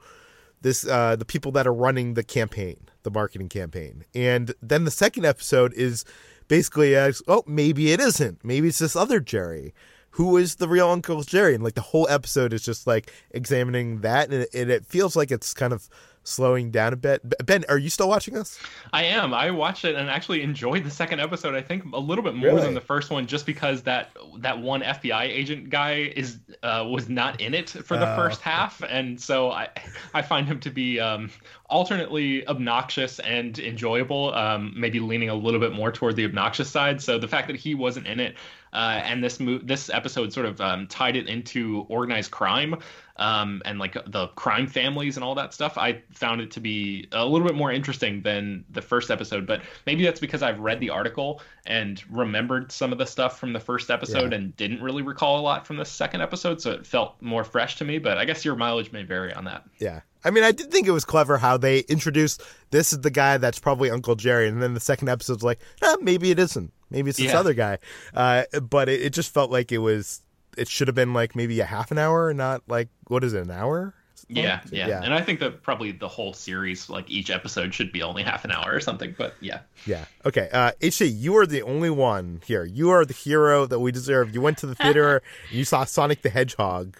this 0.61 0.87
uh 0.87 1.15
the 1.15 1.25
people 1.25 1.51
that 1.51 1.67
are 1.67 1.73
running 1.73 2.13
the 2.13 2.23
campaign, 2.23 2.87
the 3.03 3.11
marketing 3.11 3.49
campaign. 3.49 4.05
And 4.15 4.53
then 4.61 4.85
the 4.85 4.91
second 4.91 5.25
episode 5.25 5.73
is 5.73 6.05
basically 6.47 6.95
as, 6.95 7.21
oh, 7.27 7.43
maybe 7.47 7.91
it 7.91 7.99
isn't. 7.99 8.43
Maybe 8.43 8.67
it's 8.69 8.79
this 8.79 8.95
other 8.95 9.19
Jerry 9.19 9.73
who 10.17 10.35
is 10.35 10.55
the 10.55 10.67
real 10.67 10.89
Uncle 10.89 11.21
Jerry? 11.21 11.53
And 11.53 11.63
like 11.63 11.75
the 11.75 11.81
whole 11.81 12.07
episode 12.09 12.51
is 12.51 12.63
just 12.63 12.87
like 12.87 13.13
examining 13.31 14.01
that, 14.01 14.31
and 14.31 14.41
it, 14.43 14.49
and 14.51 14.71
it 14.71 14.83
feels 14.83 15.15
like 15.15 15.29
it's 15.29 15.53
kind 15.53 15.71
of 15.71 15.87
slowing 16.27 16.71
down 16.71 16.93
a 16.93 16.95
bit. 16.95 17.21
Ben, 17.45 17.63
are 17.69 17.77
you 17.77 17.89
still 17.89 18.09
watching 18.09 18.33
this? 18.33 18.59
I 18.91 19.03
am. 19.05 19.33
I 19.33 19.51
watched 19.51 19.85
it 19.85 19.95
and 19.95 20.09
actually 20.09 20.41
enjoyed 20.41 20.83
the 20.83 20.91
second 20.91 21.21
episode. 21.21 21.55
I 21.55 21.61
think 21.61 21.85
a 21.93 21.99
little 21.99 22.23
bit 22.23 22.35
more 22.35 22.49
really? 22.49 22.61
than 22.61 22.73
the 22.73 22.81
first 22.81 23.09
one, 23.09 23.25
just 23.27 23.45
because 23.45 23.83
that 23.83 24.11
that 24.39 24.59
one 24.59 24.81
FBI 24.81 25.23
agent 25.23 25.69
guy 25.69 26.11
is 26.15 26.39
uh, 26.63 26.85
was 26.89 27.09
not 27.09 27.39
in 27.41 27.53
it 27.53 27.69
for 27.69 27.97
the 27.97 28.05
uh, 28.05 28.15
first 28.15 28.41
half, 28.41 28.83
and 28.87 29.19
so 29.19 29.51
I 29.51 29.69
I 30.13 30.21
find 30.21 30.47
him 30.47 30.59
to 30.61 30.69
be 30.69 30.99
um, 30.99 31.29
alternately 31.69 32.47
obnoxious 32.47 33.19
and 33.19 33.57
enjoyable. 33.59 34.33
Um, 34.33 34.73
maybe 34.75 34.99
leaning 34.99 35.29
a 35.29 35.35
little 35.35 35.59
bit 35.59 35.73
more 35.73 35.91
toward 35.91 36.15
the 36.15 36.25
obnoxious 36.25 36.69
side. 36.69 37.01
So 37.01 37.17
the 37.17 37.27
fact 37.27 37.47
that 37.47 37.55
he 37.55 37.73
wasn't 37.73 38.07
in 38.07 38.19
it 38.19 38.35
uh, 38.73 39.01
and 39.03 39.23
this 39.23 39.39
mo- 39.39 39.59
this 39.63 39.89
episode 39.89 40.33
sort 40.33 40.45
of 40.45 40.59
um, 40.61 40.87
tied 40.87 41.15
it 41.15 41.27
into 41.27 41.85
organized 41.89 42.31
crime 42.31 42.75
um, 43.17 43.61
and 43.65 43.79
like 43.79 43.93
the 44.07 44.27
crime 44.35 44.67
families 44.67 45.17
and 45.17 45.23
all 45.23 45.35
that 45.35 45.53
stuff. 45.53 45.77
I 45.77 46.01
found 46.11 46.41
it 46.41 46.51
to 46.51 46.59
be 46.59 47.07
a 47.11 47.25
little 47.25 47.47
bit 47.47 47.55
more 47.55 47.71
interesting 47.71 48.21
than 48.21 48.65
the 48.69 48.81
first 48.81 49.11
episode, 49.11 49.45
but 49.45 49.61
maybe 49.85 50.03
that's 50.03 50.19
because 50.19 50.43
I've 50.43 50.59
read 50.59 50.79
the 50.79 50.89
article 50.89 51.41
and 51.65 52.03
remembered 52.09 52.71
some 52.71 52.91
of 52.91 52.97
the 52.97 53.05
stuff 53.05 53.39
from 53.39 53.53
the 53.53 53.59
first 53.59 53.89
episode 53.89 54.31
yeah. 54.31 54.37
and 54.37 54.55
didn't 54.57 54.81
really 54.81 55.01
recall 55.01 55.39
a 55.39 55.41
lot 55.41 55.65
from 55.65 55.77
the 55.77 55.85
second 55.85 56.21
episode, 56.21 56.61
so 56.61 56.71
it 56.71 56.85
felt 56.85 57.21
more 57.21 57.43
fresh 57.43 57.75
to 57.77 57.85
me. 57.85 57.99
But 57.99 58.17
I 58.17 58.25
guess 58.25 58.45
your 58.45 58.55
mileage 58.55 58.91
may 58.91 59.03
vary 59.03 59.33
on 59.33 59.45
that. 59.45 59.63
Yeah. 59.79 60.01
I 60.23 60.29
mean, 60.29 60.43
I 60.43 60.51
did 60.51 60.71
think 60.71 60.87
it 60.87 60.91
was 60.91 61.05
clever 61.05 61.37
how 61.37 61.57
they 61.57 61.79
introduced 61.81 62.41
this 62.71 62.91
is 62.91 62.99
the 62.99 63.09
guy 63.09 63.37
that's 63.37 63.59
probably 63.59 63.89
Uncle 63.89 64.15
Jerry, 64.15 64.47
and 64.47 64.61
then 64.61 64.73
the 64.73 64.79
second 64.79 65.09
episode's 65.09 65.43
like, 65.43 65.59
eh, 65.81 65.95
maybe 66.01 66.31
it 66.31 66.39
isn't. 66.39 66.73
Maybe 66.89 67.09
it's 67.09 67.17
this 67.17 67.31
yeah. 67.31 67.39
other 67.39 67.53
guy. 67.53 67.77
Uh, 68.13 68.43
but 68.61 68.89
it, 68.89 69.01
it, 69.01 69.13
just 69.13 69.33
felt 69.33 69.51
like 69.51 69.71
it 69.71 69.79
was. 69.79 70.21
It 70.57 70.67
should 70.67 70.87
have 70.87 70.95
been 70.95 71.13
like 71.13 71.35
maybe 71.35 71.59
a 71.59 71.65
half 71.65 71.91
an 71.91 71.97
hour, 71.97 72.33
not 72.33 72.63
like 72.67 72.89
what 73.07 73.23
is 73.23 73.33
it, 73.33 73.43
an 73.43 73.51
hour? 73.51 73.93
Yeah, 74.29 74.59
yeah, 74.71 74.87
yeah. 74.87 75.03
And 75.03 75.13
I 75.13 75.21
think 75.21 75.39
that 75.39 75.63
probably 75.63 75.91
the 75.93 76.07
whole 76.07 76.33
series, 76.33 76.89
like 76.89 77.09
each 77.09 77.29
episode, 77.29 77.73
should 77.73 77.93
be 77.93 78.01
only 78.03 78.23
half 78.23 78.43
an 78.43 78.51
hour 78.51 78.73
or 78.73 78.81
something. 78.81 79.15
But 79.17 79.35
yeah. 79.39 79.59
Yeah. 79.85 80.03
Okay. 80.25 80.49
Uh, 80.51 80.71
HT, 80.81 81.17
you 81.17 81.37
are 81.37 81.45
the 81.45 81.61
only 81.61 81.89
one 81.89 82.41
here. 82.45 82.65
You 82.65 82.89
are 82.89 83.05
the 83.05 83.13
hero 83.13 83.65
that 83.65 83.79
we 83.79 83.91
deserve. 83.91 84.33
You 84.33 84.41
went 84.41 84.57
to 84.57 84.65
the 84.67 84.75
theater. 84.75 85.21
you 85.51 85.63
saw 85.63 85.85
Sonic 85.85 86.23
the 86.23 86.29
Hedgehog. 86.29 86.97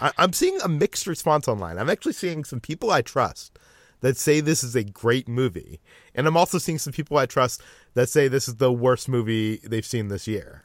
I- 0.00 0.12
I'm 0.16 0.32
seeing 0.32 0.60
a 0.60 0.68
mixed 0.68 1.08
response 1.08 1.48
online. 1.48 1.76
I'm 1.76 1.90
actually 1.90 2.12
seeing 2.12 2.44
some 2.44 2.60
people 2.60 2.92
I 2.92 3.02
trust 3.02 3.58
that 4.00 4.16
say 4.16 4.40
this 4.40 4.62
is 4.62 4.76
a 4.76 4.84
great 4.84 5.26
movie. 5.28 5.80
And 6.14 6.26
I'm 6.28 6.36
also 6.36 6.58
seeing 6.58 6.78
some 6.78 6.92
people 6.92 7.18
I 7.18 7.26
trust 7.26 7.62
that 7.94 8.08
say 8.08 8.28
this 8.28 8.46
is 8.46 8.56
the 8.56 8.72
worst 8.72 9.08
movie 9.08 9.56
they've 9.64 9.84
seen 9.84 10.06
this 10.08 10.28
year. 10.28 10.62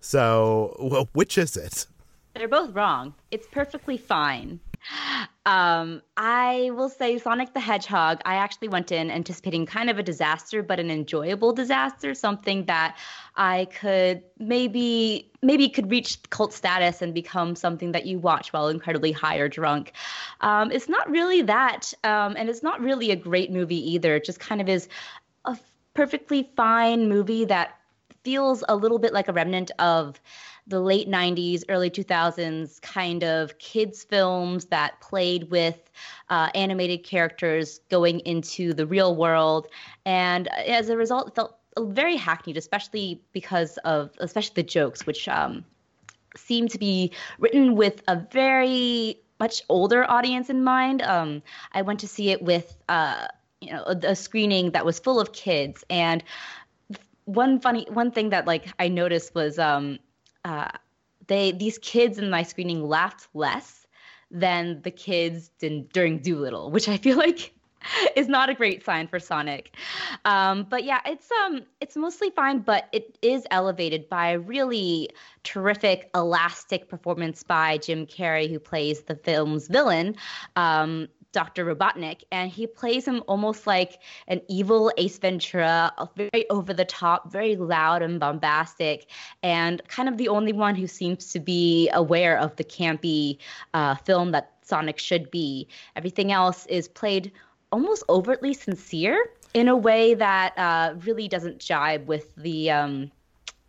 So, 0.00 0.76
well, 0.80 1.08
which 1.12 1.38
is 1.38 1.56
it? 1.56 1.86
They're 2.34 2.48
both 2.48 2.74
wrong. 2.74 3.14
It's 3.30 3.46
perfectly 3.46 3.96
fine. 3.96 4.60
Um, 5.46 6.00
I 6.16 6.70
will 6.74 6.88
say 6.88 7.18
Sonic 7.18 7.52
the 7.52 7.60
Hedgehog, 7.60 8.20
I 8.24 8.36
actually 8.36 8.68
went 8.68 8.92
in 8.92 9.10
anticipating 9.10 9.66
kind 9.66 9.90
of 9.90 9.98
a 9.98 10.02
disaster, 10.02 10.62
but 10.62 10.80
an 10.80 10.90
enjoyable 10.90 11.52
disaster, 11.52 12.14
something 12.14 12.64
that 12.64 12.96
I 13.36 13.66
could 13.66 14.22
maybe 14.38 15.30
maybe 15.42 15.68
could 15.68 15.90
reach 15.90 16.18
cult 16.30 16.52
status 16.52 17.02
and 17.02 17.12
become 17.14 17.56
something 17.56 17.92
that 17.92 18.06
you 18.06 18.18
watch 18.18 18.52
while 18.52 18.68
incredibly 18.68 19.12
high 19.12 19.36
or 19.36 19.48
drunk. 19.48 19.92
Um, 20.40 20.70
it's 20.72 20.88
not 20.88 21.10
really 21.10 21.42
that, 21.42 21.92
um, 22.04 22.34
and 22.36 22.48
it's 22.48 22.62
not 22.62 22.80
really 22.80 23.10
a 23.10 23.16
great 23.16 23.50
movie 23.50 23.92
either. 23.92 24.16
It 24.16 24.24
just 24.24 24.40
kind 24.40 24.60
of 24.60 24.68
is 24.68 24.88
a 25.44 25.58
perfectly 25.94 26.50
fine 26.56 27.08
movie 27.08 27.44
that 27.46 27.79
feels 28.22 28.62
a 28.68 28.76
little 28.76 28.98
bit 28.98 29.12
like 29.12 29.28
a 29.28 29.32
remnant 29.32 29.70
of 29.78 30.20
the 30.66 30.80
late 30.80 31.08
90s, 31.08 31.64
early 31.68 31.90
2000s 31.90 32.80
kind 32.82 33.24
of 33.24 33.58
kids' 33.58 34.04
films 34.04 34.66
that 34.66 35.00
played 35.00 35.50
with 35.50 35.90
uh, 36.28 36.48
animated 36.54 37.02
characters 37.02 37.80
going 37.90 38.20
into 38.20 38.72
the 38.72 38.86
real 38.86 39.16
world. 39.16 39.66
And 40.04 40.48
as 40.48 40.88
a 40.88 40.96
result, 40.96 41.28
it 41.28 41.34
felt 41.34 41.58
very 41.78 42.16
hackneyed, 42.16 42.56
especially 42.56 43.22
because 43.32 43.78
of, 43.78 44.10
especially 44.18 44.54
the 44.54 44.62
jokes, 44.62 45.06
which 45.06 45.28
um, 45.28 45.64
seem 46.36 46.68
to 46.68 46.78
be 46.78 47.12
written 47.38 47.74
with 47.74 48.02
a 48.08 48.16
very 48.30 49.20
much 49.38 49.62
older 49.68 50.08
audience 50.08 50.50
in 50.50 50.62
mind. 50.62 51.02
Um, 51.02 51.42
I 51.72 51.82
went 51.82 52.00
to 52.00 52.08
see 52.08 52.30
it 52.30 52.42
with, 52.42 52.76
uh, 52.88 53.26
you 53.60 53.72
know, 53.72 53.84
a 53.86 54.14
screening 54.14 54.70
that 54.72 54.84
was 54.84 54.98
full 54.98 55.20
of 55.20 55.32
kids, 55.32 55.84
and 55.90 56.22
one 57.34 57.60
funny 57.60 57.86
one 57.90 58.10
thing 58.10 58.30
that 58.30 58.46
like 58.46 58.66
I 58.78 58.88
noticed 58.88 59.34
was 59.34 59.58
um 59.58 59.98
uh 60.44 60.70
they 61.26 61.52
these 61.52 61.78
kids 61.78 62.18
in 62.18 62.30
my 62.30 62.42
screening 62.42 62.86
laughed 62.86 63.28
less 63.34 63.86
than 64.30 64.80
the 64.82 64.90
kids 64.90 65.50
did 65.58 65.92
during 65.92 66.18
Dolittle, 66.18 66.70
which 66.70 66.88
I 66.88 66.96
feel 66.96 67.16
like 67.26 67.52
is 68.14 68.28
not 68.28 68.50
a 68.50 68.54
great 68.54 68.84
sign 68.84 69.08
for 69.08 69.18
Sonic. 69.18 69.74
Um, 70.24 70.66
but 70.68 70.84
yeah, 70.84 71.00
it's 71.06 71.30
um 71.44 71.62
it's 71.80 71.96
mostly 71.96 72.30
fine, 72.30 72.60
but 72.60 72.88
it 72.92 73.16
is 73.22 73.46
elevated 73.50 74.08
by 74.08 74.30
a 74.30 74.38
really 74.38 75.10
terrific 75.44 76.10
elastic 76.14 76.88
performance 76.88 77.42
by 77.42 77.78
Jim 77.78 78.06
Carrey, 78.06 78.50
who 78.50 78.58
plays 78.58 79.02
the 79.02 79.16
film's 79.16 79.68
villain. 79.68 80.16
Um, 80.56 81.08
Dr. 81.32 81.64
Robotnik, 81.64 82.22
and 82.32 82.50
he 82.50 82.66
plays 82.66 83.06
him 83.06 83.22
almost 83.28 83.66
like 83.66 84.00
an 84.28 84.40
evil 84.48 84.92
Ace 84.96 85.18
Ventura, 85.18 85.92
very 86.16 86.48
over 86.50 86.74
the 86.74 86.84
top, 86.84 87.30
very 87.30 87.56
loud 87.56 88.02
and 88.02 88.18
bombastic, 88.18 89.06
and 89.42 89.80
kind 89.88 90.08
of 90.08 90.16
the 90.16 90.28
only 90.28 90.52
one 90.52 90.74
who 90.74 90.86
seems 90.86 91.32
to 91.32 91.40
be 91.40 91.88
aware 91.92 92.38
of 92.38 92.56
the 92.56 92.64
campy 92.64 93.38
uh, 93.74 93.94
film 93.94 94.32
that 94.32 94.52
Sonic 94.62 94.98
should 94.98 95.30
be. 95.30 95.68
Everything 95.96 96.32
else 96.32 96.66
is 96.66 96.88
played 96.88 97.32
almost 97.72 98.02
overtly 98.08 98.54
sincere 98.54 99.30
in 99.54 99.68
a 99.68 99.76
way 99.76 100.14
that 100.14 100.56
uh, 100.56 100.94
really 101.04 101.28
doesn't 101.28 101.58
jibe 101.58 102.06
with 102.06 102.34
the 102.36 102.70
um, 102.70 103.10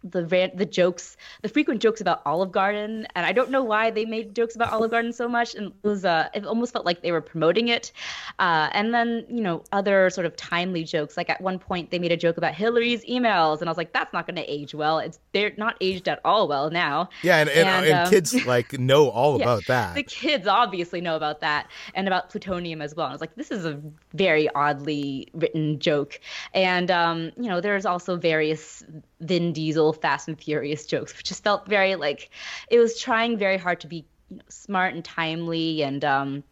the 0.04 0.52
the 0.56 0.66
jokes, 0.66 1.16
the 1.42 1.50
frequent 1.50 1.82
jokes 1.82 2.02
about 2.02 2.22
Olive 2.26 2.52
Garden, 2.52 3.08
and 3.16 3.26
I 3.26 3.32
don't 3.32 3.52
know 3.52 3.64
why 3.64 3.92
they 3.92 4.06
made 4.06 4.36
jokes 4.36 4.56
about 4.56 4.72
Olive 4.72 4.92
Garden 4.92 5.14
so 5.14 5.28
much, 5.28 5.54
and 5.56 5.68
it 5.68 5.88
was 5.88 6.06
uh, 6.06 6.30
it 6.34 6.46
almost 6.46 6.74
felt 6.74 6.86
like 6.86 7.02
they 7.02 7.12
were 7.12 7.22
promoting 7.22 7.68
it. 7.68 7.92
Uh, 8.40 8.70
and 8.72 8.94
then 8.94 9.26
you 9.30 9.42
know 9.42 9.64
other 9.72 10.10
sort 10.10 10.26
of 10.26 10.36
timely 10.36 10.84
jokes, 10.84 11.18
like 11.18 11.30
at 11.30 11.40
one 11.42 11.60
point 11.60 11.92
they 11.92 12.00
made 12.00 12.12
a 12.12 12.18
joke 12.18 12.38
about 12.38 12.56
Hillary's 12.56 13.06
emails, 13.06 13.62
and 13.62 13.70
I 13.70 13.72
was 13.72 13.78
like, 13.78 13.94
that's 13.94 14.12
not 14.14 14.26
going 14.26 14.38
to 14.38 14.52
age 14.52 14.74
well. 14.74 15.00
It's 15.00 15.20
they're 15.34 15.54
not 15.58 15.78
aged 15.82 16.08
at 16.08 16.20
all 16.26 16.48
well 16.48 16.70
now. 16.72 17.10
Yeah, 17.22 17.38
and 17.38 17.50
and, 17.50 17.70
and, 17.70 17.86
and 17.86 18.00
um, 18.06 18.10
kids 18.10 18.46
like 18.46 18.74
know 18.80 19.10
all 19.10 19.38
yeah, 19.38 19.44
about 19.44 19.66
that. 19.68 19.96
The 19.96 20.04
kids 20.04 20.48
obviously 20.48 21.02
know 21.02 21.16
about 21.16 21.42
that, 21.42 21.68
and 21.94 22.08
about 22.08 22.30
plutonium 22.30 22.82
as 22.82 22.96
well. 22.96 23.08
And 23.08 23.12
I 23.12 23.16
was 23.16 23.22
like, 23.22 23.36
this 23.36 23.52
is 23.52 23.66
a 23.66 23.80
very 24.14 24.50
oddly 24.56 25.30
written 25.34 25.80
joke, 25.80 26.20
and 26.54 26.90
um, 26.90 27.32
you 27.38 27.50
know 27.50 27.62
there's 27.62 27.86
also 27.86 28.18
various 28.18 28.84
Vin 29.20 29.54
Diesel 29.54 29.91
Fast 29.94 30.28
and 30.28 30.40
Furious 30.40 30.86
jokes, 30.86 31.16
which 31.16 31.28
just 31.28 31.44
felt 31.44 31.68
very 31.68 31.96
like 31.96 32.30
it 32.70 32.80
was 32.80 33.00
trying 33.00 33.38
very 33.38 33.58
hard 33.58 33.80
to 33.82 33.88
be 33.88 34.06
you 34.30 34.38
know, 34.38 34.44
smart 34.50 34.94
and 34.94 35.04
timely 35.04 35.84
and 35.84 36.04
um, 36.04 36.44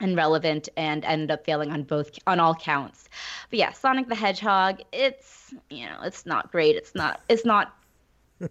and 0.00 0.16
relevant, 0.16 0.68
and 0.76 1.04
ended 1.04 1.30
up 1.30 1.44
failing 1.44 1.72
on 1.72 1.82
both 1.82 2.10
on 2.26 2.40
all 2.40 2.54
counts. 2.54 3.08
But 3.50 3.58
yeah, 3.58 3.72
Sonic 3.72 4.08
the 4.08 4.14
Hedgehog, 4.14 4.80
it's 4.92 5.54
you 5.70 5.86
know 5.86 5.98
it's 6.02 6.26
not 6.26 6.50
great. 6.52 6.76
It's 6.76 6.94
not 6.94 7.20
it's 7.28 7.44
not 7.44 7.74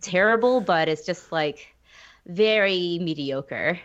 terrible, 0.01 0.61
but 0.61 0.89
it's 0.89 1.05
just 1.05 1.31
like 1.31 1.75
very 2.27 2.99
mediocre. 3.01 3.79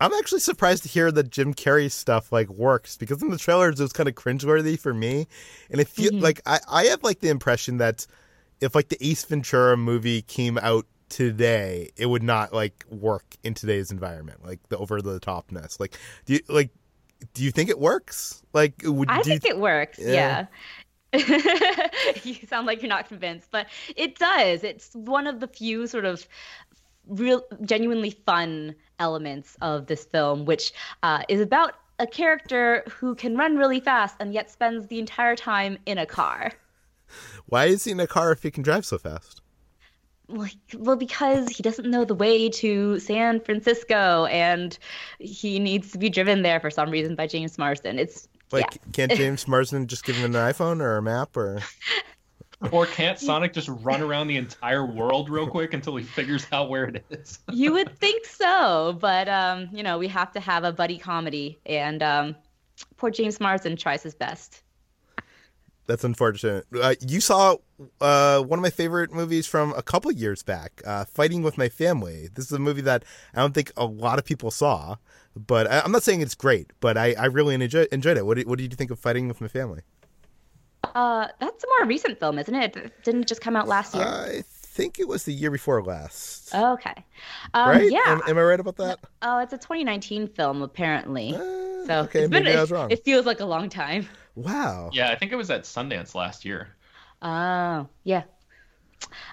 I'm 0.00 0.12
actually 0.12 0.40
surprised 0.40 0.82
to 0.82 0.88
hear 0.90 1.10
that 1.10 1.30
Jim 1.30 1.54
Carrey 1.54 1.90
stuff 1.90 2.30
like 2.30 2.50
works 2.50 2.96
because 2.96 3.22
in 3.22 3.30
the 3.30 3.38
trailers 3.38 3.80
it 3.80 3.82
was 3.82 3.92
kind 3.92 4.08
of 4.08 4.14
cringeworthy 4.14 4.78
for 4.78 4.92
me, 4.92 5.26
and 5.70 5.80
it 5.80 5.88
feel 5.88 6.12
mm-hmm. 6.12 6.22
like 6.22 6.40
I 6.44 6.60
I 6.68 6.84
have 6.86 7.02
like 7.02 7.20
the 7.20 7.30
impression 7.30 7.78
that 7.78 8.06
if 8.60 8.74
like 8.74 8.88
the 8.88 8.98
Ace 9.06 9.24
Ventura 9.24 9.76
movie 9.76 10.22
came 10.22 10.58
out 10.58 10.86
today, 11.08 11.90
it 11.96 12.06
would 12.06 12.22
not 12.22 12.52
like 12.52 12.84
work 12.90 13.36
in 13.42 13.54
today's 13.54 13.90
environment, 13.90 14.44
like 14.44 14.60
the 14.68 14.78
over 14.78 15.00
the 15.02 15.20
topness. 15.20 15.78
Like, 15.78 15.98
do 16.24 16.34
you 16.34 16.40
like? 16.48 16.70
Do 17.34 17.42
you 17.42 17.50
think 17.50 17.70
it 17.70 17.78
works? 17.78 18.42
Like, 18.52 18.74
would 18.84 19.10
I 19.10 19.22
think 19.22 19.42
th- 19.42 19.54
it 19.54 19.60
works. 19.60 19.98
Yeah. 19.98 20.12
yeah. 20.12 20.46
you 22.24 22.34
sound 22.46 22.66
like 22.66 22.82
you're 22.82 22.88
not 22.88 23.08
convinced, 23.08 23.48
but 23.50 23.66
it 23.96 24.18
does. 24.18 24.64
It's 24.64 24.94
one 24.94 25.26
of 25.26 25.40
the 25.40 25.48
few 25.48 25.86
sort 25.86 26.04
of 26.04 26.26
real, 27.06 27.42
genuinely 27.62 28.10
fun 28.10 28.74
elements 28.98 29.56
of 29.62 29.86
this 29.86 30.04
film, 30.04 30.44
which 30.44 30.72
uh, 31.02 31.22
is 31.28 31.40
about 31.40 31.74
a 31.98 32.06
character 32.06 32.84
who 32.90 33.14
can 33.14 33.36
run 33.36 33.56
really 33.56 33.80
fast 33.80 34.16
and 34.20 34.34
yet 34.34 34.50
spends 34.50 34.86
the 34.88 34.98
entire 34.98 35.36
time 35.36 35.78
in 35.86 35.98
a 35.98 36.06
car. 36.06 36.52
Why 37.46 37.66
is 37.66 37.84
he 37.84 37.92
in 37.92 38.00
a 38.00 38.06
car 38.06 38.32
if 38.32 38.42
he 38.42 38.50
can 38.50 38.62
drive 38.62 38.84
so 38.86 38.98
fast? 38.98 39.42
Like, 40.28 40.56
well, 40.76 40.96
because 40.96 41.48
he 41.48 41.62
doesn't 41.62 41.88
know 41.88 42.04
the 42.04 42.14
way 42.14 42.48
to 42.48 42.98
San 42.98 43.40
Francisco, 43.40 44.26
and 44.26 44.76
he 45.20 45.60
needs 45.60 45.92
to 45.92 45.98
be 45.98 46.10
driven 46.10 46.42
there 46.42 46.58
for 46.58 46.68
some 46.68 46.90
reason 46.90 47.14
by 47.14 47.28
James 47.28 47.58
Marsden. 47.58 47.98
It's 48.00 48.26
like, 48.50 48.66
yeah. 48.72 48.92
can't 48.92 49.12
James 49.16 49.46
Marsden 49.46 49.86
just 49.86 50.04
give 50.04 50.16
him 50.16 50.34
an 50.34 50.52
iPhone 50.52 50.80
or 50.80 50.96
a 50.96 51.02
map 51.02 51.36
or? 51.36 51.62
or 52.72 52.86
can't 52.86 53.18
Sonic 53.18 53.52
just 53.52 53.68
run 53.68 54.02
around 54.02 54.26
the 54.26 54.36
entire 54.36 54.84
world 54.84 55.30
real 55.30 55.46
quick 55.46 55.74
until 55.74 55.94
he 55.94 56.04
figures 56.04 56.46
out 56.52 56.70
where 56.70 56.84
it 56.84 57.04
is? 57.10 57.38
you 57.52 57.72
would 57.72 57.96
think 57.98 58.24
so, 58.24 58.96
but 59.00 59.28
um, 59.28 59.68
you 59.72 59.82
know, 59.82 59.96
we 59.98 60.08
have 60.08 60.32
to 60.32 60.40
have 60.40 60.64
a 60.64 60.72
buddy 60.72 60.98
comedy, 60.98 61.58
and 61.66 62.02
um, 62.02 62.36
poor 62.96 63.10
James 63.10 63.38
Marsden 63.38 63.76
tries 63.76 64.02
his 64.02 64.14
best. 64.14 64.62
That's 65.86 66.04
unfortunate. 66.04 66.66
Uh, 66.80 66.94
you 67.00 67.20
saw 67.20 67.56
uh, 68.00 68.40
one 68.40 68.58
of 68.58 68.62
my 68.62 68.70
favorite 68.70 69.12
movies 69.12 69.46
from 69.46 69.72
a 69.74 69.82
couple 69.82 70.10
years 70.10 70.42
back, 70.42 70.82
uh, 70.84 71.04
Fighting 71.04 71.42
with 71.42 71.56
My 71.56 71.68
Family. 71.68 72.28
This 72.34 72.46
is 72.46 72.52
a 72.52 72.58
movie 72.58 72.80
that 72.82 73.04
I 73.34 73.40
don't 73.40 73.54
think 73.54 73.72
a 73.76 73.84
lot 73.84 74.18
of 74.18 74.24
people 74.24 74.50
saw, 74.50 74.96
but 75.36 75.70
I, 75.70 75.84
am 75.84 75.92
not 75.92 76.02
saying 76.02 76.22
it's 76.22 76.34
great, 76.34 76.72
but 76.80 76.96
I, 76.98 77.14
I 77.14 77.26
really 77.26 77.54
enjoy, 77.54 77.86
enjoyed 77.92 78.16
it. 78.16 78.26
What 78.26 78.36
did, 78.36 78.48
what 78.48 78.58
did 78.58 78.72
you 78.72 78.76
think 78.76 78.90
of 78.90 78.98
Fighting 78.98 79.28
with 79.28 79.40
My 79.40 79.48
Family? 79.48 79.82
Uh, 80.94 81.28
that's 81.40 81.62
a 81.62 81.66
more 81.78 81.88
recent 81.88 82.18
film, 82.18 82.38
isn't 82.38 82.54
it? 82.54 83.02
Didn't 83.04 83.22
it 83.22 83.28
just 83.28 83.40
come 83.40 83.54
out 83.54 83.68
last 83.68 83.94
year? 83.94 84.04
I 84.04 84.42
think 84.76 84.98
it 84.98 85.06
was 85.06 85.24
the 85.24 85.32
year 85.32 85.50
before 85.50 85.82
last. 85.82 86.54
okay. 86.54 87.04
Um, 87.54 87.70
right? 87.70 87.90
Yeah. 87.90 88.02
Am, 88.06 88.20
am, 88.26 88.38
I 88.38 88.42
right 88.42 88.60
about 88.60 88.76
that? 88.76 88.98
Oh, 89.22 89.38
it's 89.38 89.52
a 89.52 89.58
2019 89.58 90.28
film, 90.28 90.62
apparently. 90.62 91.34
Uh, 91.34 91.38
so 91.86 92.00
okay, 92.04 92.26
maybe 92.26 92.52
I 92.52 92.60
was 92.60 92.70
wrong. 92.70 92.90
It 92.90 93.04
feels 93.04 93.26
like 93.26 93.40
a 93.40 93.44
long 93.44 93.68
time. 93.68 94.08
Wow. 94.36 94.90
Yeah, 94.92 95.10
I 95.10 95.16
think 95.16 95.32
it 95.32 95.36
was 95.36 95.50
at 95.50 95.64
Sundance 95.64 96.14
last 96.14 96.44
year. 96.44 96.76
Oh, 97.22 97.88
yeah. 98.04 98.24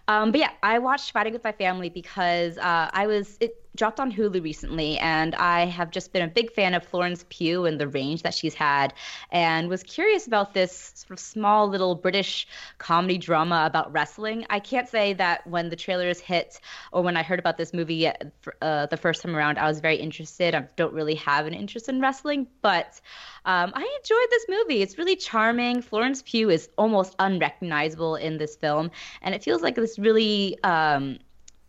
Um, 0.08 0.32
but 0.32 0.40
yeah, 0.40 0.52
I 0.62 0.80
watched 0.80 1.12
Fighting 1.12 1.34
with 1.34 1.44
My 1.44 1.52
Family 1.52 1.90
because 1.90 2.58
uh, 2.58 2.90
I 2.94 3.08
was 3.08 3.38
it 3.40 3.63
dropped 3.76 4.00
on 4.00 4.12
Hulu 4.12 4.44
recently, 4.44 4.98
and 5.00 5.34
I 5.36 5.66
have 5.66 5.92
just 5.92 6.14
been 6.14 6.22
a 6.22 6.28
big 6.28 6.52
fan 6.52 6.74
of 6.74 6.84
Florence 6.84 7.26
Pugh 7.30 7.66
and 7.66 7.80
the 7.80 7.88
range 7.88 8.22
that 8.22 8.34
she's 8.34 8.54
had, 8.54 8.94
and 9.32 9.68
was 9.70 9.84
curious 9.84 10.28
about 10.28 10.54
this 10.54 10.92
sort 10.96 11.12
of 11.12 11.20
small 11.20 11.68
little 11.68 11.96
British 11.96 12.48
comedy 12.78 13.18
drama 13.18 13.64
about 13.66 13.92
wrestling. 13.92 14.46
I 14.50 14.60
can't 14.60 14.88
say 14.88 15.14
that 15.14 15.46
when 15.48 15.70
the 15.70 15.76
trailers 15.76 16.20
hit 16.20 16.60
or 16.92 17.02
when 17.02 17.18
I 17.18 17.24
heard 17.24 17.40
about 17.40 17.58
this 17.58 17.74
movie 17.74 18.08
uh, 18.08 18.86
the 18.86 18.98
first 18.98 19.22
time 19.22 19.36
around, 19.36 19.58
I 19.58 19.68
was 19.68 19.80
very 19.80 19.96
interested. 19.96 20.54
I 20.54 20.68
don't 20.76 20.94
really 20.94 21.16
have 21.16 21.48
an 21.48 21.54
interest 21.54 21.90
in 21.90 22.00
wrestling, 22.00 22.48
but 22.62 23.02
um, 23.46 23.72
I 23.76 23.82
enjoyed 23.82 24.30
this 24.30 24.46
movie. 24.50 24.82
It's 24.82 24.98
really 24.98 25.16
charming. 25.16 25.82
Florence 25.82 26.22
Pugh 26.22 26.50
is 26.50 26.70
almost 26.78 27.16
unrecognizable 27.20 28.16
in 28.16 28.38
this 28.38 28.56
film, 28.56 28.92
and 29.22 29.34
it 29.34 29.44
feels 29.44 29.62
like 29.62 29.76
this 29.76 29.98
really 29.98 30.62
um, 30.64 31.18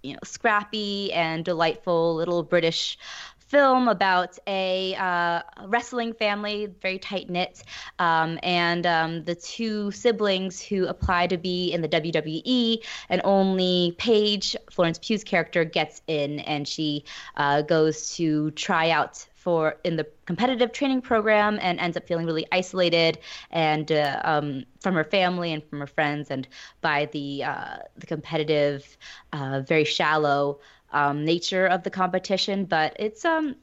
you 0.05 0.12
know 0.12 0.18
scrappy 0.22 1.12
and 1.12 1.44
delightful 1.44 2.14
little 2.14 2.42
British 2.42 2.98
film 3.47 3.88
about 3.88 4.38
a 4.47 4.95
uh, 4.97 5.42
wrestling 5.66 6.12
family, 6.12 6.68
very 6.80 6.99
tight 6.99 7.28
knit, 7.28 7.62
um, 7.99 8.38
and 8.42 8.86
um, 8.86 9.24
the 9.24 9.34
two 9.34 9.90
siblings 9.90 10.61
who 10.62 10.86
apply 10.86 11.26
to 11.26 11.36
be 11.36 11.72
in 11.72 11.80
the 11.82 11.88
WWE, 11.88 12.82
and 13.09 13.20
only 13.24 13.95
Paige, 13.99 14.57
Florence 14.70 14.99
Pugh's 14.99 15.24
character, 15.24 15.64
gets 15.64 16.03
in, 16.07 16.40
and 16.40 16.66
she 16.66 17.05
uh, 17.36 17.62
goes 17.62 18.14
to 18.16 18.51
try 18.53 18.90
out 18.90 19.26
for 19.45 19.76
in 19.84 19.97
the 19.97 20.07
competitive 20.24 20.72
training 20.72 21.03
program 21.03 21.59
and 21.61 21.78
ends 21.78 21.99
up 21.99 22.09
feeling 22.09 22.24
really 22.24 22.47
isolated 22.51 23.18
and 23.51 23.92
uh, 23.92 24.18
um, 24.24 24.64
from 24.80 24.95
her 24.95 25.05
family 25.05 25.53
and 25.53 25.62
from 25.68 25.80
her 25.80 25.86
friends 25.86 26.30
and 26.30 26.49
by 26.80 27.05
the 27.12 27.45
uh, 27.45 27.76
the 27.97 28.07
competitive, 28.07 28.97
uh, 29.34 29.61
very 29.61 29.84
shallow 29.84 30.59
um, 30.95 31.24
nature 31.24 31.66
of 31.66 31.82
the 31.82 31.90
competition. 31.90 32.64
But 32.64 32.97
it's 32.99 33.24
um 33.24 33.57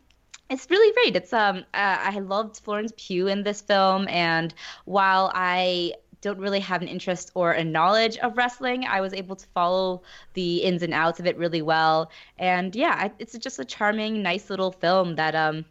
it's 0.49 0.69
really 0.69 0.93
great. 0.93 1.15
It's 1.15 1.33
um 1.33 1.65
I 1.73 2.19
loved 2.19 2.57
Florence 2.57 2.93
Pugh 2.97 3.27
in 3.27 3.43
this 3.43 3.61
film, 3.61 4.07
and 4.07 4.53
while 4.85 5.31
I 5.33 5.93
don't 6.21 6.37
really 6.39 6.59
have 6.59 6.81
an 6.81 6.87
interest 6.87 7.31
or 7.33 7.51
a 7.51 7.63
knowledge 7.63 8.17
of 8.17 8.37
wrestling, 8.37 8.85
I 8.85 9.01
was 9.01 9.13
able 9.13 9.35
to 9.35 9.45
follow 9.55 10.03
the 10.33 10.57
ins 10.57 10.83
and 10.83 10.93
outs 10.93 11.19
of 11.19 11.25
it 11.25 11.35
really 11.35 11.63
well. 11.63 12.11
And 12.37 12.75
yeah, 12.75 13.09
it's 13.17 13.35
just 13.39 13.57
a 13.57 13.65
charming, 13.65 14.21
nice 14.21 14.49
little 14.49 14.71
film 14.71 15.15
that 15.15 15.33
um, 15.33 15.65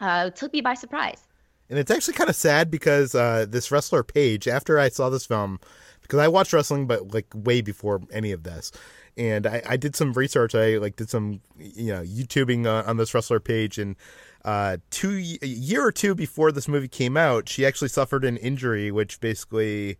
uh, 0.00 0.30
took 0.30 0.52
me 0.52 0.60
by 0.60 0.74
surprise. 0.74 1.22
And 1.70 1.78
it's 1.78 1.90
actually 1.90 2.14
kind 2.14 2.30
of 2.30 2.36
sad 2.36 2.70
because 2.70 3.14
uh, 3.14 3.46
this 3.48 3.70
wrestler 3.70 4.02
Paige, 4.02 4.48
after 4.48 4.78
I 4.78 4.88
saw 4.88 5.08
this 5.08 5.26
film, 5.26 5.60
because 6.02 6.18
I 6.18 6.28
watched 6.28 6.52
wrestling, 6.52 6.86
but 6.86 7.12
like 7.14 7.26
way 7.34 7.60
before 7.60 8.00
any 8.12 8.32
of 8.32 8.42
this, 8.42 8.72
and 9.16 9.46
I, 9.46 9.62
I 9.66 9.76
did 9.76 9.96
some 9.96 10.12
research. 10.12 10.54
I 10.54 10.78
like 10.78 10.96
did 10.96 11.10
some 11.10 11.40
you 11.58 11.92
know 11.92 12.02
YouTubing 12.02 12.66
uh, 12.66 12.88
on 12.88 12.96
this 12.96 13.14
wrestler 13.14 13.40
Paige, 13.40 13.78
and 13.78 13.96
uh, 14.44 14.78
two 14.90 15.16
a 15.42 15.46
year 15.46 15.84
or 15.84 15.92
two 15.92 16.14
before 16.14 16.52
this 16.52 16.68
movie 16.68 16.88
came 16.88 17.16
out, 17.16 17.48
she 17.48 17.64
actually 17.66 17.88
suffered 17.88 18.24
an 18.24 18.36
injury 18.36 18.90
which 18.90 19.20
basically 19.20 19.96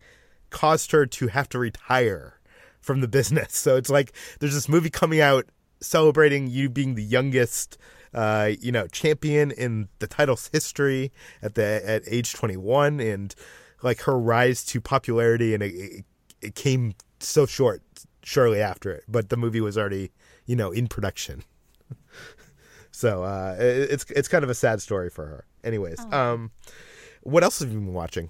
caused 0.49 0.91
her 0.91 1.05
to 1.05 1.27
have 1.27 1.49
to 1.49 1.59
retire 1.59 2.39
from 2.79 3.01
the 3.01 3.07
business. 3.07 3.55
So 3.67 3.75
it's 3.75 3.89
like 3.89 4.13
there's 4.39 4.53
this 4.53 4.69
movie 4.69 4.89
coming 4.89 5.19
out 5.19 5.45
celebrating 5.81 6.47
you 6.47 6.69
being 6.69 6.95
the 6.95 7.03
youngest 7.03 7.77
uh, 8.13 8.51
you 8.59 8.71
know, 8.71 8.87
champion 8.87 9.51
in 9.51 9.89
the 9.99 10.07
title's 10.07 10.49
history 10.51 11.11
at 11.41 11.55
the 11.55 11.81
at 11.85 12.03
age 12.07 12.33
21 12.33 12.99
and 12.99 13.35
like 13.83 14.01
her 14.01 14.17
rise 14.17 14.63
to 14.65 14.81
popularity 14.81 15.53
and 15.53 15.61
it, 15.61 16.05
it 16.41 16.55
came 16.55 16.93
so 17.19 17.45
short 17.45 17.81
shortly 18.27 18.61
after 18.61 18.91
it, 18.91 19.05
but 19.07 19.29
the 19.29 19.37
movie 19.37 19.61
was 19.61 19.77
already, 19.77 20.11
you 20.45 20.55
know, 20.55 20.69
in 20.71 20.87
production. 20.87 21.43
so, 22.91 23.23
uh, 23.23 23.55
it's 23.57 24.03
it's 24.11 24.27
kind 24.27 24.43
of 24.43 24.49
a 24.49 24.53
sad 24.53 24.81
story 24.81 25.09
for 25.09 25.25
her. 25.25 25.45
Anyways, 25.63 26.05
oh. 26.11 26.17
um 26.17 26.51
what 27.21 27.43
else 27.43 27.59
have 27.59 27.71
you 27.71 27.79
been 27.79 27.93
watching? 27.93 28.29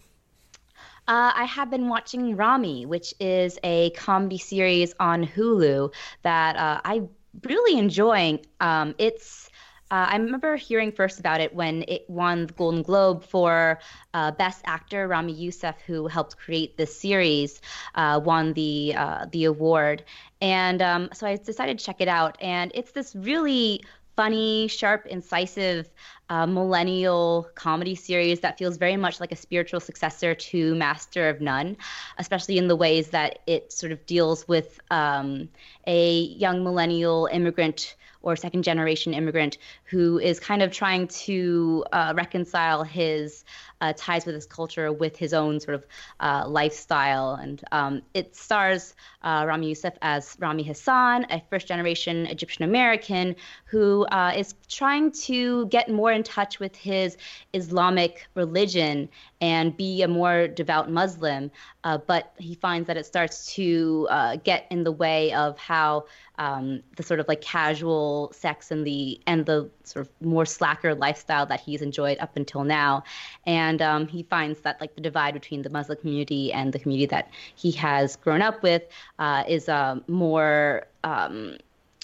Uh, 1.08 1.32
I 1.36 1.46
have 1.46 1.72
been 1.72 1.88
watching 1.88 2.36
Ramy, 2.36 2.86
which 2.86 3.14
is 3.20 3.58
a 3.64 3.90
comedy 3.92 4.38
series 4.38 4.94
on 5.00 5.26
Hulu 5.26 5.94
that 6.24 6.58
uh, 6.58 6.82
I 6.84 7.02
really 7.44 7.80
enjoying. 7.80 8.46
Um, 8.60 8.94
it's 8.98 9.50
uh, 9.90 10.08
I 10.10 10.18
remember 10.18 10.56
hearing 10.56 10.92
first 10.92 11.20
about 11.20 11.40
it 11.40 11.54
when 11.54 11.86
it 11.88 12.06
won 12.10 12.48
the 12.48 12.54
Golden 12.54 12.82
Globe 12.82 13.24
for 13.24 13.80
uh, 14.14 14.32
Best 14.32 14.62
Actor. 14.66 15.08
Ramy 15.08 15.34
Youssef, 15.34 15.76
who 15.86 16.08
helped 16.08 16.38
create 16.38 16.78
this 16.78 16.98
series, 17.00 17.62
uh, 17.96 18.20
won 18.24 18.54
the 18.54 18.94
uh, 18.96 19.26
the 19.32 19.46
award, 19.46 20.04
and 20.42 20.82
um, 20.82 21.10
so 21.14 21.26
I 21.26 21.38
decided 21.38 21.80
to 21.80 21.86
check 21.86 22.02
it 22.02 22.08
out. 22.08 22.38
And 22.42 22.72
it's 22.76 22.92
this 22.92 23.16
really 23.16 23.84
funny, 24.18 24.68
sharp, 24.68 25.06
incisive 25.06 25.90
uh, 26.30 26.46
millennial 26.46 27.48
comedy 27.56 27.96
series 27.96 28.40
that 28.42 28.58
feels 28.58 28.76
very 28.78 28.98
much 28.98 29.20
like 29.20 29.32
a 29.32 29.36
spiritual 29.36 29.80
successor 29.80 30.34
to 30.34 30.76
Master 30.76 31.30
of 31.30 31.40
None, 31.40 31.78
especially 32.18 32.58
in 32.58 32.68
the 32.68 32.76
ways 32.76 33.10
that 33.10 33.40
it 33.48 33.72
sort 33.72 33.92
of 33.92 34.06
deals 34.06 34.48
with 34.48 34.80
um, 34.92 35.48
a 35.86 36.22
young 36.22 36.64
millennial 36.64 37.30
immigrant 37.32 37.96
or 38.28 38.36
second 38.36 38.64
generation 38.64 39.14
immigrant 39.14 39.58
who 39.88 40.20
is 40.20 40.40
kind 40.40 40.62
of 40.62 40.72
trying 40.72 41.08
to 41.08 41.84
uh, 41.94 42.14
reconcile 42.16 42.84
his 42.84 43.46
uh, 43.80 43.94
ties 43.96 44.26
with 44.26 44.36
his 44.36 44.46
culture 44.46 44.92
with 44.92 45.16
his 45.16 45.34
own 45.34 45.60
sort 45.60 45.76
of 45.76 45.86
uh, 46.20 46.44
lifestyle. 46.48 47.36
And 47.36 47.64
um, 47.72 48.02
it 48.14 48.36
stars 48.36 48.96
uh, 49.22 49.46
Ramy 49.48 49.70
Youssef 49.70 49.94
as 50.02 50.36
Ramy 50.40 50.64
Hassan, 50.64 51.26
a 51.30 51.42
first 51.50 51.68
generation 51.68 52.26
Egyptian 52.26 52.64
American 52.64 53.36
who 53.66 54.06
uh, 54.08 54.34
is 54.36 54.56
trying 54.68 55.12
to 55.12 55.68
get 55.68 55.90
more 55.90 56.12
in 56.12 56.24
touch 56.24 56.60
with 56.60 56.76
his 56.76 57.18
Islamic 57.54 58.28
religion 58.36 59.10
and 59.40 59.78
be 59.78 60.02
a 60.02 60.08
more 60.08 60.48
devout 60.48 60.92
Muslim. 60.92 61.52
Uh, 61.84 61.98
but 61.98 62.34
he 62.38 62.56
finds 62.56 62.88
that 62.88 62.98
it 62.98 63.06
starts 63.06 63.54
to 63.54 64.08
get 64.44 64.66
in 64.70 64.84
the 64.84 64.92
way 64.92 65.32
of 65.34 65.58
how 65.58 66.06
um, 66.38 66.82
the 66.96 67.04
sort 67.04 67.20
of 67.20 67.28
like 67.28 67.42
casual 67.42 68.32
sex 68.34 68.72
and 68.72 68.86
the 68.86 69.20
and 69.26 69.46
the 69.46 69.70
sort 69.88 70.06
of 70.06 70.12
more 70.26 70.46
slacker 70.46 70.94
lifestyle 70.94 71.46
that 71.46 71.62
he's 71.62 71.82
enjoyed 71.82 72.18
up 72.20 72.36
until 72.36 72.64
now. 72.64 73.04
And 73.46 73.82
um, 73.82 74.08
he 74.08 74.24
finds 74.24 74.62
that 74.62 74.80
like 74.82 74.96
the 74.96 75.02
divide 75.02 75.34
between 75.34 75.62
the 75.62 75.70
Muslim 75.70 75.98
community 75.98 76.52
and 76.52 76.74
the 76.74 76.80
community 76.80 77.08
that 77.08 77.30
he 77.56 77.72
has 77.72 78.16
grown 78.16 78.42
up 78.42 78.62
with 78.64 78.84
uh, 79.20 79.44
is 79.48 79.70
uh, 79.70 80.00
more 80.08 80.86
um, 81.04 81.58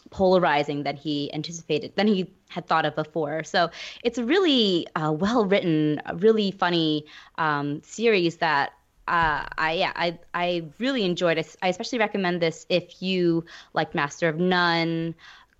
polarizing 0.09 0.83
than 0.83 0.95
he 0.95 1.33
anticipated, 1.33 1.95
than 1.95 2.07
he 2.07 2.29
had 2.49 2.67
thought 2.67 2.85
of 2.85 2.95
before. 2.95 3.43
So 3.43 3.69
it's 4.03 4.17
a 4.17 4.23
really 4.23 4.87
uh, 4.95 5.11
well 5.11 5.45
written, 5.45 6.01
really 6.15 6.51
funny 6.51 7.05
um, 7.37 7.81
series 7.83 8.37
that 8.37 8.73
uh, 9.07 9.43
I 9.57 9.73
yeah 9.73 9.91
I 9.95 10.17
I 10.33 10.63
really 10.79 11.03
enjoyed 11.03 11.37
it. 11.37 11.55
I 11.61 11.67
especially 11.67 11.99
recommend 11.99 12.41
this 12.41 12.65
if 12.69 13.01
you 13.01 13.43
like 13.73 13.93
Master 13.93 14.29
of 14.29 14.37
None, 14.37 15.13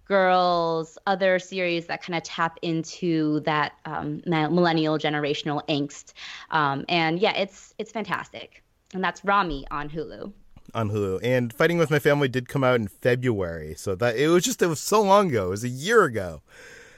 Girls, 0.06 0.98
other 1.08 1.40
series 1.40 1.88
that 1.88 2.04
kind 2.04 2.16
of 2.16 2.24
tap 2.24 2.60
into 2.62 3.40
that 3.42 3.74
um, 3.86 4.22
millennial 4.26 4.98
generational 4.98 5.66
angst. 5.68 6.14
Um, 6.52 6.86
and 6.90 7.20
yeah, 7.20 7.34
it's 7.38 7.74
it's 7.78 7.92
fantastic. 7.92 8.64
And 8.94 9.04
that's 9.04 9.24
Ramy 9.24 9.66
on 9.72 9.90
Hulu. 9.90 10.32
On 10.76 10.90
Hulu, 10.90 11.20
and 11.24 11.54
Fighting 11.54 11.78
with 11.78 11.92
My 11.92 12.00
Family 12.00 12.28
did 12.28 12.48
come 12.48 12.64
out 12.64 12.76
in 12.76 12.88
February, 12.88 13.76
so 13.76 13.96
that 13.96 14.16
it 14.16 14.28
was 14.28 14.44
just 14.44 14.62
it 14.62 14.68
was 14.68 14.80
so 14.80 15.02
long 15.02 15.30
ago. 15.30 15.48
It 15.48 15.52
was 15.52 15.64
a 15.64 15.70
year 15.70 16.04
ago. 16.04 16.42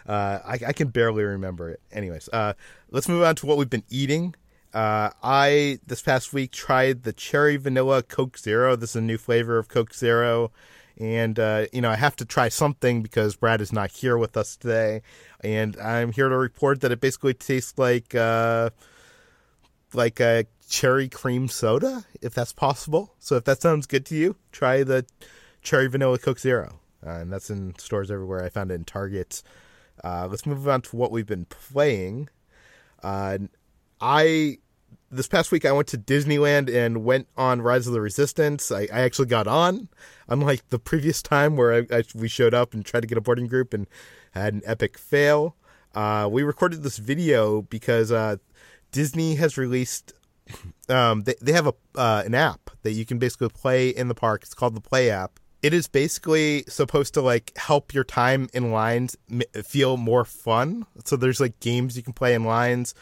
Uh, 0.08 0.40
I, 0.46 0.60
I, 0.68 0.74
can 0.74 0.90
barely 0.90 1.24
remember 1.24 1.72
it. 1.72 1.82
Anyways, 1.92 2.30
uh, 2.32 2.54
let's 2.92 3.10
move 3.10 3.24
on 3.24 3.36
to 3.38 3.48
what 3.48 3.58
we've 3.58 3.70
been 3.70 3.84
eating. 3.90 4.36
Uh, 4.72 5.10
I 5.24 5.80
this 5.88 6.02
past 6.02 6.32
week 6.32 6.52
tried 6.52 7.04
the 7.04 7.14
cherry 7.14 7.58
vanilla 7.58 8.04
Coke 8.04 8.38
Zero. 8.38 8.76
This 8.76 8.92
is 8.92 8.98
a 8.98 9.02
new 9.02 9.18
flavor 9.18 9.58
of 9.58 9.68
Coke 9.68 9.94
Zero, 9.94 10.52
and 10.98 11.40
uh, 11.40 11.66
you 11.74 11.82
know 11.82 11.90
I 11.90 11.96
have 11.96 12.16
to 12.18 12.26
try 12.26 12.50
something 12.50 13.02
because 13.02 13.36
Brad 13.36 13.62
is 13.62 13.74
not 13.74 13.92
here 13.92 14.18
with 14.18 14.38
us 14.38 14.56
today, 14.56 15.02
and 15.42 15.78
I'm 15.78 16.12
here 16.12 16.30
to 16.30 16.38
report 16.38 16.82
that 16.82 16.92
it 16.92 17.02
basically 17.02 17.34
tastes 17.34 17.78
like 17.78 18.16
uh, 18.16 18.70
like 19.94 20.20
a 20.20 20.46
cherry 20.70 21.10
cream 21.10 21.48
soda, 21.48 22.06
if 22.22 22.34
that's 22.34 22.54
possible. 22.54 23.14
So 23.20 23.36
if 23.36 23.44
that 23.46 23.62
sounds 23.62 23.86
good 23.86 24.06
to 24.08 24.16
you, 24.16 24.36
try 24.52 24.84
the 24.84 25.06
cherry 25.62 25.88
vanilla 25.88 26.18
Coke 26.18 26.40
Zero, 26.40 26.80
uh, 27.06 27.12
and 27.12 27.32
that's 27.32 27.50
in 27.50 27.78
stores 27.78 28.12
everywhere. 28.12 28.44
I 28.44 28.50
found 28.50 28.72
it 28.72 28.76
in 28.76 28.86
Target. 28.86 29.44
Uh, 30.04 30.28
let's 30.30 30.46
move 30.46 30.68
on 30.68 30.82
to 30.82 30.96
what 30.96 31.12
we've 31.12 31.26
been 31.26 31.46
playing. 31.46 32.30
Uh, 33.04 33.38
I 34.02 34.58
this 35.12 35.28
past 35.28 35.52
week 35.52 35.66
I 35.66 35.72
went 35.72 35.88
to 35.90 35.98
Disneyland 35.98 36.74
and 36.74 37.04
went 37.04 37.28
on 37.38 37.62
Rise 37.62 37.88
of 37.88 37.94
the 37.94 38.02
Resistance. 38.02 38.72
I, 38.72 38.82
I 38.92 39.02
actually 39.02 39.28
got 39.28 39.48
on, 39.48 39.90
unlike 40.28 40.68
the 40.70 40.80
previous 40.80 41.22
time 41.22 41.56
where 41.56 41.74
I, 41.74 41.98
I, 41.98 42.04
we 42.14 42.28
showed 42.28 42.54
up 42.54 42.74
and 42.74 42.86
tried 42.86 43.02
to 43.02 43.08
get 43.08 43.18
a 43.18 43.22
boarding 43.22 43.48
group 43.48 43.74
and 43.74 43.88
had 44.32 44.54
an 44.54 44.62
epic 44.66 44.98
fail. 44.98 45.56
Uh, 45.94 46.28
we 46.30 46.44
recorded 46.44 46.84
this 46.84 46.98
video 46.98 47.62
because 47.62 48.12
uh, 48.12 48.38
Disney 48.92 49.36
has 49.36 49.58
released. 49.58 50.14
Um, 50.88 51.24
they 51.24 51.34
they 51.42 51.54
have 51.54 51.66
a 51.66 51.74
uh, 51.96 52.22
an 52.24 52.36
app 52.36 52.70
that 52.84 52.92
you 52.92 53.04
can 53.04 53.18
basically 53.18 53.50
play 53.50 53.90
in 53.90 54.10
the 54.10 54.14
park. 54.14 54.44
It's 54.44 54.54
called 54.54 54.76
the 54.76 54.82
Play 54.82 55.10
app. 55.10 55.40
It 55.64 55.74
is 55.74 55.88
basically 55.88 56.64
supposed 56.68 57.16
to 57.16 57.22
like 57.22 57.52
help 57.58 57.96
your 57.96 58.04
time 58.04 58.50
in 58.54 58.72
lines 58.72 59.18
feel 59.64 59.98
more 59.98 60.24
fun. 60.24 60.86
So 61.04 61.16
there's 61.16 61.40
like 61.40 61.60
games 61.60 61.98
you 61.98 62.04
can 62.04 62.14
play 62.14 62.36
in 62.36 62.44
lines 62.44 62.94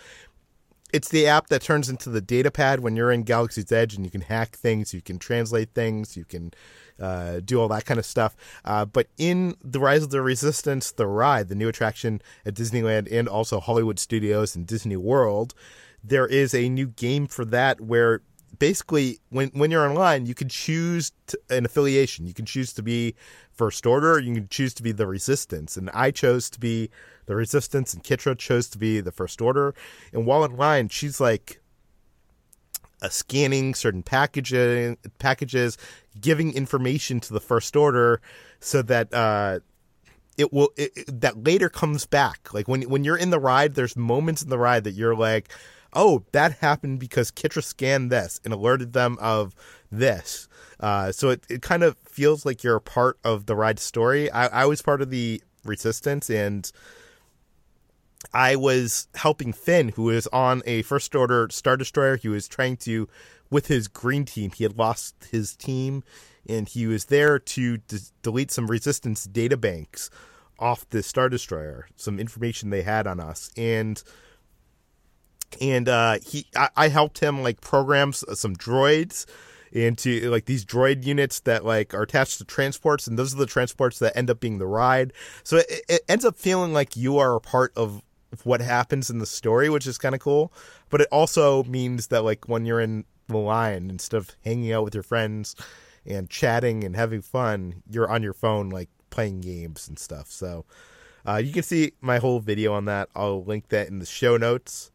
it's 0.93 1.09
the 1.09 1.25
app 1.25 1.47
that 1.47 1.63
turns 1.63 1.89
into 1.89 2.09
the 2.09 2.21
data 2.21 2.51
pad 2.51 2.79
when 2.79 2.95
you're 2.95 3.11
in 3.11 3.23
Galaxy's 3.23 3.71
Edge 3.71 3.95
and 3.95 4.05
you 4.05 4.11
can 4.11 4.21
hack 4.21 4.55
things, 4.55 4.93
you 4.93 5.01
can 5.01 5.17
translate 5.17 5.73
things, 5.73 6.15
you 6.15 6.23
can 6.23 6.53
uh, 6.99 7.39
do 7.43 7.59
all 7.59 7.67
that 7.69 7.85
kind 7.85 7.99
of 7.99 8.05
stuff. 8.05 8.35
Uh, 8.63 8.85
but 8.85 9.07
in 9.17 9.55
The 9.63 9.79
Rise 9.79 10.03
of 10.03 10.11
the 10.11 10.21
Resistance, 10.21 10.91
the 10.91 11.07
ride, 11.07 11.49
the 11.49 11.55
new 11.55 11.67
attraction 11.67 12.21
at 12.45 12.53
Disneyland 12.53 13.11
and 13.11 13.27
also 13.27 13.59
Hollywood 13.59 13.97
Studios 13.97 14.55
and 14.55 14.67
Disney 14.67 14.95
World, 14.95 15.55
there 16.03 16.27
is 16.27 16.53
a 16.53 16.69
new 16.69 16.87
game 16.87 17.25
for 17.25 17.43
that 17.45 17.81
where 17.81 18.21
basically 18.59 19.19
when 19.29 19.49
when 19.49 19.71
you're 19.71 19.87
online 19.87 20.25
you 20.25 20.35
can 20.35 20.49
choose 20.49 21.11
to, 21.27 21.39
an 21.49 21.65
affiliation 21.65 22.27
you 22.27 22.33
can 22.33 22.45
choose 22.45 22.73
to 22.73 22.83
be 22.83 23.15
first 23.51 23.85
order 23.85 24.19
you 24.19 24.33
can 24.33 24.47
choose 24.47 24.73
to 24.73 24.83
be 24.83 24.91
the 24.91 25.07
resistance 25.07 25.75
and 25.75 25.89
i 25.93 26.11
chose 26.11 26.49
to 26.49 26.59
be 26.59 26.89
the 27.25 27.35
resistance, 27.35 27.93
and 27.93 28.03
Kitra 28.03 28.37
chose 28.37 28.67
to 28.69 28.77
be 28.77 29.01
the 29.01 29.11
First 29.11 29.41
Order. 29.41 29.73
And 30.11 30.25
while 30.25 30.43
online, 30.43 30.89
she's 30.89 31.19
like 31.19 31.61
uh, 33.01 33.09
scanning 33.09 33.75
certain 33.75 34.03
packages, 34.03 34.97
packages, 35.19 35.77
giving 36.19 36.53
information 36.53 37.19
to 37.21 37.33
the 37.33 37.39
First 37.39 37.75
Order, 37.75 38.21
so 38.59 38.81
that 38.81 39.13
uh, 39.13 39.59
it 40.37 40.51
will 40.51 40.69
it, 40.77 40.91
it, 40.95 41.21
that 41.21 41.43
later 41.43 41.69
comes 41.69 42.05
back. 42.05 42.53
Like 42.53 42.67
when 42.67 42.83
when 42.83 43.03
you're 43.03 43.17
in 43.17 43.29
the 43.29 43.39
ride, 43.39 43.75
there's 43.75 43.95
moments 43.95 44.41
in 44.41 44.49
the 44.49 44.59
ride 44.59 44.83
that 44.83 44.91
you're 44.91 45.15
like, 45.15 45.49
oh, 45.95 46.23
that 46.31 46.59
happened 46.59 46.99
because 46.99 47.31
Kitra 47.31 47.63
scanned 47.63 48.11
this 48.11 48.39
and 48.43 48.53
alerted 48.53 48.93
them 48.93 49.17
of 49.19 49.55
this. 49.91 50.47
Uh, 50.79 51.11
so 51.11 51.29
it, 51.29 51.45
it 51.49 51.61
kind 51.61 51.83
of 51.83 51.97
feels 52.05 52.45
like 52.45 52.63
you're 52.63 52.75
a 52.75 52.81
part 52.81 53.17
of 53.23 53.45
the 53.45 53.55
ride 53.55 53.79
story. 53.79 54.29
I, 54.31 54.63
I 54.63 54.65
was 54.65 54.81
part 54.81 55.01
of 55.01 55.09
the 55.09 55.41
resistance 55.63 56.29
and 56.29 56.69
I 58.33 58.55
was 58.55 59.07
helping 59.15 59.53
Finn, 59.53 59.89
who 59.89 60.03
was 60.03 60.27
on 60.27 60.61
a 60.65 60.81
first 60.83 61.15
order 61.15 61.47
Star 61.51 61.77
Destroyer. 61.77 62.17
He 62.17 62.29
was 62.29 62.47
trying 62.47 62.77
to, 62.77 63.07
with 63.49 63.67
his 63.67 63.87
green 63.87 64.25
team, 64.25 64.51
he 64.51 64.63
had 64.63 64.77
lost 64.77 65.15
his 65.31 65.55
team, 65.55 66.03
and 66.47 66.67
he 66.67 66.87
was 66.87 67.05
there 67.05 67.39
to 67.39 67.77
d- 67.77 67.97
delete 68.21 68.51
some 68.51 68.67
resistance 68.67 69.25
data 69.25 69.57
banks 69.57 70.09
off 70.59 70.89
the 70.89 71.03
Star 71.03 71.29
Destroyer, 71.29 71.87
some 71.95 72.19
information 72.19 72.69
they 72.69 72.83
had 72.83 73.07
on 73.07 73.19
us, 73.19 73.51
and 73.57 74.01
and 75.61 75.89
uh, 75.89 76.19
he, 76.25 76.45
I, 76.55 76.69
I 76.75 76.87
helped 76.89 77.19
him 77.19 77.43
like 77.43 77.61
program 77.61 78.13
some 78.13 78.55
droids 78.55 79.25
into 79.71 80.29
like 80.29 80.45
these 80.45 80.63
droid 80.63 81.03
units 81.03 81.39
that 81.41 81.65
like 81.65 81.93
are 81.93 82.03
attached 82.03 82.37
to 82.37 82.45
transports 82.45 83.07
and 83.07 83.17
those 83.17 83.33
are 83.33 83.37
the 83.37 83.45
transports 83.47 83.97
that 83.99 84.15
end 84.15 84.29
up 84.29 84.39
being 84.39 84.59
the 84.59 84.67
ride 84.67 85.11
so 85.43 85.57
it, 85.57 85.81
it 85.89 86.01
ends 86.07 86.23
up 86.23 86.37
feeling 86.37 86.73
like 86.73 86.95
you 86.95 87.17
are 87.17 87.35
a 87.35 87.41
part 87.41 87.73
of 87.75 88.03
what 88.43 88.61
happens 88.61 89.09
in 89.09 89.19
the 89.19 89.25
story, 89.25 89.69
which 89.69 89.87
is 89.87 89.97
kind 89.97 90.15
of 90.15 90.21
cool. 90.21 90.51
But 90.89 91.01
it 91.01 91.07
also 91.11 91.63
means 91.63 92.07
that 92.07 92.23
like 92.23 92.47
when 92.47 92.65
you're 92.65 92.81
in 92.81 93.05
the 93.27 93.37
line, 93.37 93.89
instead 93.89 94.17
of 94.17 94.31
hanging 94.43 94.71
out 94.73 94.83
with 94.83 94.93
your 94.93 95.03
friends, 95.03 95.55
and 96.05 96.29
chatting 96.29 96.83
and 96.83 96.95
having 96.95 97.21
fun, 97.21 97.81
you're 97.89 98.09
on 98.09 98.23
your 98.23 98.33
phone 98.33 98.69
like 98.69 98.89
playing 99.09 99.41
games 99.41 99.87
and 99.87 99.97
stuff. 99.97 100.29
So 100.29 100.65
uh, 101.25 101.37
you 101.37 101.53
can 101.53 101.63
see 101.63 101.93
my 102.01 102.17
whole 102.17 102.39
video 102.39 102.73
on 102.73 102.85
that. 102.85 103.09
I'll 103.15 103.43
link 103.43 103.69
that 103.69 103.87
in 103.87 103.99
the 103.99 104.05
show 104.05 104.35
notes. 104.35 104.91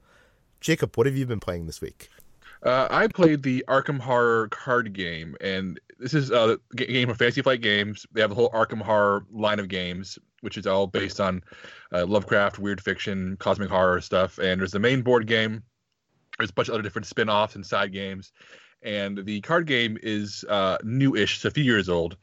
Jacob, 0.60 0.96
what 0.96 1.06
have 1.06 1.16
you 1.16 1.26
been 1.26 1.40
playing 1.40 1.66
this 1.66 1.80
week? 1.80 2.08
Uh, 2.62 2.88
I 2.90 3.06
played 3.06 3.42
the 3.42 3.64
Arkham 3.68 4.00
Horror 4.00 4.48
card 4.48 4.92
game, 4.92 5.36
and 5.40 5.78
this 5.98 6.12
is 6.12 6.30
a 6.30 6.58
game 6.74 7.08
from 7.08 7.16
Fantasy 7.16 7.42
Flight 7.42 7.60
Games. 7.60 8.04
They 8.12 8.20
have 8.20 8.30
the 8.30 8.36
whole 8.36 8.50
Arkham 8.50 8.82
Horror 8.82 9.24
line 9.30 9.60
of 9.60 9.68
games, 9.68 10.18
which 10.40 10.56
is 10.56 10.66
all 10.66 10.86
based 10.86 11.20
on 11.20 11.42
uh, 11.92 12.04
Lovecraft, 12.04 12.58
weird 12.58 12.80
fiction, 12.80 13.36
cosmic 13.36 13.70
horror 13.70 14.00
stuff. 14.00 14.38
And 14.38 14.60
there's 14.60 14.72
the 14.72 14.80
main 14.80 15.02
board 15.02 15.26
game. 15.26 15.62
There's 16.38 16.50
a 16.50 16.52
bunch 16.52 16.68
of 16.68 16.74
other 16.74 16.82
different 16.82 17.06
spin-offs 17.06 17.54
and 17.54 17.64
side 17.64 17.92
games. 17.92 18.32
And 18.82 19.24
the 19.24 19.40
card 19.40 19.66
game 19.66 19.98
is 20.02 20.44
uh, 20.48 20.78
new-ish, 20.84 21.40
so 21.40 21.48
a 21.48 21.50
few 21.50 21.64
years 21.64 21.88
old, 21.88 22.16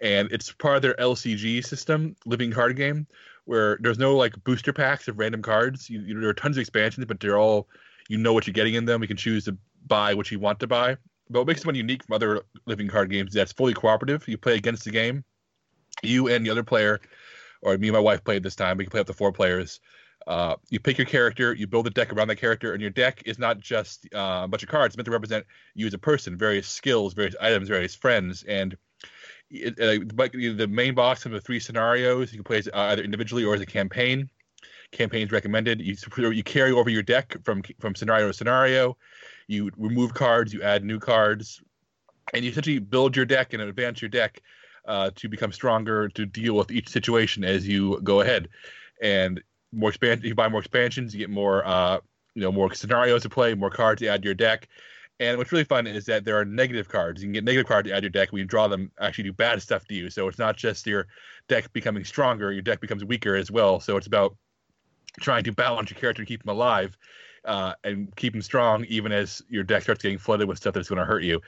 and 0.00 0.32
it's 0.32 0.50
part 0.52 0.76
of 0.76 0.82
their 0.82 0.94
LCG 0.94 1.64
system, 1.64 2.16
Living 2.24 2.52
Card 2.52 2.76
Game, 2.76 3.06
where 3.50 3.78
there's 3.80 3.98
no 3.98 4.16
like 4.16 4.32
booster 4.44 4.72
packs 4.72 5.08
of 5.08 5.18
random 5.18 5.42
cards. 5.42 5.90
You, 5.90 6.00
you, 6.02 6.20
there 6.20 6.30
are 6.30 6.34
tons 6.34 6.56
of 6.56 6.60
expansions, 6.60 7.04
but 7.06 7.18
they're 7.18 7.36
all 7.36 7.68
you 8.08 8.16
know 8.16 8.32
what 8.32 8.46
you're 8.46 8.54
getting 8.54 8.74
in 8.74 8.84
them. 8.84 9.02
You 9.02 9.08
can 9.08 9.16
choose 9.16 9.44
to 9.46 9.58
buy 9.88 10.14
what 10.14 10.30
you 10.30 10.38
want 10.38 10.60
to 10.60 10.68
buy. 10.68 10.96
But 11.28 11.40
what 11.40 11.48
makes 11.48 11.66
one 11.66 11.74
unique 11.74 12.04
from 12.04 12.14
other 12.14 12.42
living 12.66 12.86
card 12.86 13.10
games 13.10 13.30
is 13.30 13.34
that 13.34 13.42
it's 13.42 13.52
fully 13.52 13.74
cooperative. 13.74 14.26
You 14.28 14.38
play 14.38 14.54
against 14.54 14.84
the 14.84 14.92
game. 14.92 15.24
You 16.00 16.28
and 16.28 16.46
the 16.46 16.50
other 16.50 16.62
player, 16.62 17.00
or 17.62 17.76
me 17.76 17.88
and 17.88 17.94
my 17.94 18.00
wife 18.00 18.22
played 18.22 18.44
this 18.44 18.54
time. 18.54 18.76
We 18.76 18.84
can 18.84 18.92
play 18.92 19.00
up 19.00 19.08
to 19.08 19.12
four 19.12 19.32
players. 19.32 19.80
Uh, 20.28 20.54
you 20.68 20.78
pick 20.78 20.96
your 20.96 21.06
character, 21.06 21.52
you 21.52 21.66
build 21.66 21.88
a 21.88 21.90
deck 21.90 22.12
around 22.12 22.28
that 22.28 22.36
character, 22.36 22.72
and 22.72 22.80
your 22.80 22.90
deck 22.90 23.20
is 23.26 23.36
not 23.36 23.58
just 23.58 24.06
uh, 24.14 24.42
a 24.44 24.48
bunch 24.48 24.62
of 24.62 24.68
cards. 24.68 24.92
It's 24.92 24.96
meant 24.96 25.06
to 25.06 25.10
represent 25.10 25.44
you 25.74 25.88
as 25.88 25.94
a 25.94 25.98
person, 25.98 26.36
various 26.36 26.68
skills, 26.68 27.14
various 27.14 27.34
items, 27.40 27.68
various 27.68 27.96
friends, 27.96 28.44
and 28.44 28.76
it, 29.50 29.80
uh, 29.80 30.04
the 30.56 30.68
main 30.68 30.94
box 30.94 31.26
of 31.26 31.32
the 31.32 31.40
three 31.40 31.60
scenarios. 31.60 32.32
You 32.32 32.38
can 32.38 32.44
play 32.44 32.58
as, 32.58 32.68
uh, 32.68 32.90
either 32.90 33.02
individually 33.02 33.44
or 33.44 33.54
as 33.54 33.60
a 33.60 33.66
campaign. 33.66 34.30
Campaigns 34.92 35.30
recommended. 35.30 35.80
You 35.80 35.96
you 36.30 36.42
carry 36.42 36.72
over 36.72 36.90
your 36.90 37.02
deck 37.02 37.36
from 37.44 37.62
from 37.78 37.94
scenario 37.94 38.28
to 38.28 38.34
scenario 38.34 38.96
you 39.50 39.70
remove 39.76 40.14
cards, 40.14 40.52
you 40.52 40.62
add 40.62 40.84
new 40.84 41.00
cards, 41.00 41.60
and 42.32 42.44
you 42.44 42.52
essentially 42.52 42.78
build 42.78 43.16
your 43.16 43.26
deck 43.26 43.52
and 43.52 43.60
advance 43.60 44.00
your 44.00 44.08
deck 44.08 44.40
uh, 44.86 45.10
to 45.16 45.28
become 45.28 45.52
stronger 45.52 46.08
to 46.10 46.24
deal 46.24 46.54
with 46.54 46.70
each 46.70 46.88
situation 46.88 47.42
as 47.42 47.66
you 47.66 48.00
go 48.02 48.20
ahead. 48.20 48.48
And 49.02 49.42
more 49.72 49.90
expand, 49.90 50.22
you 50.22 50.36
buy 50.36 50.48
more 50.48 50.60
expansions, 50.60 51.12
you 51.12 51.18
get 51.18 51.30
more, 51.30 51.66
uh, 51.66 51.98
you 52.34 52.42
know, 52.42 52.52
more 52.52 52.72
scenarios 52.72 53.22
to 53.22 53.28
play, 53.28 53.54
more 53.54 53.70
cards 53.70 54.00
to 54.00 54.06
add 54.06 54.22
to 54.22 54.26
your 54.26 54.34
deck. 54.34 54.68
And 55.20 55.36
what's 55.36 55.52
really 55.52 55.64
fun 55.64 55.86
is 55.86 56.06
that 56.06 56.24
there 56.24 56.38
are 56.38 56.46
negative 56.46 56.88
cards. 56.88 57.20
You 57.20 57.26
can 57.26 57.34
get 57.34 57.44
negative 57.44 57.68
cards 57.68 57.88
to 57.88 57.94
add 57.94 58.00
to 58.00 58.04
your 58.04 58.10
deck 58.10 58.32
when 58.32 58.40
you 58.40 58.46
draw 58.46 58.68
them 58.68 58.90
actually 58.98 59.24
do 59.24 59.34
bad 59.34 59.60
stuff 59.60 59.86
to 59.88 59.94
you. 59.94 60.08
So 60.08 60.26
it's 60.26 60.38
not 60.38 60.56
just 60.56 60.86
your 60.86 61.06
deck 61.46 61.70
becoming 61.74 62.04
stronger, 62.04 62.50
your 62.50 62.62
deck 62.62 62.80
becomes 62.80 63.04
weaker 63.04 63.36
as 63.36 63.50
well. 63.50 63.80
So 63.80 63.98
it's 63.98 64.06
about 64.06 64.34
trying 65.20 65.44
to 65.44 65.52
balance 65.52 65.90
your 65.90 66.00
character 66.00 66.22
and 66.22 66.28
keep 66.28 66.42
them 66.42 66.54
alive 66.54 66.96
uh, 67.44 67.74
and 67.84 68.14
keep 68.16 68.32
them 68.32 68.40
strong 68.40 68.86
even 68.86 69.12
as 69.12 69.42
your 69.48 69.62
deck 69.62 69.82
starts 69.82 70.02
getting 70.02 70.18
flooded 70.18 70.48
with 70.48 70.56
stuff 70.56 70.72
that's 70.72 70.88
going 70.88 70.98
to 70.98 71.04
hurt 71.04 71.22
you. 71.22 71.40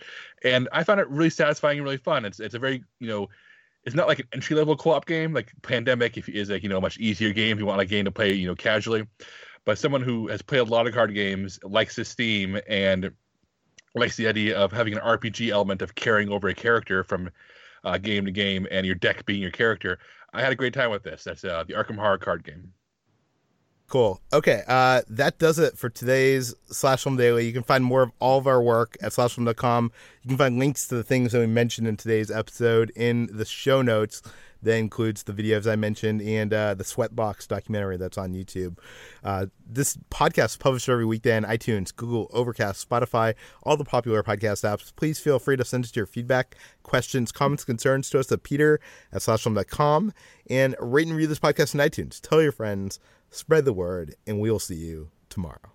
And 0.45 0.69
I 0.73 0.85
found 0.85 1.01
it 1.01 1.09
really 1.09 1.31
satisfying 1.31 1.79
and 1.79 1.85
really 1.85 1.97
fun. 1.97 2.27
It's 2.27 2.41
it's 2.41 2.55
a 2.55 2.59
very 2.59 2.85
you 2.99 3.09
know 3.09 3.29
it's 3.85 3.97
not 3.97 4.07
like 4.07 4.21
an 4.21 4.27
entry 4.35 4.55
level 4.55 4.77
co-op 4.77 5.07
game 5.07 5.33
like 5.33 5.53
Pandemic 5.63 6.17
if 6.17 6.29
is 6.29 6.51
like 6.51 6.63
you 6.63 6.69
know 6.69 6.79
a 6.79 6.81
much 6.81 6.99
easier 6.99 7.33
game 7.33 7.57
if 7.57 7.59
you 7.59 7.67
want 7.67 7.81
a 7.81 7.87
game 7.87 8.05
to 8.05 8.11
play 8.11 8.33
you 8.35 8.47
know 8.47 8.55
casually. 8.55 9.07
But 9.65 9.79
someone 9.79 10.03
who 10.03 10.27
has 10.29 10.43
played 10.43 10.61
a 10.61 10.65
lot 10.65 10.87
of 10.87 10.95
card 10.95 11.15
games 11.15 11.59
likes 11.63 11.95
this 11.95 12.15
theme 12.15 12.61
and 12.69 13.13
likes 13.95 14.17
the 14.17 14.27
idea 14.27 14.57
of 14.57 14.73
having 14.73 14.95
an 14.95 15.01
RPG 15.01 15.51
element 15.51 15.83
of 15.83 15.95
carrying 15.95 16.31
over 16.31 16.49
a 16.49 16.55
character 16.55 17.05
from 17.05 17.31
uh, 17.85 17.99
game 17.99 18.25
to 18.25 18.31
game 18.31 18.67
and 18.71 18.87
your 18.87 18.95
deck 18.95 19.27
being 19.27 19.43
your 19.43 19.51
character. 19.51 19.99
I 20.33 20.41
had 20.41 20.53
a 20.53 20.57
great 20.57 20.73
time 20.73 20.91
with 20.91 21.03
this. 21.03 21.25
That's 21.25 21.45
uh, 21.45 21.65
the 21.67 21.75
Arkham 21.75 21.97
Horror 21.97 22.19
card 22.19 22.45
game. 22.45 22.73
Cool. 23.89 24.23
Okay, 24.33 24.63
uh, 24.67 25.03
that 25.11 25.39
does 25.39 25.59
it 25.59 25.77
for 25.77 25.91
today's 25.91 26.55
Slash 26.71 27.03
Film 27.03 27.19
Daily. 27.19 27.47
You 27.47 27.53
can 27.53 27.63
find 27.63 27.85
more 27.85 28.01
of 28.01 28.11
all 28.21 28.39
of 28.39 28.47
our 28.47 28.63
work 28.63 28.97
at 29.03 29.13
slashfilm.com. 29.13 29.93
You 30.23 30.29
can 30.29 30.39
find 30.39 30.59
links 30.59 30.89
to 30.89 30.95
the 30.95 31.03
things 31.03 31.33
that 31.33 31.41
we 31.41 31.47
mentioned 31.47 31.87
in 31.87 31.99
today's 31.99 32.31
episode 32.31 32.91
in 32.97 33.29
the 33.31 33.45
show 33.45 33.83
notes. 33.83 34.23
That 34.63 34.77
includes 34.77 35.25
the 35.25 35.33
videos 35.33 35.71
I 35.71 35.77
mentioned 35.77 36.23
and 36.23 36.53
uh, 36.53 36.75
the 36.75 36.85
Sweatbox 36.85 37.49
documentary 37.49 37.97
that's 37.97 38.19
on 38.19 38.33
YouTube. 38.33 38.79
Uh, 39.25 39.47
this 39.67 39.97
podcast 40.11 40.45
is 40.45 40.57
published 40.57 40.89
every 40.89 41.05
weekday 41.05 41.37
on 41.37 41.45
iTunes, 41.45 41.95
Google, 41.95 42.31
Overcast, 42.33 42.89
Spotify, 42.89 43.35
all 43.65 43.77
the 43.77 43.85
popular 43.85 44.23
podcast 44.23 44.65
apps. 44.65 44.95
Please 44.95 45.19
feel 45.19 45.39
free 45.39 45.57
to 45.57 45.65
send 45.65 45.85
us 45.85 45.97
your 45.97 46.07
feedback, 46.07 46.57
questions, 46.83 47.33
comments, 47.33 47.65
concerns 47.65 48.09
to 48.11 48.21
us 48.21 48.31
at 48.31 48.43
peter 48.43 48.81
at 49.13 49.21
slashfilm.com 49.21 50.13
and 50.49 50.77
rate 50.81 51.07
and 51.07 51.17
review 51.17 51.27
this 51.27 51.41
podcast 51.41 51.75
on 51.75 51.89
iTunes. 51.89 52.21
Tell 52.21 52.43
your 52.43 52.53
friends 52.53 53.01
spread 53.33 53.65
the 53.65 53.73
word, 53.73 54.15
and 54.27 54.41
we'll 54.41 54.59
see 54.59 54.77
you 54.77 55.11
tomorrow. 55.29 55.73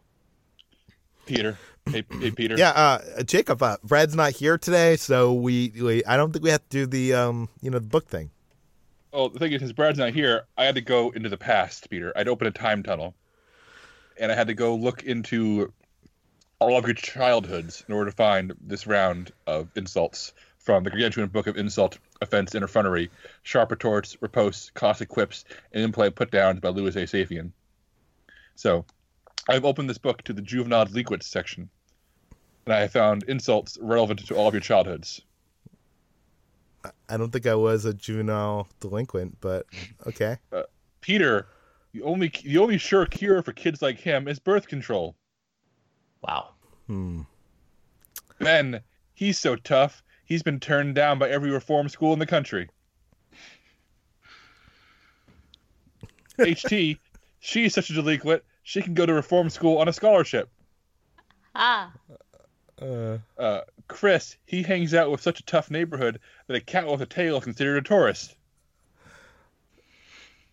Peter, 1.26 1.58
hey, 1.86 2.06
hey 2.22 2.32
Peter. 2.32 2.56
Yeah, 2.58 2.70
uh, 2.70 3.24
Jacob. 3.24 3.62
Uh, 3.62 3.78
Brad's 3.84 4.16
not 4.16 4.32
here 4.32 4.58
today, 4.58 4.96
so 4.96 5.34
we, 5.34 5.74
we 5.82 6.06
I 6.06 6.16
don't 6.16 6.32
think 6.32 6.44
we 6.44 6.52
have 6.52 6.64
to 6.70 6.70
do 6.70 6.86
the 6.86 7.14
um 7.14 7.50
you 7.62 7.70
know 7.70 7.80
the 7.80 7.88
book 7.88 8.08
thing. 8.08 8.32
Oh, 9.14 9.30
the 9.30 9.40
thing 9.40 9.54
is, 9.54 9.62
since 9.62 9.72
Brad's 9.72 9.98
not 9.98 10.14
here, 10.14 10.46
I 10.58 10.66
had 10.66 10.76
to 10.76 10.82
go 10.82 11.12
into 11.12 11.30
the 11.30 11.38
past, 11.38 11.90
Peter. 11.90 12.12
I'd 12.16 12.28
open 12.28 12.48
a 12.48 12.52
time 12.52 12.84
tunnel, 12.84 13.16
and 14.20 14.32
I 14.32 14.36
had 14.36 14.48
to 14.48 14.54
go 14.54 14.76
look 14.76 15.04
into 15.04 15.72
all 16.60 16.78
of 16.78 16.86
your 16.86 16.94
childhoods 16.94 17.84
in 17.88 17.94
order 17.94 18.10
to 18.10 18.16
find 18.16 18.54
this 18.60 18.88
round 18.88 19.32
of 19.46 19.70
insults 19.76 20.34
from 20.58 20.84
the 20.84 20.90
Gargantuan 20.90 21.30
Book 21.30 21.48
of 21.48 21.56
Insult, 21.56 21.98
Offense, 22.22 22.54
and 22.54 22.66
Effrontery, 22.66 23.10
Sharp 23.44 23.72
Retorts, 23.72 24.18
Riposts, 24.18 24.74
Caustic 24.74 25.08
Quips, 25.08 25.46
and 25.72 25.84
Impolite 25.84 26.16
Put 26.16 26.32
Downs 26.32 26.60
by 26.60 26.70
Louis 26.70 26.96
A. 26.98 27.04
Safian. 27.04 27.52
So, 28.56 28.86
I've 29.48 29.64
opened 29.64 29.90
this 29.90 29.98
book 29.98 30.24
to 30.24 30.34
the 30.34 30.42
juvenile 30.42 30.86
delinquents 30.86 31.28
section, 31.28 31.70
and 32.66 32.74
I 32.74 32.82
have 32.82 32.92
found 32.92 33.24
insults 33.24 33.78
relevant 33.80 34.28
to 34.28 34.36
all 34.36 34.50
of 34.50 34.54
your 34.54 34.62
childhoods. 34.62 35.22
I 37.10 37.18
don't 37.18 37.32
think 37.32 37.48
I 37.48 37.56
was 37.56 37.86
a 37.86 37.94
juvenile 37.94 38.68
delinquent, 38.80 39.38
but 39.42 39.66
okay. 40.06 40.38
Uh, 40.52 40.64
Peter, 41.02 41.48
the 41.94 42.02
only 42.02 42.32
the 42.44 42.58
only 42.58 42.78
sure 42.78 43.06
cure 43.06 43.42
for 43.42 43.54
kids 43.54 43.82
like 43.82 44.00
him 44.00 44.28
is 44.28 44.40
birth 44.40 44.68
control. 44.68 45.16
Wow. 46.22 46.50
Hmm. 46.88 47.22
Ben, 48.40 48.82
he's 49.14 49.40
so 49.40 49.56
tough. 49.56 50.04
He's 50.26 50.44
been 50.44 50.60
turned 50.60 50.96
down 50.96 51.20
by 51.20 51.30
every 51.30 51.52
reform 51.52 51.90
school 51.90 52.14
in 52.14 52.20
the 52.20 52.26
country. 52.26 52.70
HT, 56.40 56.98
she's 57.40 57.74
such 57.74 57.90
a 57.90 57.94
delinquent, 57.94 58.44
she 58.64 58.82
can 58.82 58.94
go 58.94 59.06
to 59.06 59.14
reform 59.14 59.50
school 59.50 59.78
on 59.78 59.88
a 59.88 59.94
scholarship. 59.94 60.50
Ah. 61.56 61.92
Uh, 62.80 63.18
Uh, 63.38 63.62
Chris, 63.88 64.36
he 64.46 64.64
hangs 64.64 64.94
out 64.94 65.10
with 65.12 65.22
such 65.22 65.40
a 65.40 65.44
tough 65.44 65.70
neighborhood 65.72 66.20
that 66.48 66.56
a 66.56 66.62
cat 66.62 66.88
with 66.88 67.02
a 67.02 67.06
tail 67.06 67.38
is 67.38 67.44
considered 67.44 67.78
a 67.78 67.82
tourist. 67.82 68.36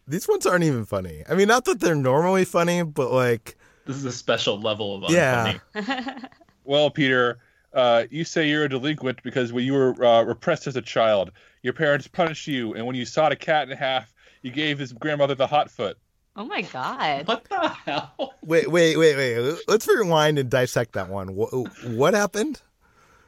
these 0.06 0.28
ones 0.28 0.46
aren't 0.46 0.64
even 0.64 0.84
funny. 0.84 1.22
I 1.28 1.34
mean, 1.34 1.48
not 1.48 1.64
that 1.64 1.80
they're 1.80 1.94
normally 1.94 2.44
funny, 2.44 2.82
but 2.82 3.10
like, 3.10 3.56
This 3.86 3.96
is 3.96 4.04
a 4.04 4.12
special 4.12 4.60
level 4.60 5.04
of 5.04 5.10
Yeah. 5.10 5.54
unfunny. 5.74 6.28
Well, 6.66 6.88
Peter, 6.90 7.40
uh, 7.74 8.04
you 8.10 8.24
say 8.24 8.48
you're 8.48 8.64
a 8.64 8.68
delinquent 8.70 9.22
because 9.22 9.52
when 9.52 9.64
you 9.64 9.74
were 9.74 10.02
uh, 10.02 10.22
repressed 10.22 10.66
as 10.66 10.76
a 10.76 10.80
child, 10.82 11.30
your 11.62 11.74
parents 11.74 12.08
punished 12.08 12.46
you, 12.46 12.72
and 12.72 12.86
when 12.86 12.96
you 12.96 13.04
sawed 13.04 13.32
a 13.32 13.36
cat 13.36 13.68
in 13.70 13.76
half, 13.76 14.14
you 14.40 14.50
gave 14.50 14.78
his 14.78 14.92
grandmother 14.94 15.34
the 15.34 15.46
hot 15.46 15.70
foot. 15.70 15.98
oh 16.36 16.44
my 16.46 16.62
god. 16.62 17.26
What 17.28 17.44
the 17.50 17.68
hell? 17.68 18.34
wait, 18.42 18.70
wait, 18.70 18.96
wait, 18.96 19.14
wait. 19.16 19.58
Let's 19.68 19.86
rewind 19.86 20.38
and 20.38 20.48
dissect 20.48 20.92
that 20.94 21.10
one. 21.10 21.34
What, 21.34 21.50
what 21.84 22.14
happened? 22.14 22.62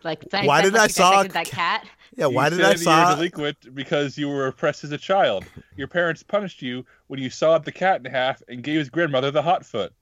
Like 0.07 0.25
Why 0.31 0.63
did 0.63 0.77
I 0.77 0.87
saw 0.87 1.23
that 1.23 1.47
cat? 1.47 1.87
Yeah, 2.17 2.27
why 2.27 2.45
You 2.45 2.57
did 2.57 2.61
I 2.61 2.71
said 2.71 2.77
You're 2.77 2.85
saw? 2.85 3.15
delinquent 3.15 3.75
because 3.75 4.17
you 4.17 4.29
were 4.29 4.47
oppressed 4.47 4.85
as 4.85 4.93
a 4.93 4.99
child. 4.99 5.45
Your 5.77 5.89
parents 5.89 6.23
punished 6.23 6.63
you 6.63 6.87
when 7.09 7.21
you 7.21 7.29
sawed 7.29 7.65
the 7.65 7.73
cat 7.73 8.01
in 8.05 8.11
half 8.11 8.43
and 8.49 8.63
gave 8.63 8.79
his 8.79 8.89
grandmother 8.89 9.31
the 9.31 9.43
hot 9.43 9.67
foot. 9.67 9.93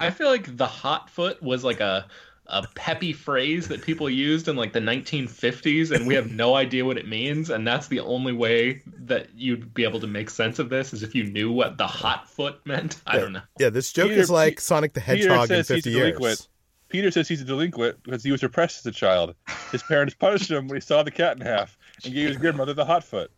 I 0.00 0.10
feel 0.10 0.28
like 0.28 0.56
the 0.56 0.66
hot 0.66 1.10
foot 1.10 1.42
was 1.42 1.62
like 1.64 1.80
a 1.80 2.06
a 2.48 2.64
peppy 2.76 3.12
phrase 3.12 3.66
that 3.66 3.82
people 3.82 4.08
used 4.08 4.46
in 4.46 4.54
like 4.54 4.72
the 4.72 4.80
1950s 4.80 5.90
and 5.90 6.06
we 6.06 6.14
have 6.14 6.30
no 6.30 6.54
idea 6.54 6.84
what 6.84 6.96
it 6.96 7.08
means 7.08 7.50
and 7.50 7.66
that's 7.66 7.88
the 7.88 7.98
only 7.98 8.32
way 8.32 8.80
that 9.00 9.26
you'd 9.34 9.74
be 9.74 9.82
able 9.82 9.98
to 9.98 10.06
make 10.06 10.30
sense 10.30 10.60
of 10.60 10.68
this 10.68 10.92
is 10.92 11.02
if 11.02 11.12
you 11.12 11.24
knew 11.24 11.50
what 11.50 11.76
the 11.76 11.86
hot 11.86 12.28
foot 12.28 12.64
meant. 12.64 13.00
I 13.04 13.18
don't 13.18 13.32
know. 13.32 13.42
Yeah, 13.58 13.70
this 13.70 13.92
joke 13.92 14.10
Peter- 14.10 14.20
is 14.20 14.30
like 14.30 14.60
Sonic 14.60 14.92
the 14.92 15.00
Hedgehog 15.00 15.50
in 15.50 15.64
says 15.64 15.68
50 15.68 15.90
years. 15.90 16.48
Delinquent. 16.88 16.88
Peter 16.88 17.10
says 17.10 17.28
he's 17.28 17.40
a 17.42 17.44
delinquent 17.44 18.02
because 18.02 18.22
he 18.22 18.30
was 18.32 18.42
repressed 18.42 18.78
as 18.78 18.86
a 18.86 18.92
child. 18.92 19.34
His 19.72 19.82
parents 19.82 20.14
punished 20.14 20.50
him 20.50 20.68
when 20.68 20.76
he 20.76 20.80
sawed 20.80 21.06
the 21.06 21.10
cat 21.10 21.36
in 21.36 21.42
half 21.42 21.76
and 22.04 22.14
gave 22.14 22.28
his 22.28 22.36
grandmother 22.38 22.74
the 22.74 22.84
hot 22.84 23.04
foot. 23.04 23.30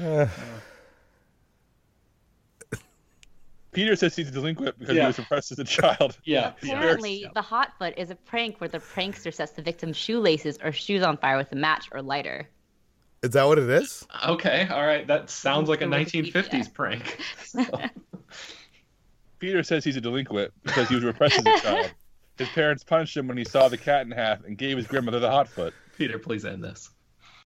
Uh, 0.00 0.26
Peter, 2.70 2.80
Peter 3.72 3.96
says 3.96 4.16
he's 4.16 4.28
a 4.28 4.32
delinquent 4.32 4.78
because 4.78 4.96
Yeah. 4.96 5.02
he 5.02 5.06
was 5.08 5.18
repressed 5.18 5.52
as 5.52 5.58
a 5.58 5.64
child. 5.64 6.18
Yeah. 6.24 6.52
Apparently, 6.62 7.26
the 7.34 7.42
hot 7.42 7.72
foot 7.78 7.94
is 7.96 8.10
a 8.10 8.14
prank 8.16 8.60
where 8.60 8.68
the 8.68 8.78
prankster 8.78 9.32
sets 9.32 9.52
the 9.52 9.62
victim's 9.62 9.96
shoelaces 9.96 10.58
or 10.62 10.72
shoes 10.72 11.02
on 11.02 11.16
fire 11.18 11.36
with 11.36 11.52
a 11.52 11.56
match 11.56 11.88
or 11.92 12.02
lighter. 12.02 12.48
Is 13.22 13.30
that 13.32 13.44
what 13.46 13.58
it 13.58 13.68
is? 13.68 14.06
Okay. 14.26 14.66
All 14.70 14.86
right. 14.86 15.06
That 15.06 15.28
sounds 15.28 15.68
like 15.68 15.82
a 15.82 15.84
1950s 15.84 16.72
prank. 16.72 17.20
So, 17.44 17.64
Peter 19.40 19.62
says 19.62 19.82
he's 19.82 19.96
a 19.96 20.00
delinquent 20.00 20.52
because 20.62 20.88
he 20.88 20.94
was 20.94 21.02
repressed 21.02 21.38
as 21.38 21.46
a 21.46 21.60
child. 21.60 21.90
His 22.38 22.48
parents 22.50 22.84
punished 22.84 23.16
him 23.16 23.26
when 23.28 23.36
he 23.36 23.44
saw 23.44 23.68
the 23.68 23.76
cat 23.76 24.06
in 24.06 24.12
half 24.12 24.44
and 24.44 24.56
gave 24.56 24.78
his 24.78 24.86
grandmother 24.86 25.20
the 25.20 25.30
hot 25.30 25.46
foot. 25.46 25.74
Peter, 25.98 26.18
please 26.18 26.46
end 26.46 26.64
this. 26.64 26.88